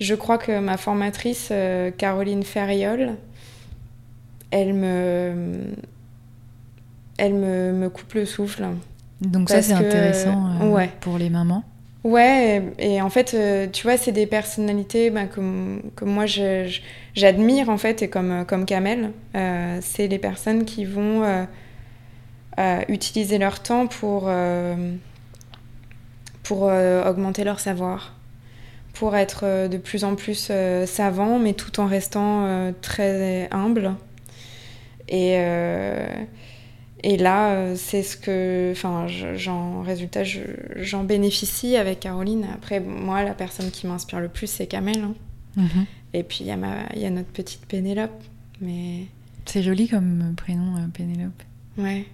je 0.00 0.14
crois 0.14 0.38
que 0.38 0.58
ma 0.58 0.78
formatrice, 0.78 1.48
euh, 1.52 1.90
Caroline 1.90 2.42
Ferriol, 2.42 3.16
elle 4.50 4.72
me, 4.72 5.74
elle 7.18 7.34
me, 7.34 7.72
me 7.72 7.88
coupe 7.90 8.14
le 8.14 8.24
souffle. 8.24 8.66
Donc 9.20 9.50
ça 9.50 9.60
c'est 9.60 9.74
intéressant 9.74 10.48
euh, 10.62 10.70
ouais. 10.70 10.90
pour 11.00 11.18
les 11.18 11.28
mamans. 11.28 11.62
Ouais, 12.02 12.72
et 12.78 13.02
en 13.02 13.10
fait, 13.10 13.34
euh, 13.34 13.66
tu 13.70 13.82
vois, 13.82 13.98
c'est 13.98 14.12
des 14.12 14.26
personnalités 14.26 15.10
bah, 15.10 15.26
que, 15.26 15.82
que 15.94 16.06
moi 16.06 16.24
j'admire 17.14 17.68
en 17.68 17.76
fait, 17.76 18.00
et 18.00 18.08
comme, 18.08 18.46
comme 18.46 18.64
Kamel, 18.64 19.12
c'est 19.82 20.06
les 20.08 20.18
personnes 20.18 20.64
qui 20.64 20.86
vont 20.86 21.46
utiliser 22.88 23.36
leur 23.36 23.60
temps 23.62 23.86
pour, 23.86 24.30
pour 26.42 26.62
augmenter 26.62 27.44
leur 27.44 27.60
savoir, 27.60 28.14
pour 28.94 29.16
être 29.16 29.40
euh, 29.44 29.68
de 29.68 29.78
plus 29.78 30.04
en 30.04 30.14
plus 30.16 30.48
euh, 30.50 30.86
savants, 30.86 31.38
mais 31.38 31.52
tout 31.54 31.80
en 31.80 31.86
restant 31.86 32.44
euh, 32.46 32.72
très 32.82 33.48
humble. 33.50 33.94
Et, 35.08 35.34
et 37.02 37.16
là, 37.16 37.74
c'est 37.74 38.02
ce 38.04 38.16
que, 38.16 38.70
enfin, 38.72 39.06
je- 39.08 39.34
j'en 39.36 39.82
résultat, 39.82 40.22
je- 40.22 40.40
j'en 40.76 41.02
bénéficie 41.02 41.76
avec 41.76 41.98
Caroline. 42.00 42.46
Après, 42.54 42.78
moi, 42.78 43.24
la 43.24 43.34
personne 43.34 43.70
qui 43.72 43.86
m'inspire 43.88 44.20
le 44.20 44.28
plus, 44.28 44.46
c'est 44.48 44.66
Kamel. 44.66 44.98
hein. 45.02 45.14
Mhm. 45.56 45.86
Et 46.14 46.22
puis 46.22 46.38
il 46.42 46.46
y 46.46 46.50
a 46.52 46.56
ma, 46.56 46.74
il 46.94 47.00
y 47.02 47.06
a 47.06 47.10
notre 47.10 47.28
petite 47.30 47.66
Pénélope. 47.66 48.22
Mais 48.60 49.06
C'est 49.46 49.62
joli 49.64 49.88
comme 49.88 50.34
prénom 50.36 50.74
Pénélope. 50.94 51.42
ouais, 51.78 52.04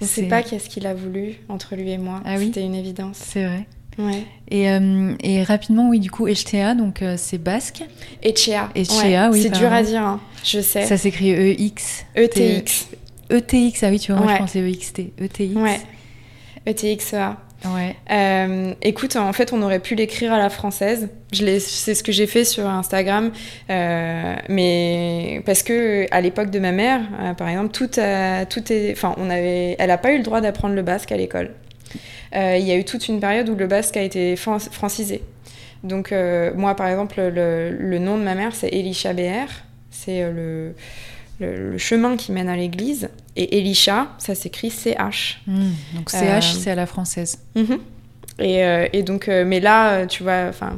on 0.00 0.06
C'est- 0.06 0.22
sait 0.22 0.28
pas 0.28 0.42
qu'est-ce 0.42 0.70
qu'il 0.70 0.86
a 0.86 0.94
voulu 0.94 1.34
entre 1.50 1.76
lui 1.76 1.90
et 1.90 1.98
moi. 1.98 2.22
Ah 2.24 2.36
oui 2.38 2.46
C'était 2.46 2.64
une 2.64 2.74
évidence. 2.74 3.16
C'est 3.18 3.44
vrai. 3.44 3.66
Ouais. 3.98 4.24
Et, 4.50 4.70
euh, 4.70 5.14
et 5.22 5.42
rapidement, 5.42 5.88
oui, 5.90 5.98
du 6.00 6.10
coup, 6.10 6.26
Echtea, 6.26 6.74
donc 6.74 7.02
euh, 7.02 7.14
c'est 7.18 7.38
basque. 7.38 7.82
Echea. 8.22 8.70
Echea, 8.74 9.30
oui, 9.30 9.42
C'est 9.42 9.50
dur 9.50 9.72
à 9.72 9.82
dire, 9.82 10.02
hein. 10.02 10.20
je 10.44 10.60
sais. 10.60 10.84
Ça 10.86 10.96
s'écrit 10.96 11.32
E 11.32 11.60
EX. 11.60 12.04
ETX. 12.16 12.88
ETX, 13.30 13.82
ah 13.84 13.90
oui, 13.90 14.00
tu 14.00 14.12
vois, 14.12 14.20
moi 14.22 14.30
Ouais. 14.30 14.36
je 14.38 14.42
pensais 14.42 14.60
EXT. 14.70 15.00
ETX. 15.20 15.54
Ouais. 15.56 15.80
ETXEA. 16.66 17.36
Ouais. 17.66 17.94
Euh, 18.10 18.72
écoute, 18.80 19.16
en 19.16 19.32
fait, 19.34 19.52
on 19.52 19.60
aurait 19.62 19.80
pu 19.80 19.94
l'écrire 19.94 20.32
à 20.32 20.38
la 20.38 20.48
française. 20.48 21.10
C'est 21.30 21.94
ce 21.94 22.02
que 22.02 22.10
j'ai 22.10 22.26
fait 22.26 22.44
sur 22.44 22.66
Instagram. 22.66 23.30
Euh, 23.68 24.34
mais 24.48 25.42
parce 25.44 25.62
que 25.62 26.06
à 26.10 26.20
l'époque 26.22 26.50
de 26.50 26.58
ma 26.58 26.72
mère, 26.72 27.02
euh, 27.20 27.34
par 27.34 27.48
exemple, 27.48 27.70
tout, 27.72 27.90
a- 28.00 28.46
tout 28.46 28.72
est, 28.72 28.92
enfin, 28.92 29.14
on 29.18 29.28
avait, 29.28 29.76
elle 29.78 29.88
n'a 29.88 29.98
pas 29.98 30.12
eu 30.12 30.16
le 30.18 30.22
droit 30.22 30.40
d'apprendre 30.40 30.74
le 30.74 30.82
basque 30.82 31.12
à 31.12 31.16
l'école. 31.18 31.50
Euh, 32.36 32.56
Il 32.58 32.66
y 32.66 32.72
a 32.72 32.76
eu 32.76 32.84
toute 32.84 33.08
une 33.08 33.20
période 33.20 33.48
où 33.48 33.54
le 33.56 33.66
basque 33.66 33.96
a 33.96 34.02
été 34.02 34.36
fran- 34.36 34.58
francisé. 34.58 35.22
Donc 35.82 36.12
euh, 36.12 36.52
moi, 36.54 36.74
par 36.76 36.88
exemple, 36.88 37.20
le, 37.20 37.70
le 37.78 37.98
nom 37.98 38.18
de 38.18 38.22
ma 38.22 38.34
mère, 38.34 38.54
c'est 38.54 38.68
Elisha 38.68 39.12
BR. 39.14 39.48
C'est 39.90 40.22
euh, 40.22 40.72
le, 41.40 41.46
le, 41.46 41.70
le 41.72 41.78
chemin 41.78 42.16
qui 42.16 42.32
mène 42.32 42.48
à 42.48 42.56
l'église. 42.56 43.08
Et 43.36 43.58
Elisha, 43.58 44.08
ça 44.18 44.34
s'écrit 44.34 44.70
CH. 44.70 45.40
Hmm, 45.46 45.70
Donc 45.94 46.10
CH, 46.10 46.52
c'est 46.58 46.70
à 46.70 46.74
la 46.74 46.86
française. 46.86 47.38
Mhm. 47.54 47.78
Et, 48.38 48.64
euh, 48.64 48.86
et 48.94 49.02
donc, 49.02 49.28
euh, 49.28 49.44
mais 49.44 49.60
là, 49.60 50.06
tu 50.06 50.22
vois, 50.22 50.46
enfin, 50.48 50.76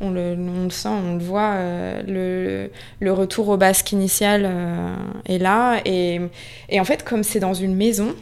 on 0.00 0.10
le, 0.10 0.36
on 0.36 0.64
le 0.64 0.70
sent, 0.70 0.88
on 0.88 1.14
le 1.16 1.22
voit, 1.22 1.52
euh, 1.52 2.02
le, 2.08 2.70
le 2.98 3.12
retour 3.12 3.48
au 3.50 3.56
basque 3.56 3.92
initial 3.92 4.50
est 5.26 5.38
là. 5.38 5.80
Et, 5.84 6.20
et 6.70 6.80
en 6.80 6.84
fait, 6.84 7.04
comme 7.04 7.22
c'est 7.22 7.38
dans 7.40 7.54
une 7.54 7.74
maison, 7.76 8.14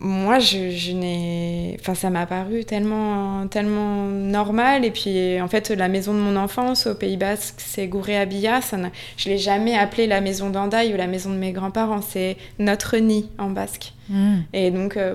moi, 0.00 0.38
je, 0.38 0.70
je 0.70 0.92
n'ai, 0.92 1.76
enfin, 1.80 1.94
ça 1.94 2.10
m'a 2.10 2.26
paru 2.26 2.64
tellement, 2.64 3.46
tellement 3.46 4.06
normal. 4.06 4.84
Et 4.84 4.90
puis, 4.90 5.40
en 5.40 5.48
fait, 5.48 5.70
la 5.70 5.88
maison 5.88 6.12
de 6.12 6.18
mon 6.18 6.36
enfance 6.36 6.86
au 6.86 6.94
Pays 6.94 7.16
Basque, 7.16 7.56
c'est 7.58 7.86
Gouré 7.86 8.16
Abia. 8.16 8.60
Ça 8.60 8.76
je 9.16 9.28
l'ai 9.28 9.38
jamais 9.38 9.76
appelée 9.76 10.06
la 10.06 10.20
maison 10.20 10.50
d'Andaï 10.50 10.92
ou 10.92 10.96
la 10.96 11.06
maison 11.06 11.30
de 11.30 11.36
mes 11.36 11.52
grands-parents. 11.52 12.02
C'est 12.02 12.36
notre 12.58 12.96
nid 12.96 13.28
en 13.38 13.50
basque. 13.50 13.92
Hmm. 14.08 14.38
Et 14.52 14.70
donc 14.70 14.96
euh, 14.96 15.14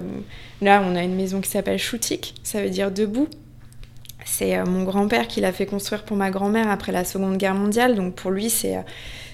là, 0.61 0.84
on 0.86 0.95
a 0.95 1.03
une 1.03 1.15
maison 1.15 1.41
qui 1.41 1.49
s'appelle 1.49 1.80
Choutik, 1.80 2.36
ça 2.43 2.61
veut 2.61 2.69
dire 2.69 2.91
debout. 2.91 3.28
C'est 4.26 4.57
euh, 4.57 4.65
mon 4.65 4.84
grand-père 4.84 5.28
qui 5.28 5.41
l'a 5.41 5.51
fait 5.51 5.65
construire 5.65 6.03
pour 6.03 6.17
ma 6.17 6.30
grand-mère 6.30 6.69
après 6.69 6.91
la 6.91 7.05
Seconde 7.05 7.38
Guerre 7.38 7.55
mondiale. 7.55 7.95
Donc 7.95 8.15
pour 8.15 8.32
lui, 8.32 8.49
c'est 8.49 8.78
euh, 8.78 8.82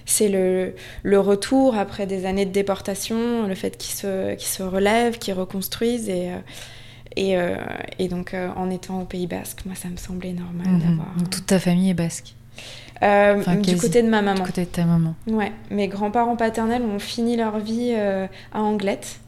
c'est 0.10 0.30
le, 0.30 0.74
le 1.04 1.20
retour 1.20 1.76
après 1.76 2.08
des 2.08 2.26
années 2.26 2.46
de 2.46 2.52
déportation, 2.52 3.46
le 3.46 3.54
fait 3.56 3.78
qu'ils 3.78 3.94
se, 3.96 4.34
qu'ils 4.36 4.48
se 4.48 4.64
relèvent, 4.64 5.20
qu'ils 5.20 5.34
reconstruisent. 5.36 6.10
Et, 6.10 6.32
euh, 6.32 6.38
et, 7.16 7.38
euh, 7.38 7.58
et 8.00 8.08
donc 8.08 8.34
euh, 8.34 8.50
en 8.56 8.70
étant 8.70 9.02
au 9.02 9.06
Pays 9.06 9.28
Basque, 9.28 9.66
moi, 9.66 9.76
ça 9.76 9.90
me 9.90 9.98
semblait 9.98 10.34
normal 10.34 10.68
Mhm. 10.68 10.80
d'avoir... 10.80 11.14
Donc 11.18 11.30
toute 11.30 11.46
ta 11.46 11.60
famille 11.60 11.90
est 11.90 11.94
basque, 11.94 12.34
Euh, 13.04 13.36
Enfin, 13.40 13.56
du 13.58 13.76
côté 13.78 14.02
de 14.02 14.08
ma 14.10 14.20
du 14.20 14.26
maman. 14.26 14.44
côté 14.44 14.62
de 14.62 14.70
ta 14.70 14.86
maman. 14.86 15.14
Ouais, 15.28 15.52
mes 15.70 15.88
grands-parents 15.88 16.36
paternels 16.36 16.82
ont 16.82 16.98
fini 17.00 17.36
leur 17.38 17.60
vie 17.60 17.92
euh, 17.96 18.26
à 18.54 18.62
Anglette, 18.62 19.20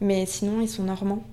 mais 0.00 0.24
sinon 0.26 0.60
ils 0.60 0.68
sont 0.68 0.84
normands. 0.84 1.24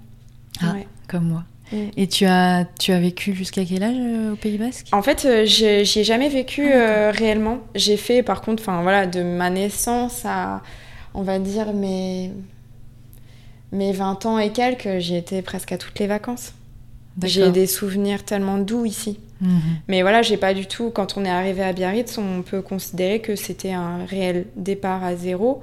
Ah. 0.61 0.73
Ouais. 0.73 0.87
Comme 1.07 1.25
moi. 1.27 1.43
Mm. 1.71 1.77
Et 1.97 2.07
tu 2.07 2.25
as, 2.25 2.65
tu 2.79 2.91
as 2.91 2.99
vécu 2.99 3.33
jusqu'à 3.33 3.65
quel 3.65 3.81
âge 3.83 3.95
euh, 3.99 4.33
au 4.33 4.35
Pays 4.35 4.57
Basque? 4.57 4.87
En 4.91 5.01
fait, 5.01 5.25
euh, 5.25 5.45
j'ai- 5.45 5.83
j'y 5.85 5.99
ai 5.99 6.03
jamais 6.03 6.29
vécu 6.29 6.63
Ah, 6.71 6.75
euh, 6.77 7.11
réellement. 7.11 7.57
J'ai 7.73 7.97
fait, 7.97 8.21
par 8.23 8.41
contre, 8.41 8.61
enfin 8.61 8.81
voilà, 8.83 9.07
de 9.07 9.23
ma 9.23 9.49
naissance 9.49 10.21
à, 10.25 10.61
on 11.13 11.23
va 11.23 11.39
dire, 11.39 11.73
mes, 11.73 12.31
mes 13.71 13.91
20 13.91 14.25
ans 14.25 14.39
et 14.39 14.51
quelques, 14.51 14.99
j'y 14.99 15.15
étais 15.15 15.41
presque 15.41 15.71
à 15.71 15.77
toutes 15.77 15.97
les 15.99 16.07
vacances. 16.07 16.53
J'ai 17.23 17.49
des 17.51 17.65
souvenirs 17.65 18.23
tellement 18.25 18.57
doux 18.57 18.85
ici. 18.85 19.19
Mhm. 19.41 19.59
Mais 19.87 20.01
voilà, 20.01 20.21
j'ai 20.21 20.37
pas 20.37 20.53
du 20.53 20.65
tout. 20.65 20.91
Quand 20.91 21.17
on 21.17 21.23
est 21.25 21.29
arrivé 21.29 21.63
à 21.63 21.71
Biarritz, 21.73 22.17
on 22.17 22.41
peut 22.41 22.61
considérer 22.61 23.19
que 23.21 23.35
c'était 23.35 23.71
un 23.71 24.05
réel 24.05 24.45
départ 24.57 25.03
à 25.03 25.15
zéro. 25.15 25.61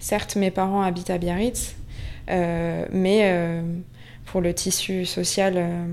Certes, 0.00 0.34
mes 0.36 0.50
parents 0.50 0.82
habitent 0.82 1.10
à 1.10 1.18
Biarritz, 1.18 1.76
euh, 2.30 2.84
mais 2.92 3.20
euh, 3.24 3.62
pour 4.26 4.40
le 4.40 4.54
tissu 4.54 5.04
social 5.06 5.54
euh, 5.56 5.84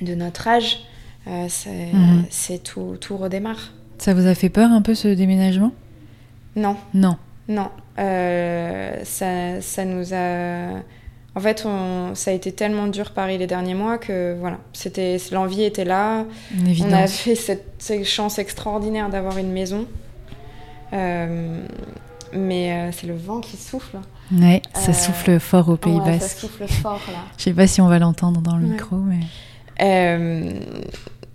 de 0.00 0.14
notre 0.14 0.48
âge, 0.48 0.80
euh, 1.26 1.46
c'est 1.48 1.92
Mhm. 1.92 2.24
c'est 2.30 2.62
tout, 2.62 2.96
tout 3.00 3.16
redémarre. 3.16 3.72
Ça 3.98 4.12
vous 4.14 4.26
a 4.26 4.34
fait 4.34 4.48
peur 4.50 4.70
un 4.72 4.82
peu 4.82 4.94
ce 4.94 5.08
déménagement? 5.08 5.72
Non, 6.56 6.76
Non. 6.92 7.16
non. 7.48 7.70
Euh, 7.98 8.96
ça, 9.04 9.60
ça 9.60 9.84
nous 9.84 10.12
a. 10.14 10.80
En 11.36 11.40
fait, 11.40 11.64
on- 11.66 12.14
ça 12.14 12.30
a 12.30 12.34
été 12.34 12.52
tellement 12.52 12.86
dur 12.86 13.10
Paris 13.12 13.38
les 13.38 13.46
derniers 13.48 13.74
mois 13.74 13.98
que 13.98 14.36
voilà, 14.38 14.58
c'était 14.72 15.16
l'envie 15.32 15.62
était 15.64 15.84
là. 15.84 16.24
On 16.80 16.92
a 16.92 17.06
fait 17.08 17.34
cette, 17.34 17.66
cette 17.78 18.04
chance 18.04 18.38
extraordinaire 18.38 19.08
d'avoir 19.08 19.38
une 19.38 19.50
maison. 19.52 19.86
Euh, 20.92 21.60
mais 22.32 22.72
euh, 22.72 22.92
c'est 22.92 23.06
le 23.06 23.16
vent 23.16 23.40
qui 23.40 23.56
souffle. 23.56 23.98
Ouais, 24.32 24.62
ça 24.74 24.90
Euh, 24.90 24.94
souffle 24.94 25.38
fort 25.38 25.68
au 25.68 25.76
Pays 25.76 25.92
Ouais, 25.94 26.04
ça 26.04 26.10
Basque. 26.18 26.38
souffle 26.38 26.66
fort 26.66 27.00
là. 27.08 27.18
Je 27.36 27.42
sais 27.44 27.52
pas 27.52 27.66
si 27.66 27.80
on 27.80 27.88
va 27.88 27.98
l'entendre 27.98 28.40
dans 28.40 28.56
le 28.56 28.64
Ouais. 28.66 28.72
micro, 28.72 28.96
mais. 28.96 29.20
Euh, 29.82 30.52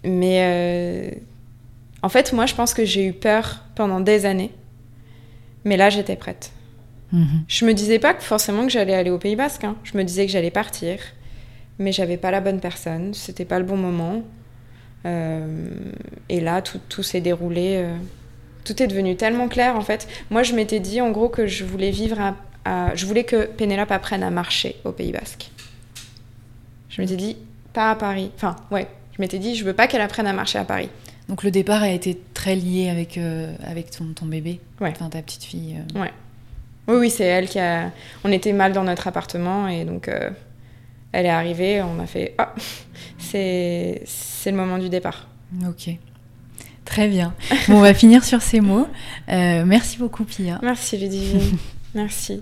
mais 0.04 0.40
euh, 0.42 1.12
en 2.02 2.10
fait, 2.10 2.34
moi, 2.34 2.46
je 2.46 2.56
pense 2.56 2.74
que 2.74 2.86
j'ai 2.86 3.06
eu 3.06 3.14
peur 3.14 3.64
pendant 3.76 4.00
des 4.00 4.26
années. 4.26 4.52
Mais 5.66 5.78
là, 5.78 5.90
j'étais 5.90 6.16
prête. 6.16 6.52
Mhm. 7.12 7.44
Je 7.48 7.66
me 7.66 7.74
disais 7.74 8.00
pas 8.00 8.14
que 8.14 8.24
forcément 8.24 8.64
que 8.66 8.72
j'allais 8.72 8.94
aller 8.96 9.10
au 9.10 9.18
Pays 9.18 9.36
Basque. 9.36 9.64
hein. 9.66 9.76
Je 9.84 9.98
me 9.98 10.04
disais 10.04 10.26
que 10.26 10.32
j'allais 10.32 10.52
partir. 10.52 11.00
Mais 11.78 11.92
j'avais 11.92 12.18
pas 12.18 12.32
la 12.32 12.42
bonne 12.42 12.60
personne. 12.60 13.14
C'était 13.14 13.46
pas 13.46 13.60
le 13.60 13.66
bon 13.66 13.78
moment. 13.78 14.22
Euh, 15.06 15.70
et 16.28 16.40
là, 16.42 16.62
tout, 16.62 16.80
tout 16.90 17.04
s'est 17.04 17.22
déroulé. 17.22 17.76
euh, 17.78 17.96
tout 18.66 18.84
est 18.84 18.88
devenu 18.88 19.16
tellement 19.16 19.48
clair 19.48 19.76
en 19.78 19.82
fait. 19.82 20.08
Moi, 20.30 20.44
je 20.44 20.54
m'étais 20.54 20.80
dit 20.80 21.02
en 21.02 21.10
gros 21.12 21.30
que 21.30 21.48
je 21.48 21.64
voulais 21.64 21.90
vivre 21.92 22.20
à, 22.20 22.36
à- 22.70 22.96
Je 22.96 23.06
voulais 23.06 23.24
que 23.24 23.46
Pénélope 23.46 23.92
apprenne 23.92 24.24
à 24.24 24.30
marcher 24.30 24.76
au 24.84 24.92
Pays 24.92 25.12
Basque. 25.12 25.50
Je 26.90 27.02
m'étais 27.02 27.16
dit, 27.16 27.38
pas 27.74 27.92
à 27.92 27.96
Paris. 27.96 28.32
Enfin, 28.36 28.56
ouais. 28.72 28.88
Je 29.16 29.22
m'étais 29.22 29.40
dit, 29.40 29.56
je 29.56 29.64
veux 29.66 29.74
pas 29.74 29.88
qu'elle 29.88 30.02
apprenne 30.02 30.28
à 30.28 30.34
marcher 30.34 30.58
à 30.60 30.66
Paris. 30.66 30.90
Donc 31.28 31.44
le 31.44 31.52
départ 31.52 31.84
a 31.84 31.90
été 31.90 32.20
très 32.34 32.56
lié 32.56 32.90
avec, 32.90 33.18
euh, 33.18 33.54
avec 33.64 33.92
ton, 33.92 34.06
ton 34.16 34.26
bébé, 34.26 34.60
Ouais. 34.82 34.90
enfin 34.96 35.10
ta 35.10 35.22
petite 35.22 35.44
fille. 35.44 35.78
euh. 35.96 36.08
Oui, 36.88 36.96
oui, 36.96 37.10
c'est 37.12 37.26
elle 37.26 37.48
qui 37.48 37.60
a. 37.60 37.92
On 38.24 38.32
était 38.32 38.52
mal 38.54 38.74
dans 38.74 38.84
notre 38.84 39.08
appartement 39.08 39.68
et 39.68 39.86
donc 39.86 40.08
euh, 40.08 40.32
elle 41.12 41.28
est 41.28 41.30
arrivée. 41.30 41.84
On 41.84 42.00
a 42.00 42.08
fait 42.08 42.34
Ah, 42.40 42.56
c'est 43.20 44.02
c'est 44.06 44.50
le 44.50 44.58
moment 44.58 44.80
du 44.80 44.90
départ. 44.90 45.28
Ok. 45.68 45.92
Très 46.86 47.08
bien. 47.08 47.36
Bon, 47.68 47.76
on 47.78 47.82
va 47.82 47.94
finir 47.94 48.24
sur 48.24 48.42
ces 48.42 48.60
mots. 48.62 48.88
Euh, 49.30 49.64
merci 49.66 50.00
beaucoup, 50.00 50.24
Pia. 50.24 50.58
Merci 50.64 50.98
Ludivine. 50.98 51.58
Merci. 51.94 52.42